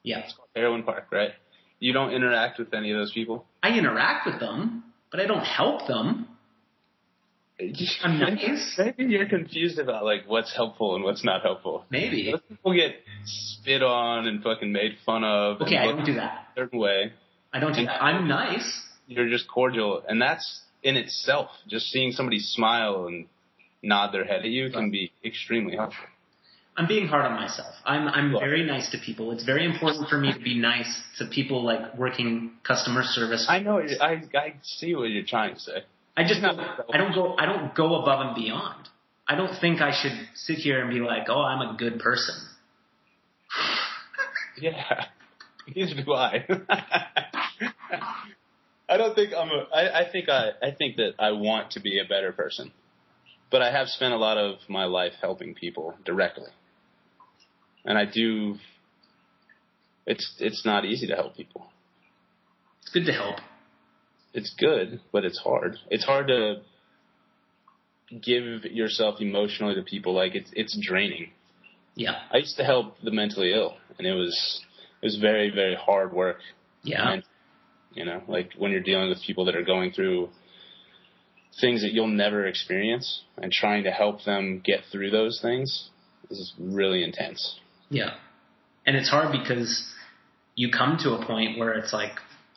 [0.03, 0.19] yeah.
[0.19, 1.31] It's called Heroin Park, right?
[1.79, 3.45] You don't interact with any of those people.
[3.63, 6.27] I interact with them, but I don't help them.
[8.03, 8.77] I'm nice.
[8.77, 11.85] Maybe you're confused about like what's helpful and what's not helpful.
[11.89, 12.31] Maybe.
[12.31, 12.95] Those people get
[13.25, 15.61] spit on and fucking made fun of.
[15.61, 16.47] Okay, and I don't do that.
[16.55, 17.13] a certain way.
[17.51, 18.01] I don't do that.
[18.01, 18.81] I'm nice.
[19.07, 21.49] You're just cordial, and that's in itself.
[21.67, 23.25] Just seeing somebody smile and
[23.81, 26.05] nod their head at you can be extremely helpful.
[26.79, 27.75] I'm being hard on myself.
[27.83, 29.33] I'm I'm very nice to people.
[29.33, 33.47] It's very important for me to be nice to people like working customer service.
[33.49, 33.81] I know.
[33.81, 35.83] I I see what you're trying to say.
[36.15, 36.57] I just Not
[36.93, 38.87] I don't go I don't go above and beyond.
[39.27, 42.35] I don't think I should sit here and be like, "Oh, I'm a good person."
[44.61, 45.05] Yeah,
[45.73, 46.45] neither do I.
[48.89, 49.67] I don't think I'm a.
[49.73, 50.49] I, I think I.
[50.61, 52.73] I think that I want to be a better person,
[53.51, 56.51] but I have spent a lot of my life helping people directly,
[57.85, 58.55] and I do.
[60.05, 61.67] It's it's not easy to help people.
[62.81, 63.37] It's good to help.
[64.33, 65.77] It's good, but it's hard.
[65.89, 66.61] It's hard to
[68.09, 70.13] give yourself emotionally to people.
[70.13, 71.31] Like it's it's draining.
[71.95, 72.15] Yeah.
[72.31, 74.61] I used to help the mentally ill, and it was
[75.01, 76.37] it was very very hard work.
[76.83, 77.13] Yeah.
[77.13, 77.23] And
[77.93, 80.29] You know, like when you're dealing with people that are going through
[81.59, 85.89] things that you'll never experience and trying to help them get through those things
[86.29, 87.59] is really intense.
[87.89, 88.11] Yeah.
[88.85, 89.85] And it's hard because
[90.55, 92.11] you come to a point where it's like,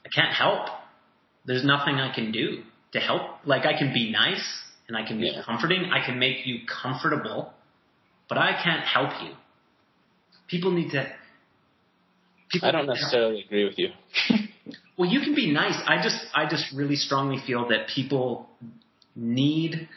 [0.04, 0.68] I can't help.
[1.44, 3.22] There's nothing I can do to help.
[3.44, 4.44] Like I can be nice
[4.88, 5.42] and I can be Yeah.
[5.44, 5.86] comforting.
[5.92, 7.52] I can make you comfortable,
[8.28, 9.32] but I can't help you.
[10.48, 11.06] People need to.
[12.50, 13.88] People I don't necessarily agree with you.
[14.98, 15.74] Well, you can be nice.
[15.86, 18.46] I just, I just really strongly feel that people
[19.16, 19.88] need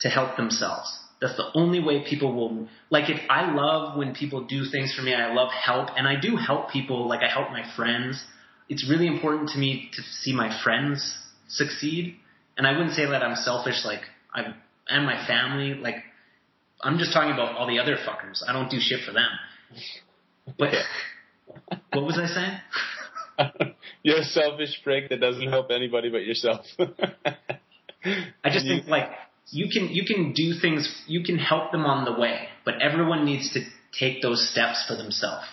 [0.00, 0.96] to help themselves.
[1.24, 5.00] That's the only way people will, like if I love when people do things for
[5.00, 8.22] me, I love help, and I do help people, like I help my friends.
[8.68, 11.16] It's really important to me to see my friends
[11.48, 12.16] succeed.
[12.58, 14.02] And I wouldn't say that I'm selfish, like
[14.34, 14.54] I,
[14.86, 15.96] and my family, like,
[16.82, 18.42] I'm just talking about all the other fuckers.
[18.46, 19.30] I don't do shit for them.
[20.58, 20.74] But,
[21.94, 22.26] what was I
[23.38, 23.74] saying?
[24.02, 26.66] You're a selfish prick that doesn't help anybody but yourself.
[26.78, 29.08] I just think like
[29.50, 33.24] you can you can do things you can help them on the way, but everyone
[33.24, 33.60] needs to
[33.98, 35.46] take those steps for themselves.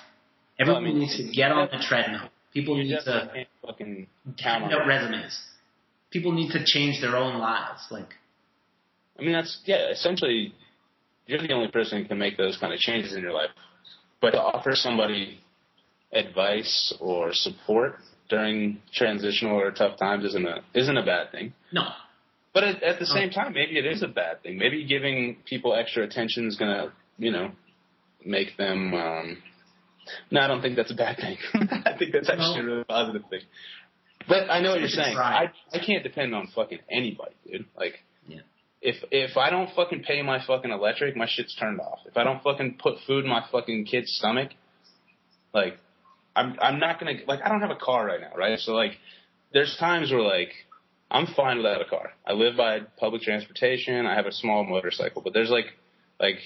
[0.59, 2.29] Everyone Well, I mean, needs to get on the treadmill.
[2.53, 4.07] People need to fucking
[4.41, 5.39] count out resumes.
[6.11, 7.87] People need to change their own lives.
[7.89, 8.09] Like
[9.17, 9.89] I mean, that's yeah.
[9.91, 10.53] Essentially,
[11.27, 13.49] you're the only person who can make those kind of changes in your life.
[14.19, 15.39] But to offer somebody
[16.11, 17.95] advice or support
[18.29, 21.53] during transitional or tough times isn't a isn't a bad thing.
[21.71, 21.87] no,
[22.53, 24.57] But at, at the same time, maybe it is a bad thing.
[24.57, 27.51] Maybe giving people extra attention is gonna, you know,
[28.25, 28.93] make them.
[28.93, 29.37] Um,
[30.31, 31.37] no, I don't think that's a bad thing.
[31.85, 33.41] I think that's actually a really positive thing.
[34.27, 35.17] But I know what you're saying.
[35.17, 37.65] I I can't depend on fucking anybody, dude.
[37.77, 38.39] Like, Yeah.
[38.81, 41.99] if if I don't fucking pay my fucking electric, my shit's turned off.
[42.05, 44.49] If I don't fucking put food in my fucking kid's stomach,
[45.53, 45.77] like,
[46.35, 48.59] I'm I'm not gonna like I don't have a car right now, right?
[48.59, 48.97] So like,
[49.53, 50.51] there's times where like
[51.11, 52.11] I'm fine without a car.
[52.25, 54.05] I live by public transportation.
[54.05, 55.65] I have a small motorcycle, but there's like
[56.19, 56.37] like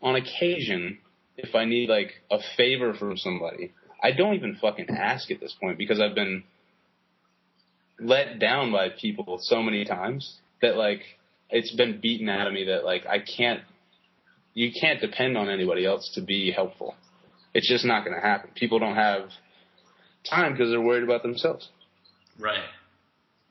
[0.00, 0.98] on occasion
[1.36, 5.54] if I need like a favor from somebody, I don't even fucking ask at this
[5.60, 6.44] point because I've been
[7.98, 11.00] let down by people so many times that like
[11.50, 13.62] it's been beaten out of me that like I can't
[14.54, 16.94] you can't depend on anybody else to be helpful.
[17.52, 18.50] It's just not going to happen.
[18.54, 19.30] People don't have
[20.28, 21.68] time because they're worried about themselves.
[22.38, 22.60] right.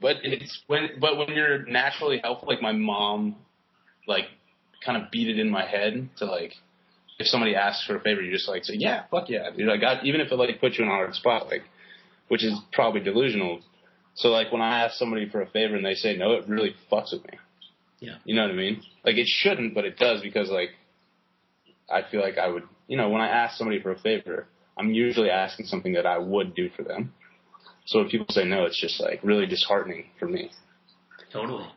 [0.01, 3.35] But it's when but when you're naturally helpful, like my mom,
[4.07, 4.25] like
[4.83, 6.53] kind of beat it in my head to like
[7.19, 9.67] if somebody asks for a favor, you just like say yeah, fuck yeah, dude.
[9.67, 11.61] Like I, even if it like puts you in a hard spot, like
[12.29, 13.61] which is probably delusional.
[14.15, 16.75] So like when I ask somebody for a favor and they say no, it really
[16.91, 17.37] fucks with me.
[17.99, 18.15] Yeah.
[18.25, 18.81] You know what I mean?
[19.05, 20.69] Like it shouldn't, but it does because like
[21.89, 24.47] I feel like I would, you know, when I ask somebody for a favor,
[24.77, 27.13] I'm usually asking something that I would do for them.
[27.91, 30.49] So when people say no, it's just like really disheartening for me.
[31.33, 31.67] Totally.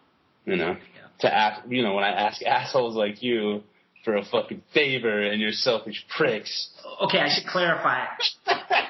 [0.46, 1.08] You know, Yeah.
[1.20, 3.64] to ask, you know, when I ask assholes like you
[4.04, 6.68] for a fucking favor and you're selfish pricks.
[7.02, 8.06] Okay, I should clarify.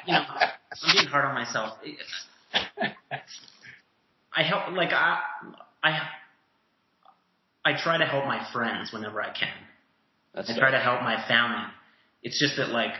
[0.06, 1.78] You know, I'm being hard on myself.
[4.36, 5.20] I help like I
[5.82, 6.00] I
[7.64, 9.48] I try to help my friends whenever I can.
[10.34, 11.72] That's I try to help my family.
[12.22, 12.92] It's just that like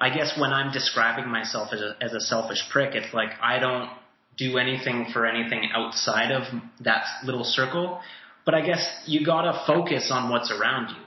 [0.00, 3.58] I guess when I'm describing myself as a as a selfish prick, it's like I
[3.58, 3.90] don't
[4.38, 6.44] do anything for anything outside of
[6.80, 8.00] that little circle.
[8.46, 11.02] But I guess you gotta focus on what's around you.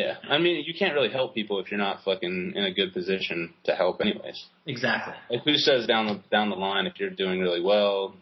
[0.00, 0.14] yeah.
[0.28, 3.52] I mean, you can't really help people if you're not fucking in a good position
[3.64, 4.42] to help, anyways.
[4.66, 5.14] Exactly.
[5.30, 8.14] Like who says down the down the line if you're doing really well,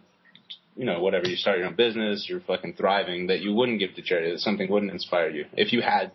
[0.75, 3.95] you know, whatever you start your own business, you're fucking thriving, that you wouldn't give
[3.95, 6.11] to charity, that something wouldn't inspire you if you had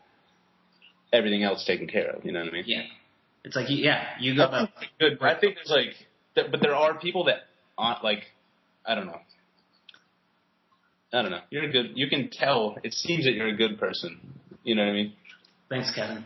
[1.14, 2.26] everything else taken care of.
[2.26, 2.64] You know what I mean?
[2.68, 2.84] Yeah.
[3.46, 4.70] It's like yeah, you gotta
[5.00, 5.22] good.
[5.22, 5.94] I think there's like,
[6.34, 7.42] th- but there are people that
[7.78, 8.24] aren't like,
[8.86, 9.20] I don't know.
[11.14, 11.42] I don't know.
[11.52, 11.92] You're a good.
[11.94, 12.78] You can tell.
[12.84, 14.20] It seems that you're a good person.
[14.64, 15.14] You know what I mean?
[15.70, 16.26] Thanks, Kevin.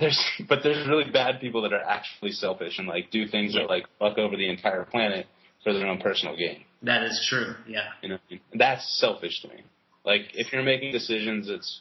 [0.00, 3.68] There's, but there's really bad people that are actually selfish and like do things that
[3.68, 5.26] like fuck over the entire planet
[5.62, 6.64] for their own personal gain.
[6.82, 7.54] That is true.
[7.68, 7.88] Yeah.
[8.02, 8.40] You know, what I mean?
[8.54, 9.62] that's selfish to me.
[10.04, 11.80] Like if you're making decisions that's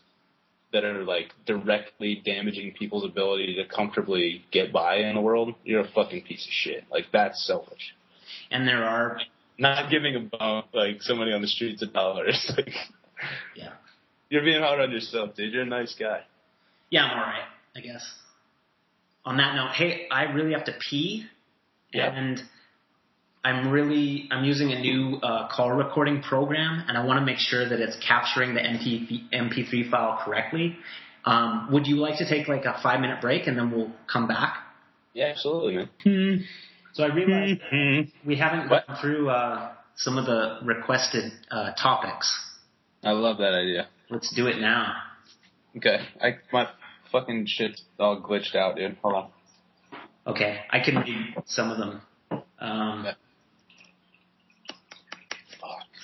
[0.73, 5.81] that are like directly damaging people's ability to comfortably get by in the world, you're
[5.81, 6.83] a fucking piece of shit.
[6.91, 7.95] Like that's selfish.
[8.51, 9.19] And there are
[9.57, 12.73] Not giving a bum like somebody on the streets a dollar is like
[13.55, 13.73] yeah.
[14.29, 15.53] you're being hard on yourself, dude.
[15.53, 16.21] You're a nice guy.
[16.89, 18.03] Yeah, I'm alright, I guess.
[19.25, 21.25] On that note, hey, I really have to pee.
[21.93, 22.11] Yeah.
[22.13, 22.41] And
[23.43, 27.37] I'm really I'm using a new uh, call recording program, and I want to make
[27.39, 30.77] sure that it's capturing the MP, MP3 file correctly.
[31.25, 34.27] Um, would you like to take like a five minute break, and then we'll come
[34.27, 34.57] back?
[35.13, 35.89] Yeah, absolutely, man.
[36.03, 36.43] Hmm.
[36.93, 38.27] So I realized Mm-hmm.
[38.27, 38.87] we haven't What?
[38.87, 42.31] gone through uh, some of the requested uh, topics.
[43.03, 43.87] I love that idea.
[44.09, 44.93] Let's do it now.
[45.75, 46.67] Okay, I my
[47.11, 48.95] fucking shit's all glitched out, dude.
[49.01, 49.29] Hold on.
[50.27, 52.01] Okay, I can read some of them.
[52.59, 53.13] Um, Yeah.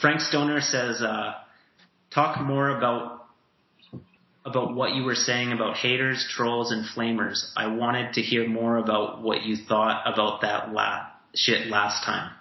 [0.02, 1.36] Frank Stoner says, uh,
[2.12, 3.28] "Talk more about
[4.46, 7.52] about what you were saying about haters, trolls, and flamers.
[7.58, 12.32] I wanted to hear more about what you thought about that la- shit last time."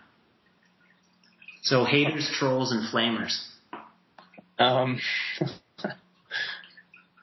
[1.63, 3.37] So haters, trolls, and flamers.
[4.59, 5.01] Um,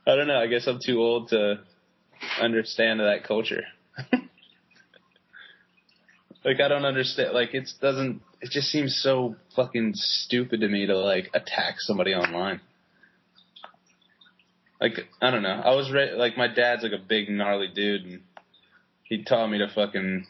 [0.07, 0.37] I don't know.
[0.39, 1.61] I guess I'm too old to
[2.41, 3.63] understand that culture.
[6.45, 7.33] like I don't understand.
[7.33, 8.21] Like it doesn't.
[8.39, 12.61] It just seems so fucking stupid to me to like attack somebody online.
[14.79, 15.49] Like I don't know.
[15.65, 18.21] I was ra- like my dad's like a big gnarly dude, and
[19.03, 20.27] he taught me to fucking.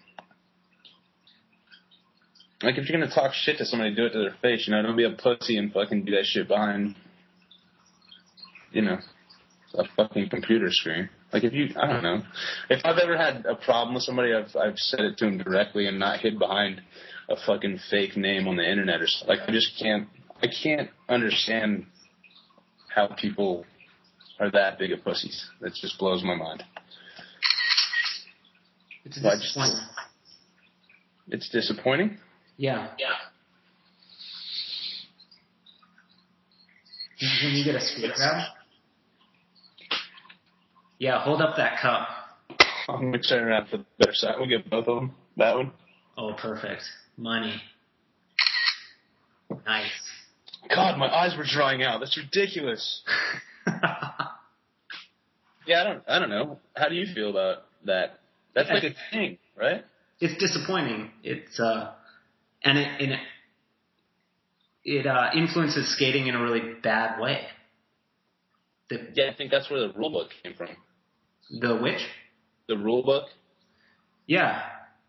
[2.64, 4.68] Like if you're gonna talk shit to somebody, do it to their face.
[4.68, 6.96] You know, don't be a pussy and fucking do that shit behind.
[8.72, 9.00] You know,
[9.74, 11.10] a fucking computer screen.
[11.34, 12.22] Like if you, I don't know,
[12.70, 15.88] if I've ever had a problem with somebody, I've I've said it to them directly
[15.88, 16.82] and not hid behind
[17.30, 19.38] a fucking fake name on the internet or something.
[19.38, 20.08] Like I just can't,
[20.42, 21.88] I can't understand
[22.94, 23.66] how people
[24.40, 25.46] are that big of pussies.
[25.62, 26.64] That just blows my mind.
[29.04, 29.88] It's Well, I just- disappointing.
[31.28, 32.18] It's disappointing.
[32.58, 32.90] Yeah.
[33.00, 33.08] Yeah.
[37.44, 38.44] When you get a speed grab?
[41.00, 42.08] Yeah, hold up that cup.
[42.88, 44.36] I'm gonna turn around to the better side.
[44.38, 45.16] We'll get both of them.
[45.38, 45.72] That one.
[46.18, 46.84] Oh, perfect.
[47.18, 47.62] Money.
[49.66, 49.90] Nice.
[50.74, 52.00] God, my eyes were drying out.
[52.00, 53.04] That's ridiculous.
[55.68, 56.60] Yeah, I don't, I don't know.
[56.76, 58.20] How do you feel about that?
[58.54, 59.84] That's like a thing, right?
[60.20, 61.12] it's disappointing.
[61.24, 61.92] It's uh,
[62.64, 63.20] and it and it,
[64.84, 67.42] it uh, influences skating in a really bad way.
[68.90, 70.70] The Yeah, I think that's where the rule book came from.
[71.60, 72.02] the which?
[72.68, 73.26] The rule book,
[74.28, 74.62] Yeah,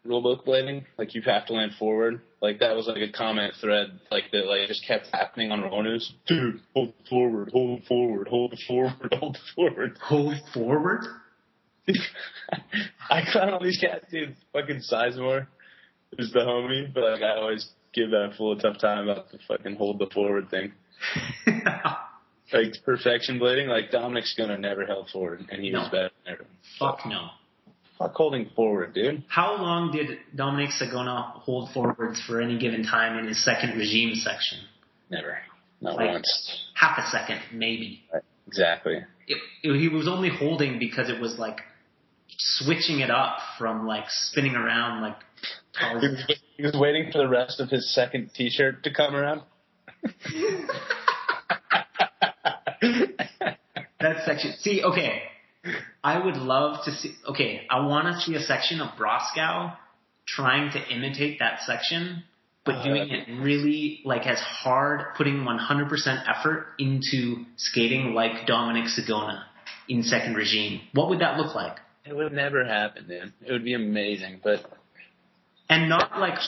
[0.05, 2.21] rule book blading, like you have to land forward.
[2.43, 5.85] Like that was like a comment thread, like that, like just kept happening on Roller
[5.85, 6.13] News.
[6.27, 9.99] Dude, hold forward, hold forward, hold forward, hold forward.
[10.03, 11.05] hold forward.
[13.11, 14.37] I clown all these cats, dude.
[14.53, 15.47] Fucking Sizemore
[16.19, 19.39] is the homie, but like I always give that fool a tough time about the
[19.49, 20.73] fucking hold the forward thing.
[22.53, 26.55] Like perfection blading, like Dominic Sagona never held forward, and he was better than everyone.
[26.79, 27.29] Fuck no.
[27.99, 29.25] Fuck holding forward, dude.
[29.27, 34.15] How long did Dominic Sagona hold forwards for any given time in his second regime
[34.15, 34.59] section?
[35.11, 35.39] Never,
[35.81, 36.63] not Like- once.
[36.75, 38.03] Half a second, maybe.
[38.47, 38.99] Exactly.
[39.27, 41.61] It, it- he was only holding because it was like
[42.39, 46.13] switching it up from like spinning around like He Tarzan.
[46.13, 49.41] was, he was waiting for the rest of his second T-shirt to come around.
[54.01, 54.55] that section.
[54.59, 55.23] See, okay,
[56.03, 57.15] I would love to see.
[57.29, 59.77] Okay, I want to see a section of Broskow
[60.27, 62.25] trying to imitate that section,
[62.65, 68.87] but Uh, doing it really like as hard, putting 100% effort into skating like Dominic
[68.87, 69.45] Sagona
[69.89, 70.81] in second regime.
[70.93, 71.79] What would that look like?
[72.05, 73.33] It would never happen, man.
[73.45, 74.65] It would be amazing, but
[75.69, 76.39] And not like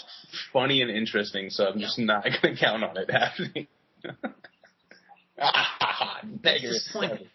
[0.53, 1.51] funny and interesting.
[1.51, 3.67] So I'm just not gonna count on it happening.
[6.43, 6.71] that's Negative.
[6.71, 7.29] disappointing.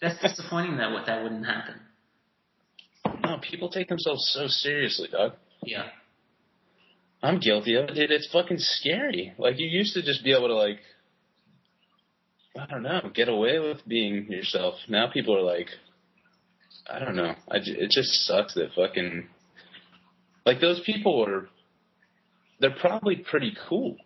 [0.00, 1.74] That's disappointing that what that wouldn't happen.
[3.24, 5.32] No, people take themselves so seriously, dog.
[5.62, 5.86] Yeah.
[7.22, 8.10] I'm guilty of it.
[8.10, 9.34] It's fucking scary.
[9.38, 10.78] Like you used to just be able to like,
[12.56, 14.74] I don't know, get away with being yourself.
[14.88, 15.68] Now people are like,
[16.90, 17.34] I don't know.
[17.50, 19.28] I it just sucks that fucking,
[20.46, 21.48] like those people are,
[22.60, 23.96] they're probably pretty cool.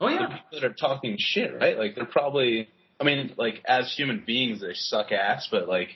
[0.00, 0.16] Oh yeah.
[0.16, 0.28] The yeah.
[0.28, 1.78] people that are talking shit, right?
[1.78, 2.68] Like they're probably,
[3.00, 5.88] I mean, like as human beings they suck ass, but like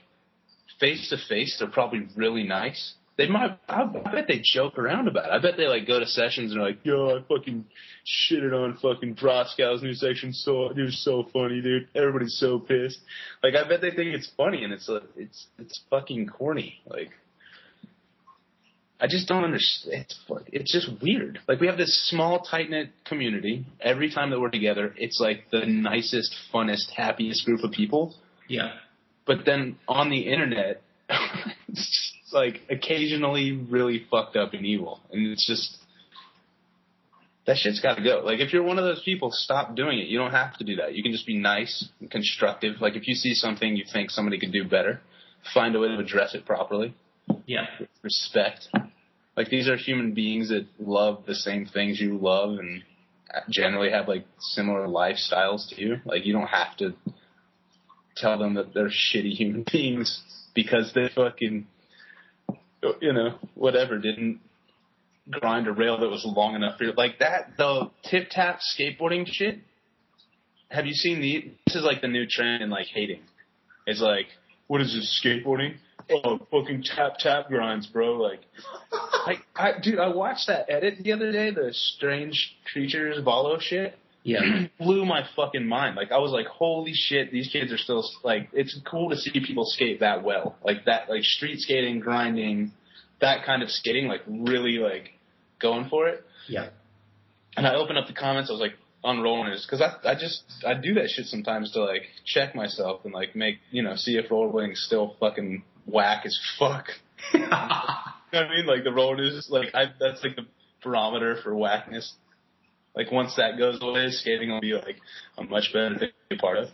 [0.81, 2.95] face to face they're probably really nice.
[3.19, 5.33] They might, I, I bet they joke around about it.
[5.33, 7.67] I bet they like go to sessions and are like, yo, I fucking
[8.07, 11.89] shitted on fucking Broskow's new section so, it was so funny, dude.
[11.95, 13.01] Everybody's so pissed.
[13.43, 16.81] Like I bet they think it's funny and it's, it's, it's fucking corny.
[16.87, 17.11] Like,
[19.03, 20.05] I just don't understand.
[20.09, 20.21] It's
[20.53, 21.41] it's just weird.
[21.49, 23.67] Like we have this small, tight knit community.
[23.81, 28.15] Every time that we're together, it's like the nicest, funnest, happiest group of people.
[28.47, 28.75] Yeah.
[29.27, 30.83] But then on the internet,
[31.69, 35.79] it's just like occasionally really fucked up and evil, and it's just
[37.49, 38.23] that shit's got to go.
[38.25, 40.07] Like if you're one of those people, stop doing it.
[40.07, 40.95] You don't have to do that.
[40.95, 42.81] You can just be nice and constructive.
[42.81, 45.01] Like if you see something you think somebody could do better,
[45.53, 46.95] find a way to address it properly
[47.47, 47.67] Yeah.
[48.03, 48.69] respect.
[49.37, 52.83] Like these are human beings that love the same things you love and
[53.51, 55.97] generally have like similar lifestyles to you.
[56.05, 56.95] Like you don't have to
[58.17, 60.21] tell them that they're shitty human beings
[60.55, 61.67] because they fucking,
[63.01, 64.41] you know, whatever didn't
[65.31, 66.93] grind a rail that was long enough for you.
[66.97, 69.61] Like that, the tip tap skateboarding shit.
[70.69, 71.53] Have you seen the?
[71.67, 73.21] This is like the new trend in like hating.
[73.87, 74.27] It's like,
[74.69, 75.75] what is this skateboarding?
[76.25, 78.15] Oh, fucking tap tap grinds, bro.
[78.15, 78.41] Like,
[79.27, 83.99] like, I, dude, I watched that edit the other day, the Strange Creatures Valo shit.
[84.23, 84.67] Yeah.
[84.79, 85.97] Blew my fucking mind.
[85.97, 88.49] Like, I was like, holy shit, these kids are still like.
[88.53, 92.73] It's cool to see people skate that well, like that, like street skating, grinding,
[93.21, 95.11] that kind of skating, like really like
[95.61, 96.25] going for it.
[96.49, 96.69] Yeah.
[97.57, 98.51] And I opened up the comments.
[98.51, 98.75] I was like
[99.05, 103.05] unrolling it because I I just I do that shit sometimes to like check myself
[103.05, 106.87] and like make you know see if rollerblading's still fucking whack as fuck.
[108.33, 108.67] You know what I mean?
[108.67, 110.47] Like the road is like I that's like the
[110.83, 112.15] barometer for whackness.
[112.97, 114.97] Like once that goes away, skating will be like
[115.37, 116.69] a much better thing to be a part of.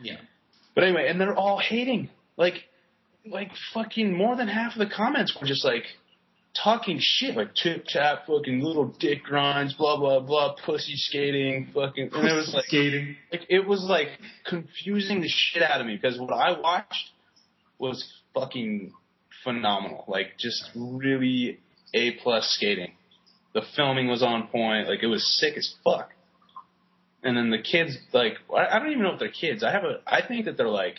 [0.00, 0.16] Yeah.
[0.74, 2.08] But anyway, and they're all hating.
[2.38, 2.64] Like
[3.26, 5.84] like fucking more than half of the comments were just like
[6.54, 12.10] talking shit, like tip tap, fucking little dick grinds, blah blah blah, pussy skating, fucking
[12.12, 13.16] and it was like skating.
[13.30, 14.08] like it was like
[14.46, 17.10] confusing the shit out of me because what I watched
[17.78, 18.92] was fucking
[19.44, 20.04] phenomenal.
[20.08, 21.58] Like just really
[21.94, 22.92] A plus skating.
[23.54, 24.88] The filming was on point.
[24.88, 26.10] Like it was sick as fuck.
[27.22, 29.62] And then the kids, like I I don't even know if they're kids.
[29.62, 30.96] I have a, I think that they're like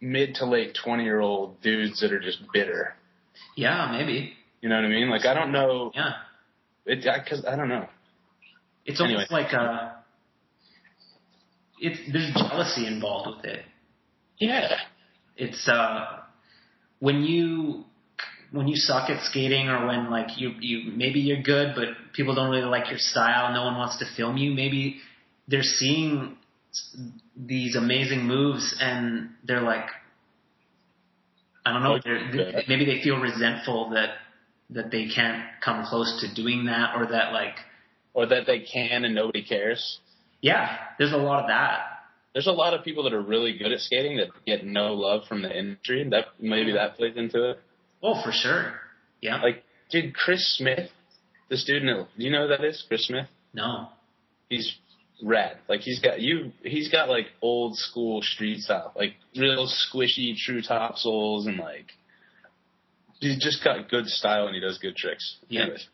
[0.00, 2.94] mid to late twenty year old dudes that are just bitter.
[3.56, 4.34] Yeah, maybe.
[4.60, 5.10] You know what I mean?
[5.10, 5.90] Like I don't know.
[5.94, 6.12] Yeah.
[6.86, 7.86] It because I, don't know.
[8.84, 9.14] It's Anyway.
[9.28, 9.92] almost like uh
[11.80, 13.64] it's there's jealousy involved with it.
[14.38, 14.76] Yeah.
[15.44, 16.18] It's uh
[17.06, 17.84] when you
[18.52, 22.34] when you suck at skating or when like you you maybe you're good but people
[22.34, 24.82] don't really like your style, no one wants to film you, maybe
[25.48, 26.36] they're seeing
[27.36, 29.86] these amazing moves and they're like
[31.64, 34.10] I don't know, they're, maybe they feel resentful that
[34.70, 37.56] that they can't come close to doing that or that like
[38.14, 39.98] Or that they can and nobody cares.
[40.42, 41.78] yeah, there's a lot of that.
[42.32, 45.22] There's a lot of people that are really good at skating that get no love
[45.28, 46.06] from the industry.
[46.10, 47.60] That maybe that plays into it.
[48.02, 48.74] Oh, for sure.
[49.20, 49.42] Yeah.
[49.42, 50.90] Like, dude, Chris Smith,
[51.48, 52.08] the student.
[52.16, 52.84] Do you know who that is?
[52.86, 53.26] Chris Smith.
[53.52, 53.88] no.
[54.48, 54.74] He's
[55.22, 55.58] rad.
[55.68, 56.50] Like he's got you.
[56.62, 61.86] He's got like old school street style, like real squishy true topsouls, and like
[63.20, 65.36] he's just got good style and he does good tricks.
[65.48, 65.62] Yeah.
[65.62, 65.86] Anyways.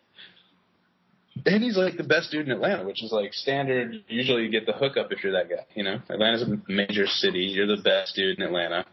[1.44, 4.02] And he's like the best dude in Atlanta, which is like standard.
[4.08, 5.66] Usually you get the hookup if you're that guy.
[5.74, 7.40] You know, Atlanta's a major city.
[7.40, 8.86] You're the best dude in Atlanta.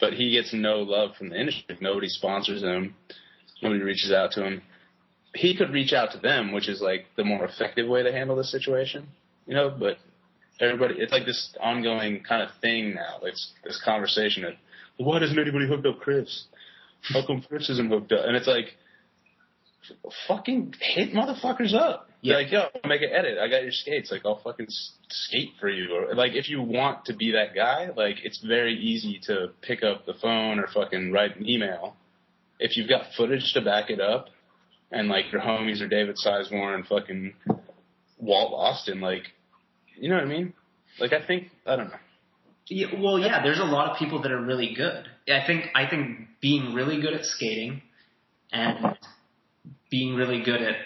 [0.00, 1.78] But he gets no love from the industry.
[1.80, 2.94] Nobody sponsors him.
[3.62, 4.62] Nobody reaches out to him.
[5.34, 8.36] He could reach out to them, which is like the more effective way to handle
[8.36, 9.06] the situation.
[9.46, 9.98] You know, but
[10.60, 13.20] everybody, it's like this ongoing kind of thing now.
[13.22, 14.54] It's this conversation of,
[14.96, 16.44] why doesn't anybody hook up Chris?
[17.02, 18.24] How come Chris isn't hooked up?
[18.26, 18.66] And it's like,
[20.28, 22.08] fucking hit motherfuckers up.
[22.20, 22.36] Yeah.
[22.36, 23.38] Like, yo, make an edit.
[23.38, 24.10] I got your skates.
[24.10, 25.94] Like, I'll fucking skate for you.
[25.94, 29.82] Or like, if you want to be that guy, like, it's very easy to pick
[29.82, 31.96] up the phone or fucking write an email.
[32.58, 34.28] If you've got footage to back it up,
[34.90, 37.34] and like your homies are David Sizemore and fucking
[38.18, 39.24] Walt Austin, like,
[39.98, 40.54] you know what I mean?
[41.00, 41.96] Like, I think I don't know.
[42.68, 45.06] Yeah, well, yeah, there's a lot of people that are really good.
[45.28, 47.82] I think I think being really good at skating
[48.52, 48.96] and
[49.94, 50.76] being really good at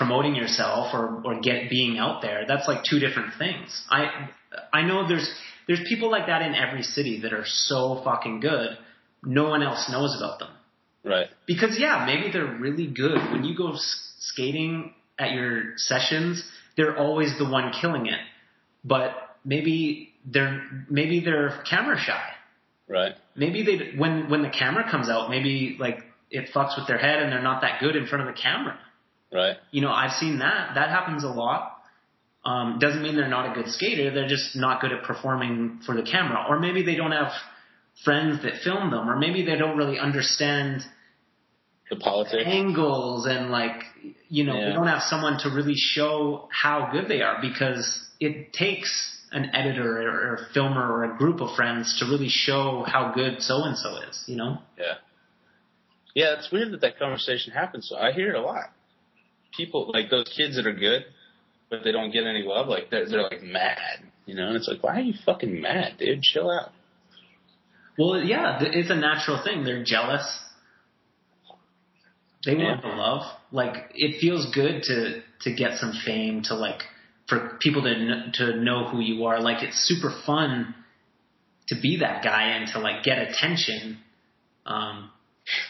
[0.00, 3.68] promoting yourself or or get being out there, that's like two different things.
[3.90, 4.30] I
[4.72, 5.28] I know there's
[5.66, 8.70] there's people like that in every city that are so fucking good,
[9.24, 10.52] no one else knows about them.
[11.04, 11.28] Right.
[11.46, 13.18] Because yeah, maybe they're really good.
[13.32, 13.72] When you go
[14.30, 16.44] skating at your sessions,
[16.76, 18.20] they're always the one killing it.
[18.84, 19.10] But
[19.44, 22.28] maybe they're maybe they're camera shy.
[22.88, 23.14] Right.
[23.34, 25.98] Maybe they when when the camera comes out, maybe like
[26.38, 28.76] it fucks with their head and they're not that good in front of the camera.
[29.32, 29.56] Right.
[29.70, 30.74] You know, I've seen that.
[30.74, 31.62] That happens a lot.
[32.44, 34.10] Um, doesn't mean they're not a good skater.
[34.12, 36.44] They're just not good at performing for the camera.
[36.48, 37.32] Or maybe they don't have
[38.04, 39.08] friends that film them.
[39.08, 40.82] Or maybe they don't really understand
[41.90, 42.42] The politics.
[42.46, 43.78] angles and like
[44.28, 44.68] you know Yeah.
[44.68, 47.86] we don't have someone to really show how good they are because
[48.18, 48.90] it takes
[49.30, 53.12] an editor or, or a filmer or a group of friends to really show how
[53.14, 54.94] good so and so is you know Yeah.
[56.14, 57.88] Yeah, it's weird that that conversation happens.
[57.88, 58.66] So I hear it a lot.
[59.56, 61.04] People like those kids that are good,
[61.70, 62.68] but they don't get any love.
[62.68, 64.48] Like they're they're like mad, you know.
[64.48, 66.22] And it's like, why are you fucking mad, dude?
[66.22, 66.70] Chill out.
[67.98, 70.24] well yeah it's a natural thing they're jealous
[72.44, 72.64] They Yeah.
[72.72, 73.22] want the love.
[73.52, 76.82] Like it feels good to to get some fame to like
[77.28, 79.40] for people to kn- to know who you are.
[79.40, 80.74] Like it's super fun
[81.68, 83.98] to be that guy and to like get attention.
[84.66, 85.10] Um,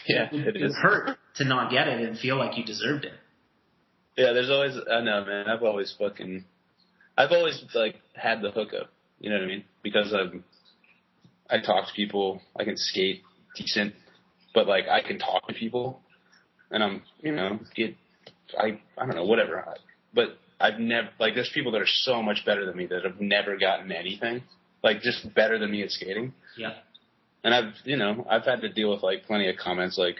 [0.07, 3.13] Yeah, it it would hurt to not get it and feel like you deserved it.
[4.17, 5.47] Yeah, there's always I know, man.
[5.47, 6.45] I've always fucking
[7.17, 8.89] I've always like had the hookup.
[9.19, 9.63] You know what I mean?
[9.81, 10.43] Because I'm
[11.49, 12.41] I talk to people.
[12.57, 13.21] I can skate
[13.55, 13.93] decent,
[14.53, 16.01] but like I can talk to people,
[16.71, 17.95] and I'm you know get
[18.57, 19.65] I I don't know whatever.
[20.13, 23.19] But I've never like there's people that are so much better than me that have
[23.19, 24.43] never gotten anything.
[24.83, 26.33] Like just better than me at skating.
[26.57, 26.73] Yeah.
[27.43, 30.17] And I've, you know, I've had to deal with like plenty of comments like,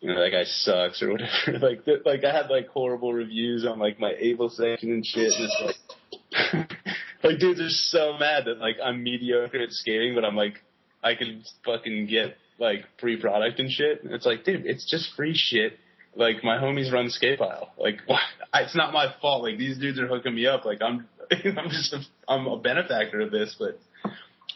[0.00, 1.58] you know, that guy sucks or whatever.
[1.66, 5.32] like, th- like I had like horrible reviews on like my able section and shit.
[5.32, 6.72] And it's like,
[7.22, 10.54] like dudes are so mad that like I'm mediocre at skating, but I'm like,
[11.02, 14.02] I can fucking get like free product and shit.
[14.02, 15.78] And it's like, dude, it's just free shit.
[16.14, 17.72] Like my homies run skate pile.
[17.76, 17.98] Like,
[18.54, 19.42] it's not my fault.
[19.42, 20.64] Like these dudes are hooking me up.
[20.64, 23.78] Like I'm, I'm just, a, I'm a benefactor of this, but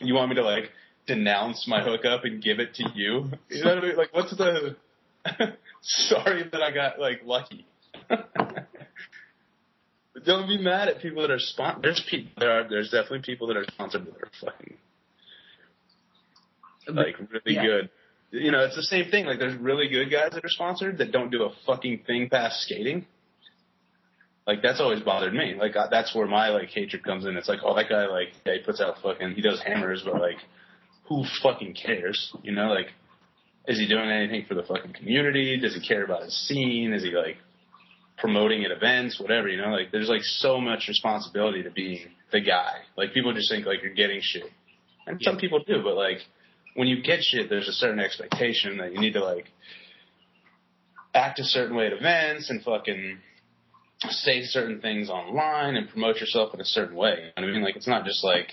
[0.00, 0.70] you want me to like
[1.06, 3.30] denounce my hookup and give it to you?
[3.50, 3.96] You know what I mean?
[3.96, 4.76] Like, what's the?
[5.82, 7.66] Sorry that I got like lucky.
[10.24, 11.80] Don't be mad at people that are spon.
[11.82, 12.30] There's people.
[12.38, 12.68] There are.
[12.68, 14.76] There's definitely people that are sponsored that are fucking
[16.88, 17.62] like really Yeah.
[17.62, 17.90] good.
[18.32, 19.26] You know, it's the same thing.
[19.26, 22.62] Like, there's really good guys that are sponsored that don't do a fucking thing past
[22.62, 23.06] skating.
[24.46, 25.54] Like that's always bothered me.
[25.58, 27.36] Like that's where my like hatred comes in.
[27.36, 30.20] It's like, oh, that guy like yeah, he puts out fucking he does hammers, but
[30.20, 30.38] like,
[31.08, 32.34] who fucking cares?
[32.42, 32.88] You know, like,
[33.66, 35.58] is he doing anything for the fucking community?
[35.60, 36.92] Does he care about his scene?
[36.92, 37.36] Is he like
[38.18, 39.48] promoting at events, whatever?
[39.48, 42.72] You know, like there's like so much responsibility to being the guy.
[42.96, 44.50] Like people just think like you're getting shit,
[45.06, 46.18] and some people do, but like
[46.74, 49.46] when you get shit, there's a certain expectation that you need to like
[51.14, 53.18] act a certain way at events and fucking
[54.08, 57.32] say certain things online and promote yourself in a certain way.
[57.36, 57.62] You know what I mean?
[57.62, 58.48] Like it's not just like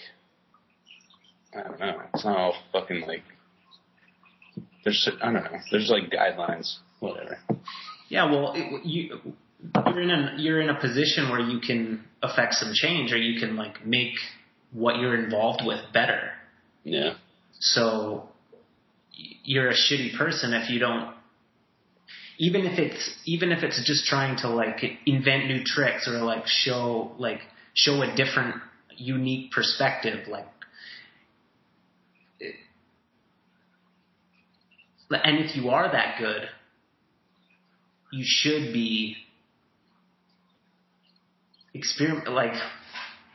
[1.55, 2.01] I don't know.
[2.13, 3.23] It's not all fucking like
[4.83, 5.57] there's I don't know.
[5.71, 7.37] There's like guidelines, whatever.
[8.09, 9.19] Yeah, well, it, you
[9.87, 13.39] you're in a you're in a position where you can affect some change, or you
[13.39, 14.13] can like make
[14.71, 16.31] what you're involved with better.
[16.83, 17.13] Yeah.
[17.59, 18.29] So
[19.43, 21.13] you're a shitty person if you don't.
[22.37, 26.47] Even if it's even if it's just trying to like invent new tricks or like
[26.47, 27.41] show like
[27.73, 28.55] show a different
[28.95, 30.47] unique perspective, like.
[32.39, 32.55] it-
[35.09, 36.47] And if you are that good,
[38.11, 39.17] you should be
[41.73, 42.53] experiment like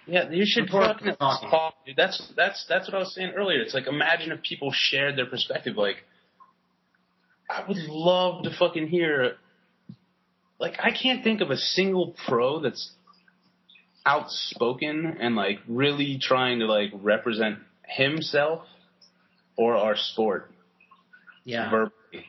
[0.07, 1.97] Yeah, you should fucking talk, dude.
[1.97, 3.61] That's that's that's what I was saying earlier.
[3.61, 5.77] It's like imagine if people shared their perspective.
[5.77, 5.97] Like,
[7.49, 9.37] I would love to fucking hear.
[10.61, 12.93] Like, I can't think of a single pro that's
[14.07, 18.63] outspoken and like really trying to like represent himself
[19.57, 20.51] or our sport
[21.45, 22.27] yeah verbally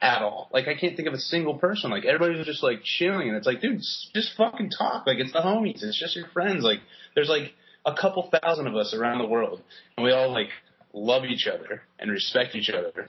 [0.00, 0.48] at all.
[0.52, 1.90] Like I can't think of a single person.
[1.90, 3.80] Like everybody's just like chilling, and it's like, dude,
[4.14, 5.06] just fucking talk.
[5.06, 5.82] Like it's the homies.
[5.82, 6.62] It's just your friends.
[6.62, 6.80] Like
[7.14, 7.52] there's like
[7.84, 9.62] a couple thousand of us around the world,
[9.96, 10.48] and we all like
[10.92, 13.08] love each other and respect each other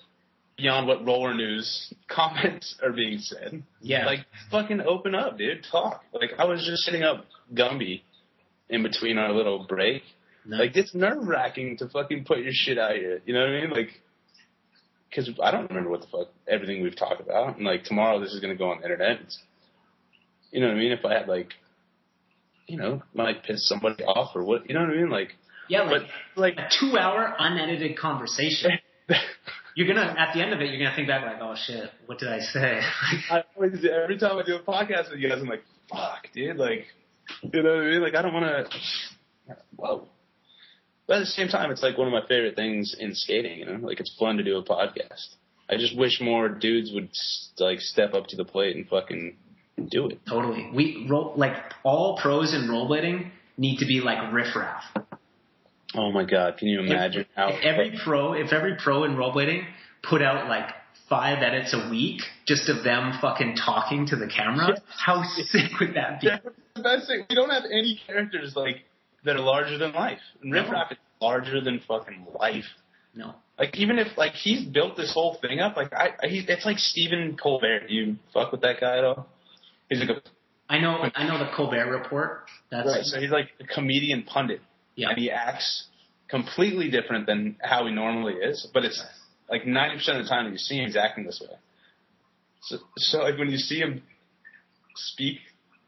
[0.58, 3.64] beyond what roller news comments are being said.
[3.82, 5.66] yeah Like fucking open up, dude.
[5.72, 6.04] Talk.
[6.14, 8.02] Like I was just sitting up Gumby
[8.70, 10.04] in between our little break.
[10.46, 10.58] no.
[10.58, 13.22] Like it's nerve wracking to fucking put your shit out here.
[13.26, 13.70] You know what I mean?
[13.72, 13.90] Like,
[15.10, 18.34] because I don't remember what the fuck everything we've talked about, and like tomorrow this
[18.34, 19.22] is gonna go on the internet.
[19.22, 19.40] It's,
[20.52, 20.92] you know what I mean?
[20.92, 21.50] If I had like,
[22.68, 24.68] you know, might piss somebody off or what?
[24.68, 25.10] You know what I mean?
[25.10, 25.36] Like,
[25.70, 26.04] yeah like,
[26.36, 28.72] but like, a two hour unedited conversation.
[29.76, 32.18] You're gonna at the end of it, you're gonna think back like, oh shit, what
[32.18, 32.82] did I say?
[33.30, 36.58] I always every time I do a podcast with you guys, I'm like, fuck, dude.
[36.58, 36.88] Like,
[37.44, 38.02] you know what I mean?
[38.02, 39.56] Like, I don't want to.
[39.76, 40.08] Whoa.
[41.08, 43.60] But at the same time, it's like one of my favorite things in skating.
[43.60, 45.36] You know, like it's fun to do a podcast.
[45.70, 47.10] I just wish more dudes would
[47.60, 49.36] like step up to the plate and fucking
[49.90, 50.20] do it.
[50.28, 50.70] totally.
[50.74, 51.54] We roll like
[51.84, 54.84] all pros in rollerblading need to be like riffraff.
[55.96, 59.16] Oh my god, can you imagine if, how if every pro, if every pro in
[59.16, 59.66] rollerblading
[60.04, 60.70] put out like
[61.10, 65.94] five edits a week just of them fucking talking to the camera, how sick would
[65.96, 66.28] that be?
[66.44, 66.44] That's
[66.76, 67.26] the best thing.
[67.30, 68.84] We don't have any characters like
[69.28, 70.20] that are larger than life.
[70.42, 70.72] And Riff No.
[70.72, 72.66] Raff is larger than fucking life.
[73.14, 73.36] No.
[73.60, 76.66] Like even if like he's built this whole thing up, like I, I he, it's
[76.66, 77.88] like Stephen Colbert.
[77.88, 79.28] Do you fuck with that guy at all?
[79.90, 80.22] He's like a
[80.70, 82.46] I know I know the Colbert report.
[82.72, 83.04] That's right.
[83.04, 84.62] So he's like a comedian pundit,
[84.96, 85.10] yeah.
[85.10, 85.88] and he acts
[86.30, 88.68] completely different than how he normally is.
[88.74, 89.02] But it's
[89.50, 91.56] like ninety percent of the time that you see him, he's acting this way.
[92.64, 94.04] So, so like when you see him
[94.96, 95.38] speak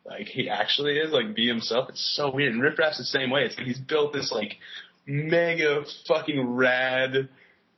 [0.10, 2.53] like he actually is, like be himself, it's so weird.
[2.53, 3.44] And Riff Raff's the same way.
[3.44, 4.57] It's like he's built this like
[5.06, 7.30] mega fucking rad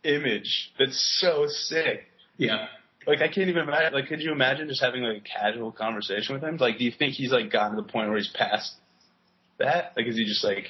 [0.04, 2.06] image that's so sick.
[2.38, 2.68] Yeah.
[3.06, 3.94] Like I can't even imagine.
[3.94, 6.58] Like, could you imagine just having like a casual conversation with him?
[6.58, 8.74] Like, do you think he's like gotten to the point where he's past
[9.60, 9.94] that?
[9.98, 10.68] Like, is he just like?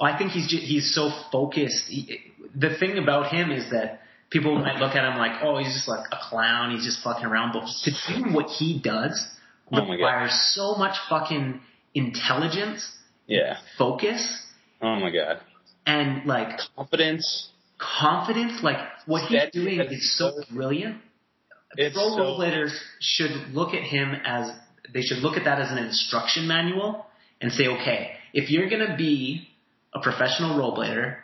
[0.00, 1.86] I think he's just, he's so focused.
[1.88, 2.20] He,
[2.54, 5.88] the thing about him is that people might look at him like, oh, he's just
[5.88, 6.72] like a clown.
[6.72, 7.54] He's just fucking around.
[7.54, 9.26] But to do what he does
[9.72, 9.92] Oh my God.
[9.92, 11.60] requires so much fucking
[11.94, 12.88] intelligence,
[13.26, 13.58] Yeah.
[13.78, 14.42] focus,
[14.80, 15.40] Oh my god.
[15.86, 17.48] and like Confidence.
[17.78, 18.62] confidence.
[18.62, 20.98] Like what he's doing that's is so so- brilliant.
[21.76, 24.52] It's Pro so- rollerbladers should look at him as
[24.92, 27.06] they should look at that as an instruction manual
[27.40, 29.48] and say, okay, if you're gonna be
[29.94, 31.16] a professional rollerblader,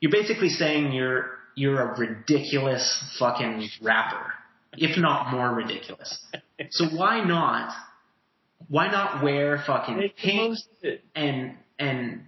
[0.00, 2.84] you're basically saying you're you're a ridiculous
[3.20, 4.32] fucking rapper,
[4.76, 6.18] if not more ridiculous.
[6.70, 7.74] So why not?
[8.68, 11.04] Why not wear fucking Make pink most of it.
[11.14, 12.22] and and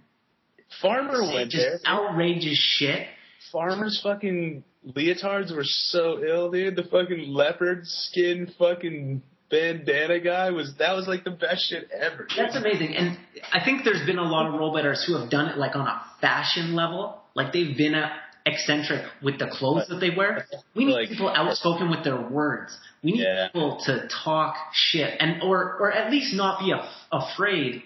[0.81, 1.79] Farmer went just there.
[1.87, 3.07] outrageous shit?
[3.51, 6.75] Farmer's fucking leotards were so ill, dude.
[6.75, 12.27] The fucking leopard skin fucking bandana guy was that was like the best shit ever.
[12.37, 12.95] That's amazing.
[12.95, 13.17] And
[13.53, 16.01] I think there's been a lot of rollerbladers who have done it like on a
[16.19, 17.17] fashion level.
[17.33, 18.09] Like they've been uh,
[18.51, 20.31] eccentric with the clothes that they wear.
[20.75, 22.69] We need Like- people outspoken with their words.
[23.03, 23.47] We need Yeah.
[23.47, 27.83] people to talk shit and or or at least not be af- afraid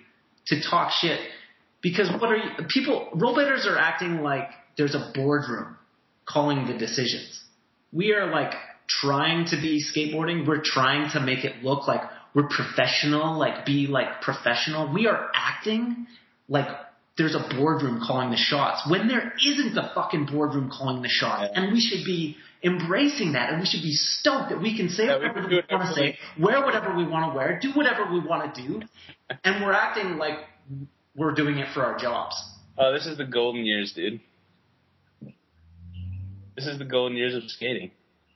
[0.50, 1.20] to talk shit.
[1.82, 4.48] Because what are you, people rollerbladers are acting like
[4.78, 5.78] there's a boardroom
[6.26, 7.44] calling the decisions.
[7.92, 8.54] We are like
[8.88, 10.46] trying to be skateboarding.
[10.48, 14.88] We're trying to make it look like we're professional, like be like professional.
[14.94, 16.08] We are acting
[16.48, 16.68] like
[17.22, 21.52] there's a boardroom calling the shots when there isn't a fucking boardroom calling the shots.
[21.54, 25.06] And we should be embracing that and we should be stoked that we can say
[25.06, 27.72] Yeah, we whatever can we, want to say, wear whatever we want to wear, do
[27.74, 28.82] whatever we want to do.
[29.44, 30.40] and we're acting like
[31.16, 32.36] we're doing it for our jobs.
[32.78, 34.20] Oh, this is the golden years, dude.
[36.56, 37.92] This is the golden years of skating.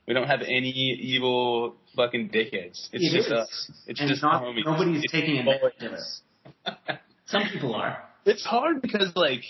[0.06, 2.88] We don't have any evil fucking dickheads.
[2.92, 3.32] It's It just is.
[3.32, 3.70] us.
[3.88, 4.64] It's and just not, homies.
[4.64, 6.20] nobody's It's taking advantage of us.
[7.26, 8.02] Some people are.
[8.26, 9.42] It's hard because like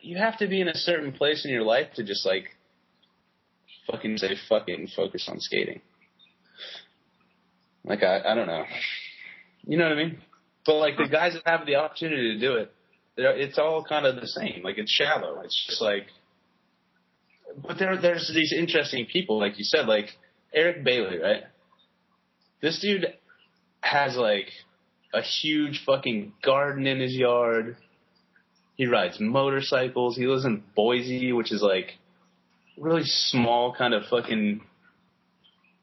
[0.00, 2.44] you have to be in a certain place in your life to just like
[3.90, 5.80] fucking say fuck it and focus on skating.
[7.84, 8.64] Like I I don't know.
[9.66, 10.18] You know what I mean?
[10.66, 12.72] But like the guys that have the opportunity to do it,
[13.16, 14.62] it's all kind of the same.
[14.62, 15.40] Like it's shallow.
[15.40, 16.06] It's just like
[17.66, 20.10] but there there's these interesting people, like you said, like
[20.52, 21.44] Eric Bailey, right?
[22.60, 23.06] This dude
[23.80, 24.48] has like
[25.12, 27.76] a huge fucking garden in his yard.
[28.76, 30.16] He rides motorcycles.
[30.16, 31.94] He lives in Boise, which is like
[32.76, 34.60] really small, kind of fucking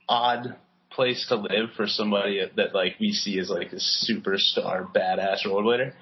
[0.07, 0.55] odd
[0.91, 5.93] place to live for somebody that like we see as like a superstar badass rollerblader.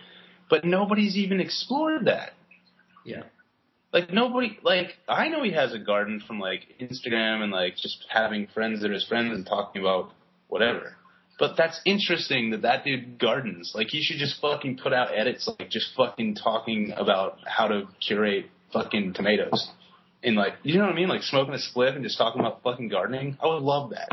[0.49, 2.33] But nobody's even explored that.
[3.05, 3.23] Yeah.
[3.91, 8.05] Like nobody, like I know he has a garden from like Instagram and like just
[8.09, 10.11] having friends that are his friends and talking about
[10.47, 10.95] whatever.
[11.39, 13.73] But that's interesting that that dude gardens.
[13.73, 17.87] Like he should just fucking put out edits, like just fucking talking about how to
[18.05, 19.69] curate fucking tomatoes.
[20.23, 21.09] And like, you know what I mean?
[21.09, 23.37] Like smoking a spliff and just talking about fucking gardening.
[23.41, 24.09] I would love that.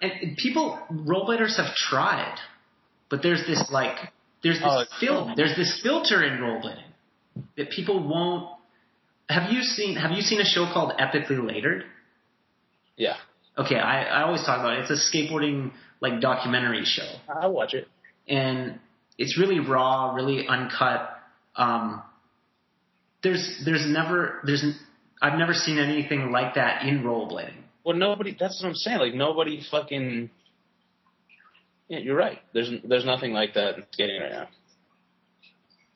[0.00, 2.36] And people, role rollerbladers have tried,
[3.10, 3.96] but there's this like,
[4.44, 6.84] there's this oh, film, there's this filter in rollerblading
[7.56, 8.48] that people won't.
[9.28, 9.96] Have you seen?
[9.96, 11.84] Have you seen a show called Epicly Later'd?
[12.96, 13.16] Yeah,
[13.58, 14.86] Okay, I, I always talk about it.
[14.88, 17.88] It's a skateboarding like documentary show, I'll watch it.
[18.28, 18.78] and
[19.18, 21.10] it's really raw, really uncut.
[21.56, 22.02] Um,
[23.22, 24.64] there's there's never there's
[25.20, 27.56] I've never seen anything like that in rollerblading.
[27.84, 28.36] Well, nobody.
[28.38, 28.98] That's what I'm saying.
[28.98, 30.30] Like nobody fucking.
[31.88, 32.38] Yeah, you're right.
[32.52, 34.48] There's there's nothing like that in skating right now.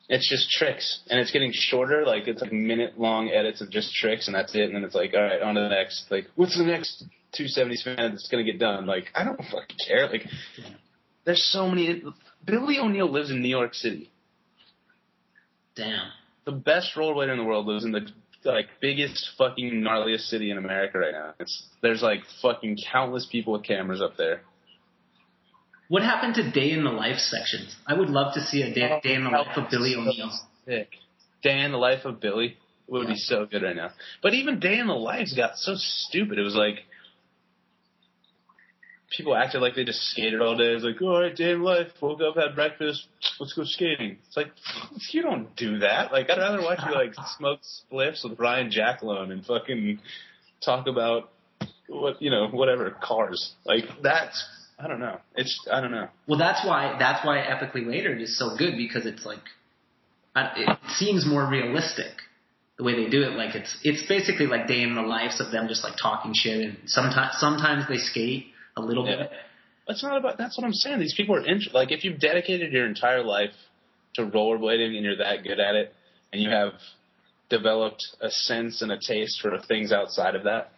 [0.09, 2.03] It's just tricks, and it's getting shorter.
[2.05, 4.63] Like it's like minute long edits of just tricks, and that's it.
[4.63, 6.07] And then it's like, all right, on to the next.
[6.09, 8.85] Like, what's the next 270 span that's gonna get done?
[8.85, 10.07] Like, I don't fucking care.
[10.09, 10.25] Like,
[11.25, 12.03] there's so many.
[12.45, 14.11] Billy O'Neill lives in New York City.
[15.75, 16.09] Damn.
[16.45, 18.07] The best rollerblader in the world lives in the
[18.43, 21.33] like biggest fucking gnarliest city in America right now.
[21.39, 24.41] It's there's like fucking countless people with cameras up there.
[25.87, 27.75] What happened to day in the life sections?
[27.87, 30.31] I would love to see a day, day in the life of Billy O'Neill.
[30.65, 30.89] Sick.
[31.41, 32.57] Day in the life of Billy
[32.87, 33.91] would be so good right now.
[34.21, 36.37] But even Day in the Lives got so stupid.
[36.37, 36.85] It was like
[39.15, 40.71] people acted like they just skated all day.
[40.71, 43.07] It was like, all right, day in life, woke up, had breakfast,
[43.39, 44.17] let's go skating.
[44.27, 44.47] It's like
[45.11, 46.11] you don't do that.
[46.11, 49.99] Like I'd rather watch you like smoke spliffs with Ryan Jacklone and fucking
[50.63, 51.31] talk about
[51.87, 53.53] what you know, whatever cars.
[53.65, 54.43] Like that's
[54.79, 55.19] I don't know.
[55.35, 56.07] It's I don't know.
[56.27, 59.39] Well, that's why that's why epically later is so good because it's like
[60.35, 62.11] it seems more realistic
[62.77, 63.33] the way they do it.
[63.33, 66.61] Like it's it's basically like day in the lives of them just like talking shit
[66.61, 68.47] and sometimes sometimes they skate
[68.77, 69.23] a little Yeah.
[69.23, 69.31] bit.
[69.87, 70.37] It's not about.
[70.37, 70.99] That's what I'm saying.
[70.99, 73.53] These people are int- like if you've dedicated your entire life
[74.15, 75.93] to rollerblading and you're that good at it,
[76.31, 76.73] and you have
[77.49, 80.71] developed a sense and a taste for things outside of that,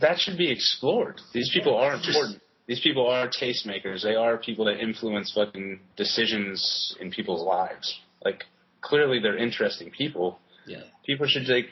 [0.00, 1.20] that should be explored.
[1.32, 2.42] These people are important.
[2.66, 4.02] These people are tastemakers.
[4.02, 7.98] They are people that influence fucking decisions in people's lives.
[8.24, 8.44] Like
[8.82, 10.38] clearly, they're interesting people.
[10.66, 10.82] Yeah.
[11.06, 11.66] People should take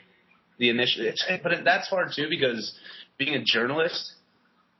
[0.57, 1.15] the initiative.
[1.43, 2.73] But that's hard too because
[3.17, 4.13] being a journalist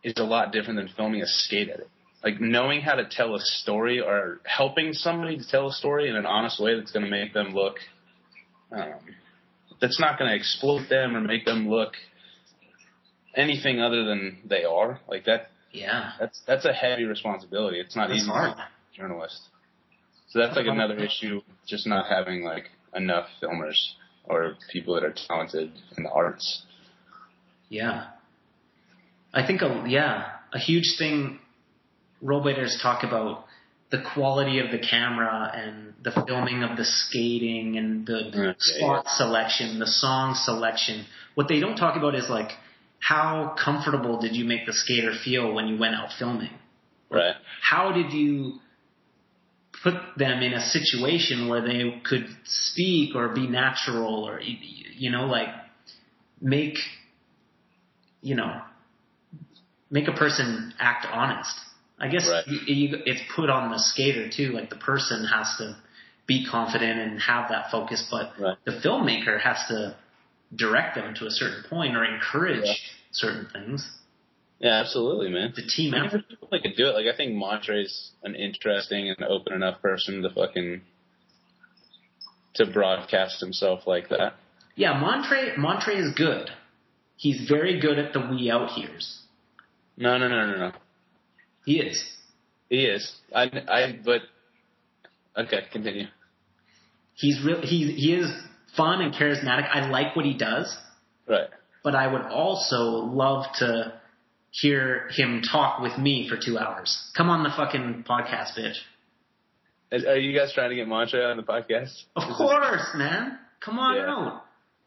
[0.06, 1.90] is a lot different than filming a skate edit.
[2.23, 6.15] Like knowing how to tell a story or helping somebody to tell a story in
[6.15, 7.76] an honest way that's going to make them look,
[8.72, 8.94] um,
[9.82, 11.94] that's not going to exploit them or make them look
[13.36, 14.99] anything other than they are.
[15.07, 16.11] Like that, Yeah.
[16.19, 17.80] that's that's a heavy responsibility.
[17.80, 18.57] It's not That's easy hard.
[18.57, 19.41] a journalist.
[20.30, 23.77] So that's like another issue, just not having like enough filmers
[24.26, 26.64] or people that are talented in the arts.
[27.69, 28.07] Yeah.
[29.36, 31.40] I think a yeah, a huge thing
[32.24, 33.45] rollerbladers talk about
[33.91, 38.53] the quality of the camera and the filming of the skating and the mm, Yeah,
[38.57, 41.06] spot selection, the song selection.
[41.36, 42.52] What they don't talk about is like
[42.99, 46.53] how comfortable did you make the skater feel when you went out filming?
[47.12, 47.36] Right.
[47.62, 48.60] How did you
[49.84, 55.26] put them in a situation where they could speak or be natural or you know
[55.26, 55.49] like
[56.41, 56.78] make
[58.22, 58.62] you know
[59.95, 61.55] make a person act honest.
[61.97, 62.45] I guess Right.
[62.47, 64.49] you, you, it's put on the skater too.
[64.51, 65.77] Like the person has to
[66.27, 68.57] be confident and have that focus, but Right.
[68.65, 69.95] the filmmaker has to
[70.53, 72.73] direct them to a certain point or encourage Yeah.
[73.11, 73.80] certain things.
[74.59, 75.53] Yeah, absolutely, man.
[75.55, 76.23] The team effort.
[76.51, 76.93] could do it.
[76.99, 80.81] Like I think Montre's an interesting and open enough person to fucking
[82.55, 84.34] to broadcast himself like that.
[84.76, 86.49] Yeah, Montre Montre is good.
[87.17, 89.22] He's very good at the we out here's.
[89.97, 90.72] No, no, no, no, no.
[91.65, 92.03] He is.
[92.69, 93.11] He is.
[93.34, 94.22] I, I, but
[95.38, 96.07] okay, continue.
[97.13, 97.61] He's real.
[97.61, 98.30] He he is
[98.76, 99.67] fun and charismatic.
[99.72, 100.76] I like what he does,
[101.27, 101.47] Right.
[101.84, 103.93] but I would also love to
[104.51, 106.97] hear him talk with me for two hours.
[107.15, 108.77] Come on the fucking podcast, bitch.
[110.07, 111.91] Are you guys trying to get Montre on the podcast?
[112.15, 113.38] Of course, man.
[113.63, 114.09] Come on Yeah.
[114.11, 114.41] out.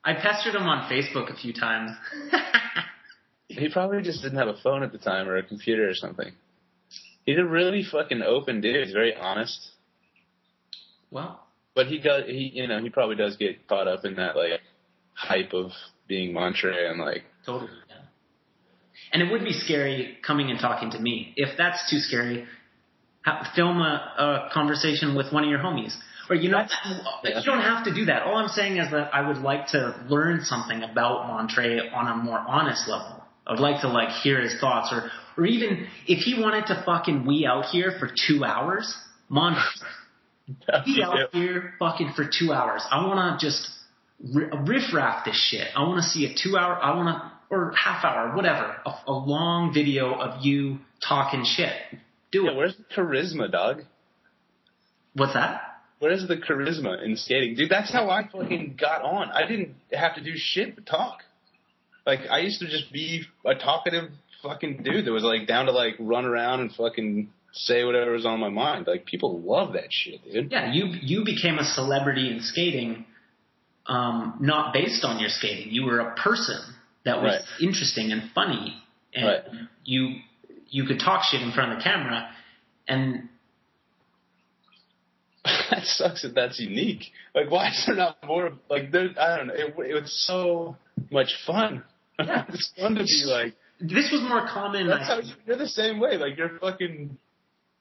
[0.04, 1.90] I pestered him on Facebook a few times.
[3.58, 6.32] He probably just didn't have a phone at the time or a computer or something.
[7.24, 8.84] He's a really fucking open dude.
[8.86, 9.70] He's very honest.
[11.10, 14.36] well, But he does, he, you know, he probably does get caught up in that,
[14.36, 14.60] like,
[15.14, 15.72] hype of
[16.06, 17.70] being Montre and, like, Totally.
[17.88, 17.96] Yeah.
[19.12, 21.32] And it would be scary coming and talking to me.
[21.36, 22.46] If that's too scary,
[23.24, 25.94] ha- film a, a conversation with one of your homies.
[26.30, 26.62] Or you know,
[27.24, 28.22] you don't have to do that.
[28.22, 32.16] All I'm saying is that I would like to learn something about Montre on a
[32.22, 33.17] more honest level.
[33.48, 36.82] I would like to like hear his thoughts, or or even if he wanted to
[36.84, 38.94] fucking we out here for two hours,
[39.28, 39.62] Montre,
[40.84, 42.84] be out here fucking for two hours.
[42.90, 43.68] I want to just
[44.34, 45.68] ri- riff raff this shit.
[45.74, 48.90] I want to see a two hour, I want to, or half hour, whatever, a,
[49.06, 51.72] a long video of you talking shit.
[52.30, 52.56] Do yeah, it.
[52.56, 53.82] where's the charisma, dog?
[55.14, 55.62] What's that?
[56.00, 57.56] Where's the charisma in skating?
[57.56, 59.30] Dude, that's how I fucking got on.
[59.30, 61.22] I didn't have to do shit but talk.
[62.08, 64.10] Like, I used to just be a talkative
[64.42, 68.24] fucking dude that was like down to like run around and fucking say whatever was
[68.24, 68.86] on my mind.
[68.86, 70.50] Like, people love that shit, dude.
[70.50, 73.04] Yeah, you you became a celebrity in skating,
[73.86, 75.70] um, not based on your skating.
[75.70, 76.58] You were a person
[77.04, 77.42] that was Right.
[77.68, 78.82] interesting and funny,
[79.12, 79.42] and Right.
[79.84, 80.20] you
[80.70, 82.30] you could talk shit in front of the camera,
[82.88, 83.28] and
[85.70, 87.12] that sucks that that's unique.
[87.34, 88.52] Like, why is there not more?
[88.70, 89.54] Like, there, I don't know.
[89.54, 90.76] It, it was so
[91.10, 91.84] much fun.
[92.18, 92.44] Yeah.
[92.48, 93.54] it's fun to be like.
[93.80, 94.88] this was more common.
[94.88, 96.16] That's I- how uh, you, you're the same way.
[96.16, 97.16] Like, you're fucking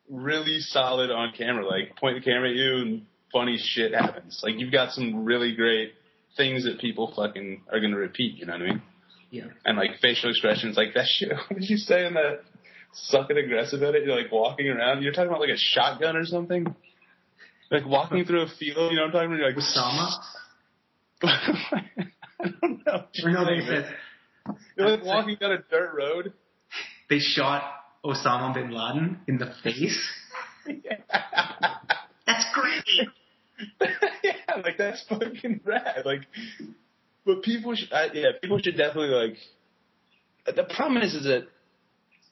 [0.10, 1.66] really solid on camera.
[1.66, 4.42] Like, point the camera at you and funny shit happens.
[4.44, 5.94] Like, you've got some really great
[6.36, 8.38] things that people fucking are gonna repeat.
[8.38, 8.82] You know what I mean?
[9.32, 9.46] yeah.
[9.66, 11.30] And like facial expressions, like that shit.
[11.50, 12.42] What did you say in that?
[12.94, 14.06] Sucking aggressive at it.
[14.06, 15.04] You're like walking around.
[15.04, 16.74] You're talking about like a shotgun or something.
[17.70, 18.92] Like walking through a field.
[18.92, 19.40] You know what I'm talking about?
[19.40, 20.12] You're like Osama.
[22.40, 23.04] I don't know.
[23.24, 23.94] Or no, they said
[24.78, 26.34] You're like walking down a dirt road.
[27.10, 27.64] they shot
[28.04, 29.98] Osama bin Laden in the face.
[32.26, 33.08] That's great.
[34.24, 34.32] yeah,
[34.64, 36.04] like that's fucking rad.
[36.06, 36.22] Like,
[37.26, 41.48] but people should, I, yeah, people should definitely like the problem is, is that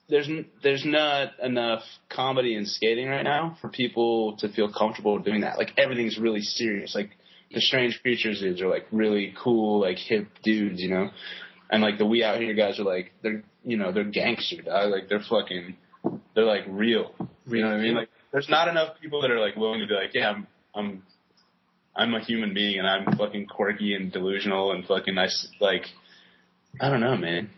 [0.09, 5.17] there's n- there's not enough comedy in skating right now for people to feel comfortable
[5.19, 5.57] doing that.
[5.57, 6.93] Like everything's really serious.
[6.93, 7.11] Like
[7.51, 11.09] the Strange Creatures dudes are like really cool, like hip dudes, you know,
[11.69, 14.91] and like the We Out Here guys are like they're you know they're gangster, dog.
[14.91, 15.75] Like they're fucking
[16.35, 17.11] they're like real.
[17.47, 17.95] You know what I mean?
[17.95, 21.03] Like there's not enough people that are like willing to be like, yeah, I'm I'm
[21.95, 25.47] I'm a human being and I'm fucking quirky and delusional and fucking nice.
[25.59, 25.83] Like
[26.79, 27.49] I don't know, man.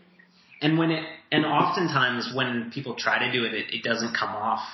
[0.60, 4.30] And when it and oftentimes when people try to do it, it, it doesn't come
[4.30, 4.66] off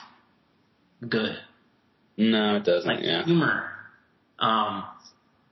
[1.07, 1.37] good.
[2.17, 2.89] No, it doesn't.
[2.89, 3.25] Like yeah.
[3.25, 3.71] humor,
[4.39, 4.85] um,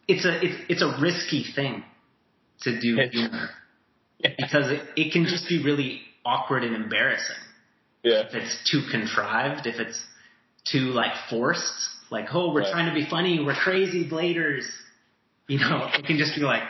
[0.07, 1.83] it's a it's it's a risky thing
[2.61, 3.51] to do humor
[4.23, 4.31] Yeah.
[4.39, 7.37] because it, it can just be really awkward and embarrassing
[8.03, 8.23] Yeah.
[8.27, 10.03] if it's too contrived, if it's
[10.65, 12.73] too like forced, like oh we're Right.
[12.73, 14.65] trying to be funny, we're crazy bladers,
[15.49, 16.63] you know, it can just be like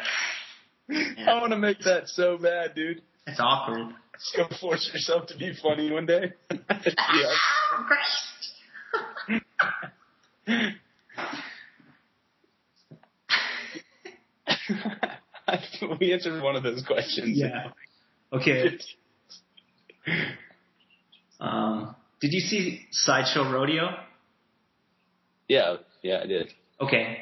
[0.90, 3.02] I want to make that so bad, dude.
[3.26, 3.94] it's awkward.
[4.14, 6.32] Just go force yourself to be funny one day.
[10.46, 10.70] yeah.
[16.00, 17.38] we answered one of those questions.
[17.38, 17.70] Yeah.
[18.32, 18.78] Okay.
[21.40, 23.88] Um, did you see Sideshow Rodeo?
[25.48, 26.52] yeah, yeah, I did.
[26.80, 27.18] Okay.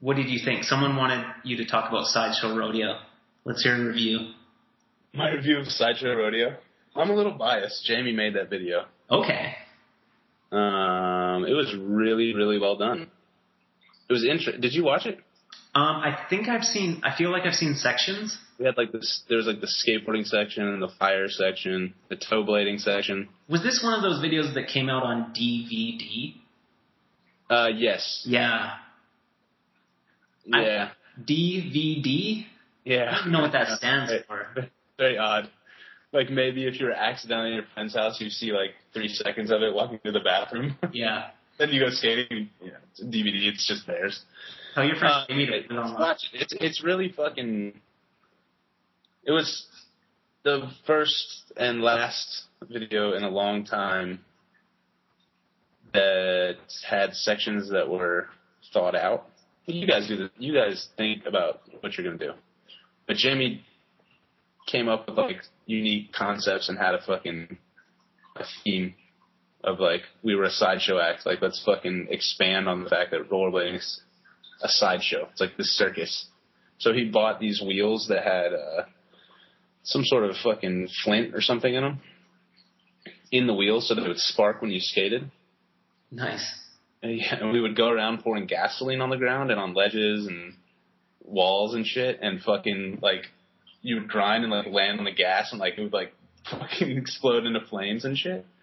[0.00, 0.64] What did you think?
[0.64, 2.98] Someone wanted you to talk about Sideshow Rodeo.
[3.46, 4.32] Let's hear a review.
[5.14, 6.56] My review of Sideshow Rodeo.
[6.94, 7.84] I'm a little biased.
[7.86, 8.84] Jamie made that video.
[9.10, 9.54] Okay.
[10.50, 13.10] Um, it was really, really well done.
[14.08, 14.60] It was interesting.
[14.60, 15.18] Did you watch it?
[15.74, 17.00] Um, I think I've seen.
[17.02, 18.36] I feel like I've seen sections.
[18.58, 19.22] We had like this.
[19.28, 23.28] There was like the skateboarding section and the fire section, the toe blading section.
[23.48, 26.34] Was this one of those videos that came out on DVD?
[27.48, 28.22] Uh, yes.
[28.26, 28.74] Yeah.
[30.52, 30.90] I- Yeah.
[31.24, 32.46] DVD.
[32.84, 33.10] Yeah.
[33.16, 34.68] I don't know what that stands for.
[34.98, 35.48] Very odd.
[36.12, 39.62] Like maybe if you're accidentally at your friend's house, you see like three seconds of
[39.62, 40.76] it walking to the bathroom.
[40.92, 41.28] Yeah.
[41.58, 42.50] then you go skating.
[42.62, 43.48] Yeah, it's a DVD.
[43.48, 44.20] It's just theirs.
[44.74, 45.94] Tell your friend Uh, Jamie to put it on.
[45.94, 46.42] watch it.
[46.42, 47.80] It's it's really fucking.
[49.24, 49.66] It was
[50.44, 54.24] the first and last video in a long time
[55.92, 56.56] that
[56.88, 58.28] had sections that were
[58.72, 59.26] thought out.
[59.66, 62.32] You guys do the, you guys think about what you're gonna do,
[63.06, 63.62] but Jamie
[64.66, 67.58] came up with like unique concepts and had a fucking
[68.36, 68.94] a theme
[69.62, 71.26] of like we were a sideshow act.
[71.26, 74.00] Like let's fucking expand on the fact that rollerblading is
[74.62, 75.28] a sideshow.
[75.30, 76.26] It's like the circus.
[76.78, 78.84] So he bought these wheels that had uh,
[79.82, 82.00] some sort of fucking flint or something in them
[83.30, 85.30] in the wheels so that it would spark when you skated.
[86.10, 86.46] Nice.
[87.02, 90.26] And, yeah, and we would go around pouring gasoline on the ground and on ledges
[90.26, 90.54] and
[91.24, 93.26] walls and shit and fucking like
[93.80, 96.12] you would grind and like land on the gas and like it would like
[96.50, 98.44] fucking explode into flames and shit.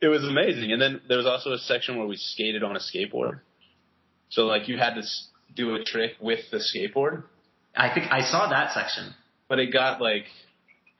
[0.00, 0.72] It was amazing.
[0.72, 3.40] And then there was also a section where we skated on a skateboard.
[4.30, 5.02] So like you had to
[5.54, 7.24] do a trick with the skateboard,
[7.76, 9.14] I think I saw that section.
[9.48, 10.24] but it got like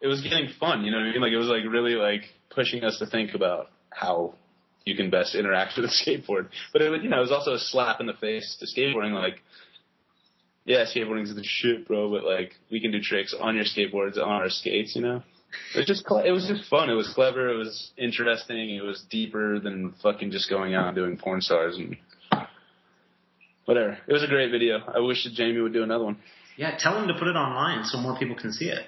[0.01, 0.85] it was getting fun.
[0.85, 1.21] You know what I mean?
[1.21, 4.35] Like it was like really like pushing us to think about how
[4.85, 6.49] you can best interact with a skateboard.
[6.73, 9.13] But it was, you know, it was also a slap in the face to skateboarding.
[9.13, 9.43] Like,
[10.65, 12.11] yeah, skateboarding's the shit, bro.
[12.11, 14.95] But like, we can do tricks on your skateboards, on our skates.
[14.97, 15.23] You know,
[15.75, 16.91] it was just cle- it was just fun.
[16.91, 17.49] It was clever.
[17.51, 18.71] It was interesting.
[18.77, 21.97] It was deeper than fucking just going out and doing porn stars and
[23.69, 23.99] whatever.
[24.09, 24.79] It was a great video.
[24.97, 26.17] I wish that Jamie would do another one.
[26.57, 28.79] Yeah, tell him to put it online so more people can see it.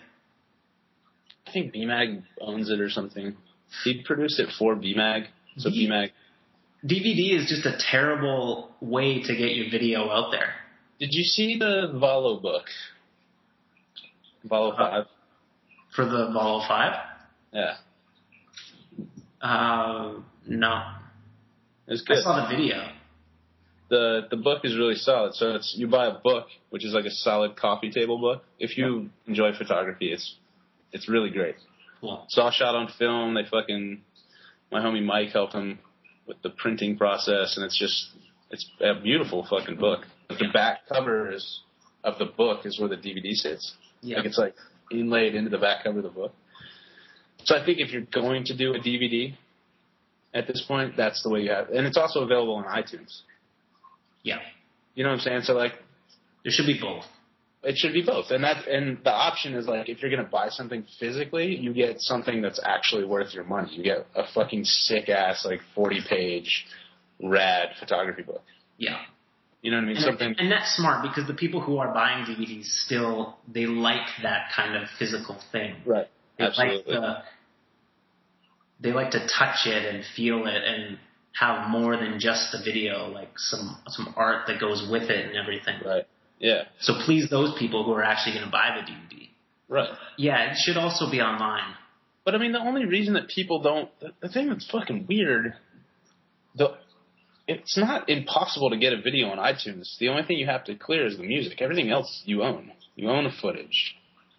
[1.47, 3.37] I think BMAG owns it or something.
[3.85, 5.27] He produced it for BMAG.
[5.59, 6.11] So Ye- BMAG.
[6.85, 10.55] DVD is just a terrible way to get your video out there.
[10.99, 12.65] Did you see the Valo book?
[14.49, 15.05] Valo Uh, 5?
[15.95, 16.95] For the Valo 5?
[17.53, 17.75] Yeah.
[19.43, 20.13] Uh,
[20.47, 20.83] no.
[21.87, 22.19] It's I good.
[22.19, 22.77] I saw the video.
[23.91, 25.35] The the book is really solid.
[25.35, 28.45] So it's you buy a book, which is like a solid coffee table book.
[28.59, 30.37] If you enjoy photography, it's
[30.93, 31.57] it's really great.
[32.01, 32.23] Cool.
[32.25, 33.35] It's all shot on film.
[33.35, 34.01] They fucking
[34.71, 35.81] my homie Mike helped him
[36.27, 38.11] with the printing process, and it's just
[38.51, 40.01] it's a beautiful fucking book.
[40.29, 41.61] But the back cover is
[42.05, 43.75] of the book is where the DVD sits.
[44.01, 44.19] Yeah.
[44.19, 44.55] Like it's like
[44.91, 46.33] inlaid into the back cover of the book.
[47.45, 49.35] So I think if you're going to do a DVD
[50.35, 51.71] at this point, that's the way you have.
[51.71, 53.23] And it's also available on iTunes.
[54.23, 54.39] Yeah.
[54.95, 55.41] You know what I'm saying?
[55.43, 55.73] So like
[56.45, 57.05] There should be both.
[57.63, 58.31] it should be both.
[58.31, 62.01] And that and the option is like if you're gonna buy something physically, you get
[62.01, 63.71] something that's actually worth your money.
[63.75, 66.67] You get a fucking sick ass like forty page
[67.23, 68.43] rad photography book.
[68.79, 68.99] Yeah.
[69.63, 69.97] You know what I mean?
[69.97, 70.35] And, Something.
[70.39, 74.75] and that's smart because the people who are buying DVDs still they like that kind
[74.75, 75.77] of physical thing.
[75.85, 76.09] Right.
[76.39, 76.95] They Absolutely.
[76.95, 77.17] like the
[78.83, 80.99] they like to touch it and feel it and
[81.39, 85.37] have more than just the video, like some some art that goes with it and
[85.37, 85.81] everything.
[85.85, 86.07] Right.
[86.39, 86.65] Yeah.
[86.81, 89.29] So please those people who are actually going to buy the DVD.
[89.69, 89.91] Right.
[90.17, 91.75] Yeah, it should also be online.
[92.25, 95.55] But I mean, the only reason that people don't, the, the thing that's fucking weird,
[96.57, 96.77] the,
[97.47, 99.97] it's not impossible to get a video on iTunes.
[99.99, 101.63] The only thing you have to clear is the music.
[101.63, 102.73] Everything else you own.
[102.97, 103.97] You own the footage.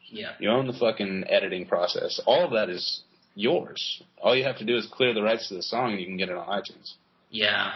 [0.10, 0.32] Yeah.
[0.40, 2.20] You own the fucking editing process.
[2.26, 3.02] All of that is
[3.36, 4.02] yours.
[4.22, 6.18] All you have to do is clear the rights to the song and you can
[6.18, 6.94] get it on iTunes.
[7.30, 7.72] Yeah.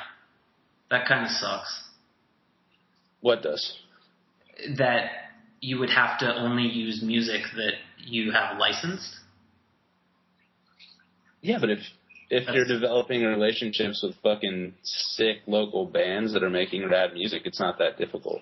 [0.92, 1.84] That kind of sucks.
[3.22, 3.78] What does?
[4.78, 5.10] That
[5.62, 9.16] you would have to only use music that you have licensed.
[11.42, 11.80] Yeah, but if
[12.30, 17.44] if That's- you're developing relationships with fucking sick local bands that are making rad music,
[17.46, 18.42] it's not that difficult.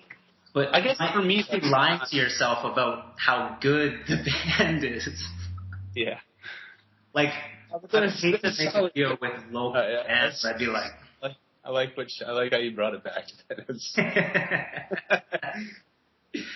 [0.54, 4.24] But I guess for me, lying to yourself about how good the
[4.58, 5.06] band is.
[5.94, 6.18] Yeah.
[7.14, 7.30] Like,
[7.70, 8.92] but I then would it's- hate to it's make a solid.
[8.94, 10.02] video with local Uh, yeah.
[10.06, 10.44] bands.
[10.44, 10.92] I'd be like,
[11.66, 13.24] I like what I like how you brought it back.
[13.50, 13.96] It's-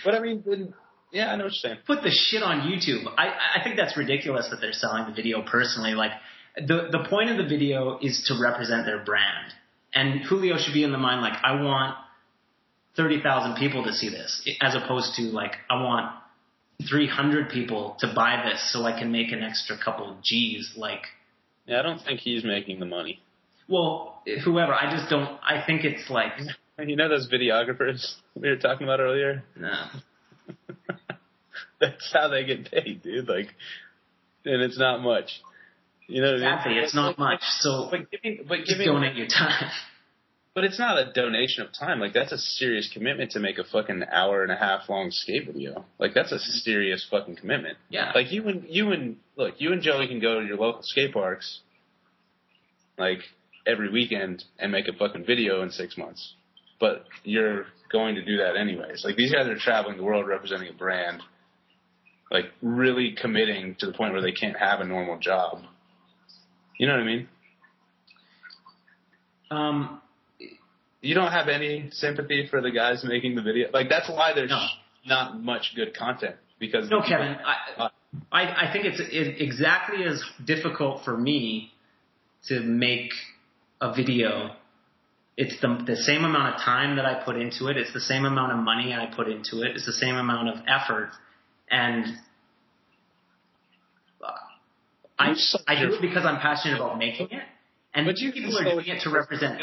[0.04, 0.74] but I mean, then,
[1.12, 1.78] yeah, I know what you're saying.
[1.86, 3.06] put the shit on YouTube.
[3.16, 5.92] I, I think that's ridiculous that they're selling the video personally.
[5.94, 6.12] Like
[6.56, 9.52] the the point of the video is to represent their brand.
[9.94, 11.96] And Julio should be in the mind like I want
[12.96, 16.12] thirty thousand people to see this, as opposed to like I want
[16.88, 20.74] three hundred people to buy this so I can make an extra couple of G's.
[20.76, 21.02] Like,
[21.66, 23.20] Yeah, I don't think he's making the money.
[23.68, 24.72] well, whoever.
[24.74, 25.38] I just don't.
[25.42, 26.32] I think it's like
[26.78, 29.42] You know those videographers we were talking about earlier?
[29.56, 29.74] no.
[31.80, 33.28] That's how they get paid, dude.
[33.28, 33.48] Like,
[34.44, 35.30] and it's not much.
[36.08, 36.46] You know what I mean?
[36.48, 37.40] Exactly, it's not much.
[37.60, 39.70] So But giving, but just giving, donate your time.
[40.58, 42.00] But it's not a donation of time.
[42.00, 45.46] Like that's a serious commitment to make a fucking hour and a half long skate
[45.46, 45.84] video.
[46.00, 47.78] Like that's a serious fucking commitment.
[47.90, 48.10] Yeah.
[48.12, 51.12] Like you and you and look, you and Joey can go to your local skate
[51.12, 51.60] parks,
[52.98, 53.20] like
[53.68, 56.34] every weekend, and make a fucking video in six months.
[56.80, 59.04] But you're going to do that anyways.
[59.04, 61.22] Like these guys are traveling the world representing a brand,
[62.32, 65.62] like really committing to the point where they can't have a normal job.
[66.80, 67.28] You know what I mean?
[69.52, 70.00] Um,
[71.00, 73.70] You don't have any sympathy for the guys making the video.
[73.72, 74.66] Like that's why there's No.
[75.06, 77.36] not much good content because No, Kevin.
[77.44, 77.88] I,
[78.32, 81.70] I, I think it's it, exactly as difficult for me
[82.48, 83.10] to make
[83.80, 84.56] a video.
[85.36, 87.76] It's the, the same amount of time that I put into it.
[87.76, 89.76] It's the same amount of money I put into it.
[89.76, 91.10] It's the same amount of effort.
[91.70, 92.06] And
[95.18, 97.42] I, You I do your- it because I'm passionate about making it.
[97.94, 99.60] And But you people can are doing it to represent.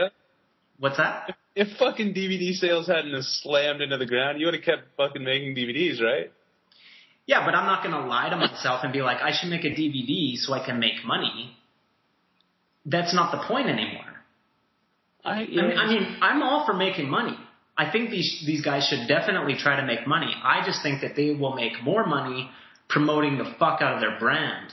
[0.80, 1.36] What's that?
[1.56, 5.24] If fucking DVD sales hadn't have slammed into the ground, you would have kept fucking
[5.24, 6.32] making DVDs, right?
[7.26, 9.64] Yeah, but I'm not going to lie to myself and be like, I should make
[9.64, 11.58] a DVD so I can make money.
[12.86, 14.04] That's not the point anymore.
[15.24, 17.36] I, I mean, I mean, I'm all for making money.
[17.78, 20.32] I think these these guys should definitely try to make money.
[20.44, 22.50] I just think that they will make more money
[22.88, 24.72] promoting the fuck out of their brand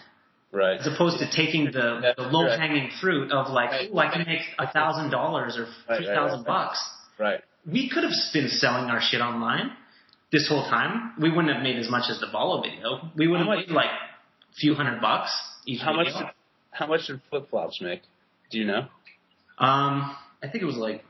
[0.53, 0.79] right.
[0.81, 3.91] as opposed to taking the, the low hanging fruit of like, Right.
[3.93, 6.47] ooh, I can make a thousand dollars or Right, three right, right.
[6.47, 6.79] bucks.
[7.19, 7.41] Right.
[7.67, 9.73] We could have been selling our shit online
[10.33, 11.13] this whole time.
[11.21, 13.11] We wouldn't have made as much as the Valo video.
[13.17, 15.31] We would have made like a few hundred bucks
[15.67, 16.07] each How much?
[16.07, 16.27] Did,
[16.71, 18.01] how much did flip flops make?
[18.51, 18.87] Do you know?
[19.59, 21.05] Um, I think it was like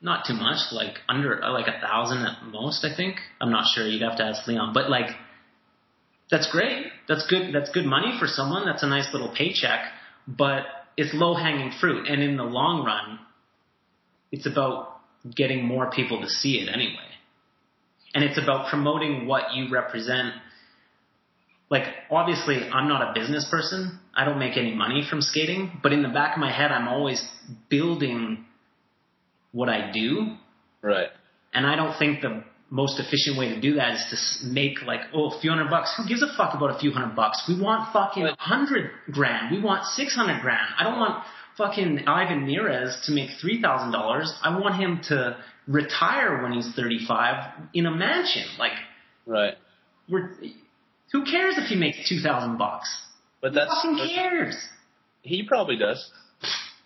[0.00, 2.84] not too much, like under like a thousand at most.
[2.84, 3.86] I think I'm not sure.
[3.86, 5.10] You'd have to ask Leon, but like
[6.30, 6.86] that's great.
[7.08, 7.54] That's good.
[7.54, 8.64] That's good money for someone.
[8.64, 9.80] That's a nice little paycheck,
[10.26, 10.64] but
[10.96, 13.18] it's low hanging fruit, and in the long run,
[14.30, 15.00] it's about
[15.34, 17.08] getting more people to see it anyway,
[18.14, 20.34] and it's about promoting what you represent.
[21.70, 23.98] Like obviously, I'm not a business person.
[24.14, 26.88] I don't make any money from skating, but in the back of my head, I'm
[26.88, 27.26] always
[27.70, 28.44] building
[29.52, 30.36] what I do,
[30.82, 31.08] Right.
[31.54, 32.42] and I don't think the
[32.72, 35.92] most efficient way to do that is to make like, oh, a few hundred bucks.
[35.98, 37.44] Who gives a fuck about a few hundred bucks?
[37.46, 39.54] We want fucking a hundred grand.
[39.54, 40.66] We want six hundred grand.
[40.78, 41.22] I don't want
[41.58, 44.32] fucking Ivan Narez to make three thousand dollars.
[44.42, 45.36] I want him to
[45.68, 48.44] retire when he's thirty-five in a mansion.
[48.58, 48.72] Like,
[49.26, 49.54] Right.
[50.08, 50.30] we're
[51.12, 52.88] who cares if he makes two thousand bucks?
[53.42, 54.56] But Who that's fucking cares?
[55.20, 56.10] he probably does.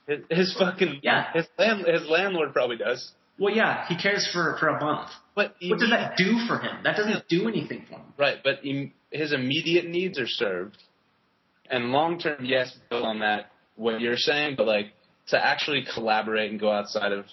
[0.09, 1.33] His, his fucking Yeah.
[1.33, 3.13] His land, his landlord probably does.
[3.39, 5.11] Well, yeah, he cares for for a month.
[5.35, 6.79] But What does that do for him?
[6.85, 8.03] That doesn't do anything for him.
[8.19, 10.79] Right, but im- his immediate needs are served,
[11.71, 14.93] and long term, yes, build on that what you're saying, but like
[15.29, 17.27] to actually collaborate and go outside of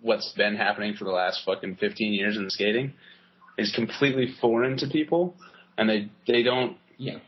[0.00, 2.94] what's been happening for the last fucking 15 years in skating
[3.58, 5.34] is completely foreign to people,
[5.78, 6.76] and they they don't.
[6.96, 7.18] Yeah.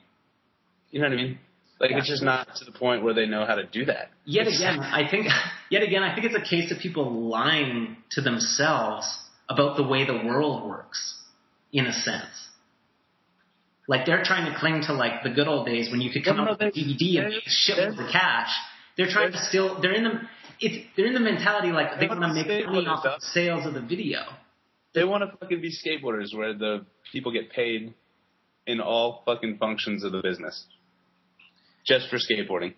[0.91, 1.39] You know what I mean?
[1.83, 1.99] Like Yeah.
[1.99, 4.11] it's just not to the point where they know how to do that.
[4.25, 5.27] Yet again, I think
[5.71, 9.05] yet again, I think it's a case of people lying to themselves
[9.51, 11.01] about the way the world works,
[11.73, 12.49] in a sense.
[13.89, 16.37] Like they're trying to cling to like the good old days when you could come
[16.37, 18.51] No, no, with a DVD and they're- make shitloads they're- of cash.
[18.97, 20.21] They're trying to still they're in the
[20.61, 23.15] it's they're in the mentality like they They're want to make money off though.
[23.15, 24.21] of sales of the video.
[24.95, 27.95] They want to fucking be skateboarders where the people get paid
[28.67, 30.65] in all fucking functions of the business.
[31.85, 32.75] Just for skateboarding.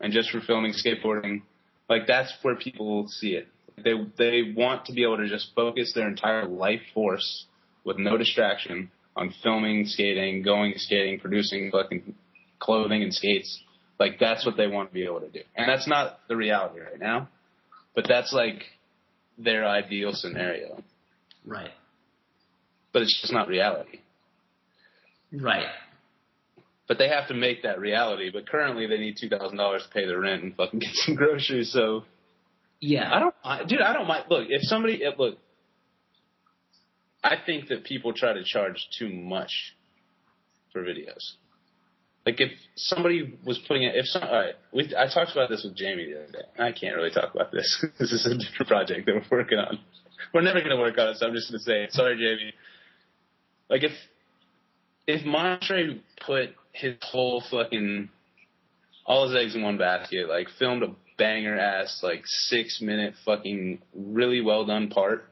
[0.00, 1.42] And just for filming skateboarding.
[1.88, 3.48] Like that's where people see it.
[3.82, 7.46] They they want to be able to just focus their entire life force
[7.84, 12.14] with no distraction on filming, skating, going skating, producing fucking
[12.58, 13.62] clothing and skates.
[13.98, 15.40] Like that's what they want to be able to do.
[15.56, 17.28] And that's not the reality right now.
[17.94, 18.62] But that's like
[19.36, 20.82] their ideal scenario
[21.46, 21.70] Right.
[22.92, 24.00] but it's just not reality.
[25.32, 25.66] Right.
[26.90, 28.32] But they have to make that reality.
[28.32, 31.14] But currently, they need two thousand dollars to pay their rent and fucking get some
[31.14, 31.72] groceries.
[31.72, 32.02] So
[32.80, 33.08] Yeah.
[33.14, 33.80] I don't, I, dude.
[33.80, 34.24] I don't mind.
[34.28, 35.38] Look, if somebody if, look,
[37.22, 39.76] I think that people try to charge too much
[40.72, 41.34] for videos.
[42.26, 45.62] Like if somebody was putting it, if some, all right, we, I talked about this
[45.62, 46.44] with Jamie the other day.
[46.58, 47.86] I can't really talk about this.
[48.00, 49.78] this is a different project that we're working on.
[50.34, 51.86] We're never going to work on it, so I'm just going to say.
[51.96, 52.52] Sorry, Jamie.
[53.68, 53.92] Like if
[55.06, 58.08] if Montre put his whole fucking
[59.06, 63.80] all his eggs in one basket, like filmed a banger ass like six minute fucking
[63.94, 65.24] really well done part,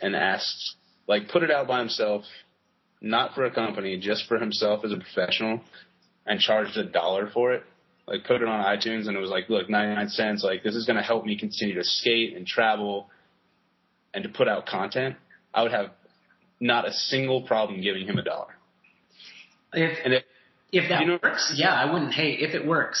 [0.00, 2.24] and asked like put it out by himself,
[3.00, 5.60] not for a company, just for himself as a professional,
[6.26, 7.62] and charged a dollar for it.
[8.06, 10.42] Like put it on iTunes and it was like, look, ninety nine cents.
[10.44, 13.08] Like this is gonna help me continue to skate and travel,
[14.12, 15.16] and to put out content.
[15.52, 15.90] I would have
[16.60, 18.56] not a single problem giving him a dollar.
[19.74, 20.24] If And if
[20.72, 22.40] if that You know- works, yeah, I wouldn't hate.
[22.40, 23.00] If it works,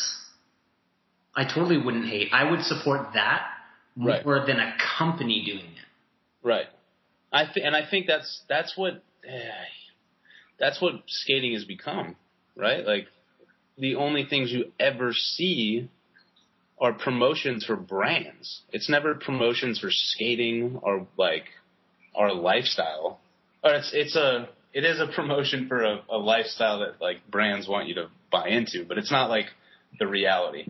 [1.34, 2.28] I totally wouldn't hate.
[2.32, 3.50] I would support that
[3.96, 4.46] more Right.
[4.46, 5.86] than a company doing it.
[6.42, 6.68] Right.
[7.32, 9.64] I th- and I think that's that's what eh,
[10.58, 12.16] that's what skating has become,
[12.54, 12.84] right?
[12.86, 13.08] Like
[13.78, 15.88] the only things you ever see
[16.78, 18.62] are promotions for brands.
[18.72, 21.46] It's never promotions for skating or like
[22.14, 23.20] our lifestyle.
[23.64, 27.68] Or it's it's a it is a promotion for a, a lifestyle that like brands
[27.68, 29.46] want you to buy into, but it's not like
[29.98, 30.66] the reality.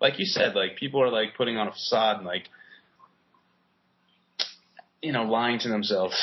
[0.00, 2.48] Like you said, like people are like putting on a facade and like
[5.02, 6.14] you know, lying to themselves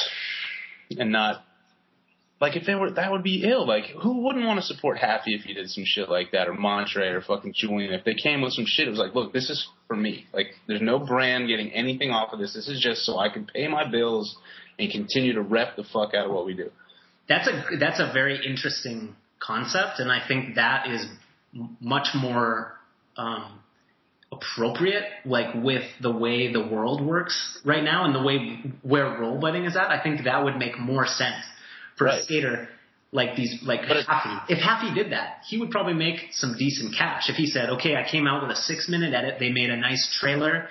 [0.97, 1.43] and not
[2.39, 3.67] like if they were that would be ill.
[3.67, 6.53] Like who wouldn't want to support Haffey if he did some shit like that or
[6.53, 8.87] Montre or fucking Julian if they came with some shit.
[8.87, 10.25] It was like, look, this is for me.
[10.33, 12.53] Like there's no brand getting anything off of this.
[12.53, 14.37] This is just so I can pay my bills
[14.79, 16.71] and continue to rep the fuck out of what we do.
[17.29, 21.05] That's a that's a very interesting concept, and I think that is
[21.79, 22.73] much more
[23.17, 23.59] um,
[24.31, 29.67] appropriate, like with the way the world works right now and the way where rollerblading
[29.67, 29.89] is at.
[29.91, 31.43] I think that would make more sense
[31.97, 32.67] for a skater
[33.11, 34.41] like these, like But it- Haffey.
[34.49, 37.29] If Haffey did that, he would probably make some decent cash.
[37.29, 39.77] If he said, "Okay, I came out with a six minute edit, they made a
[39.77, 40.67] nice trailer."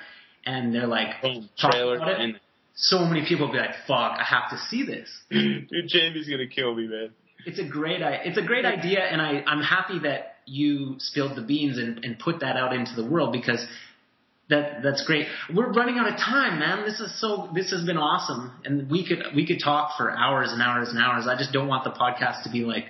[0.46, 1.20] And they're like,
[1.60, 2.20] talk Trailer about it.
[2.20, 2.40] and
[2.80, 6.46] so many people would be like, "Fuck, I have to see this." dude, Jamie's gonna
[6.46, 7.10] kill me, man.
[7.44, 11.42] It's a great it's a great idea, and I I'm happy that you spilled the
[11.42, 13.64] beans and, and put that out into the world because
[14.48, 15.26] that that's great.
[15.52, 16.84] We're running out of time, man.
[16.86, 20.52] This is so this has been awesome, and we could we could talk for hours
[20.52, 21.26] and hours and hours.
[21.26, 22.84] I just don't want the podcast to be like,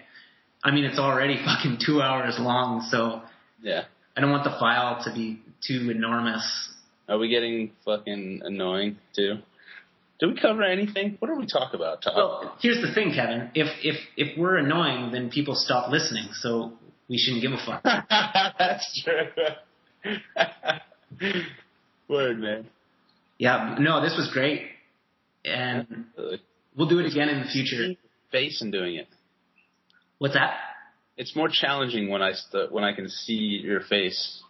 [0.63, 3.23] I mean, it's already fucking two hours long, so
[3.63, 3.85] Yeah.
[4.17, 6.75] I don't want the file to be too enormous.
[7.09, 9.37] Are we getting fucking annoying too?
[10.19, 11.17] Did we cover anything?
[11.21, 12.03] What did we talk about?
[12.03, 12.15] Tom?
[12.17, 13.51] Well, here's the thing, Kevin.
[13.55, 16.29] If if if we're annoying, then people stop listening.
[16.33, 16.73] So
[17.09, 17.83] we shouldn't give a fuck.
[18.59, 19.29] That's true.
[22.09, 22.67] Word, man.
[23.39, 24.63] Yeah, no, this was great,
[25.45, 26.07] and
[26.77, 27.95] we'll do it again in the future.
[28.33, 29.07] Face and doing it.
[30.19, 30.55] What's that?
[31.17, 34.43] It's more challenging when I st- when I can see your face.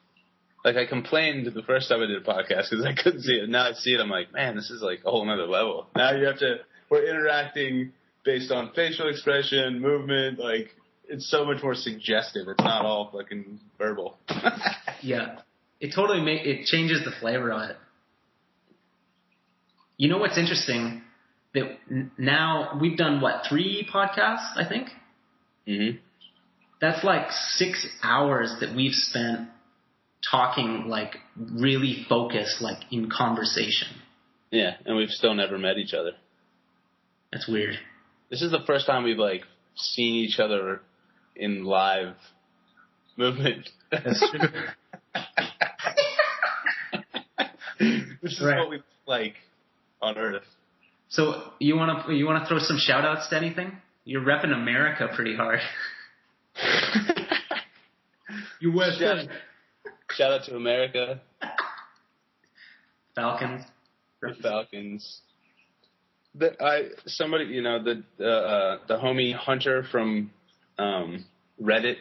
[0.64, 3.48] Like I complained the first time I did a podcast because I couldn't see it.
[3.48, 5.86] Now I see it, I'm like, man, this is like a whole nother level.
[5.96, 6.56] Now you have to.
[6.90, 7.92] We're interacting
[8.24, 10.38] based on facial expression, movement.
[10.38, 10.74] Like
[11.08, 12.48] it's so much more suggestive.
[12.48, 14.16] It's not all fucking verbal.
[15.00, 15.38] Yeah,
[15.80, 17.76] it totally make it changes the flavor of it.
[19.96, 21.02] You know what's interesting?
[21.54, 24.56] That n- now we've done what three podcasts?
[24.56, 24.88] I think
[25.66, 25.98] hmm
[26.80, 29.48] that's like six hours that we've spent
[30.30, 33.88] talking, like really focused, like in conversation.
[34.50, 36.12] Yeah, and we've still never met each other.
[37.32, 37.76] That's weird.
[38.30, 39.42] This is the first time we've like
[39.74, 40.80] seen each other
[41.36, 42.14] in live
[43.16, 43.68] movement.
[43.90, 44.48] That's true.
[48.20, 48.58] Which is Right.
[48.58, 49.34] what we like
[50.02, 50.42] on Earth.
[51.10, 53.72] So you want to you want to throw some shout outs to anything?
[54.04, 55.60] You're repping America pretty hard.
[58.60, 59.28] you USA.
[60.18, 61.20] Shout out to America,
[63.14, 63.64] Falcons.
[64.20, 65.20] the Falcons.
[66.34, 70.32] The, I somebody you know the uh, uh, the homie Hunter from
[70.76, 71.24] um,
[71.62, 71.98] Reddit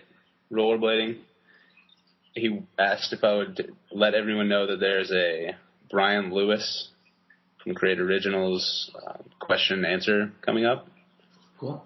[0.52, 1.20] rollerblading.
[2.34, 5.56] He asked if I would let everyone know that there's a
[5.92, 6.90] Brian Lewis
[7.64, 10.88] from Create Originals uh, question and answer coming up.
[11.60, 11.86] Cool.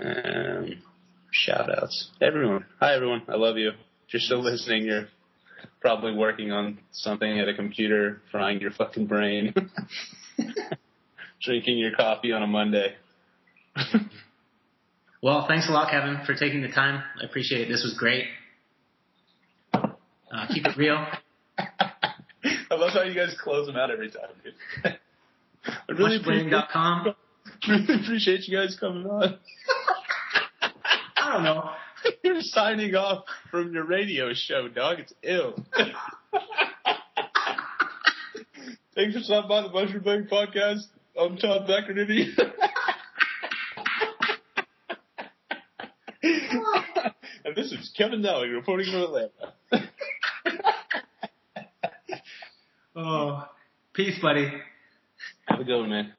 [0.00, 0.82] Um,
[1.30, 2.08] shout outs.
[2.22, 2.64] Everyone.
[2.80, 3.24] Hi, everyone.
[3.28, 3.72] I love you.
[4.06, 5.08] If you're still listening, you're
[5.84, 9.52] probably working on something at a computer, frying your fucking brain,
[11.42, 12.94] drinking your coffee on a Monday.
[15.22, 17.02] Well, thanks a lot, Kevin, for taking the time.
[17.18, 17.68] I appreciate it.
[17.70, 18.26] This was great.
[19.72, 19.86] Uh,
[20.52, 21.02] keep it real.
[21.58, 24.52] I love how you guys close them out every time, dude.
[25.64, 26.52] I really appreciate,
[27.66, 29.38] really appreciate you guys coming on.
[31.16, 31.70] I don't know.
[32.22, 35.00] You're signing off from your radio show, dog.
[35.00, 35.54] It's ill.
[38.94, 40.84] Thanks for stopping by the Mushroom Bang Podcast.
[41.18, 42.28] I'm Todd McInerney.
[47.44, 49.30] and this is Kevin Nelly reporting from Atlanta.
[52.96, 53.48] Oh,
[53.92, 54.52] peace, buddy.
[55.46, 56.12] Have a good one, man.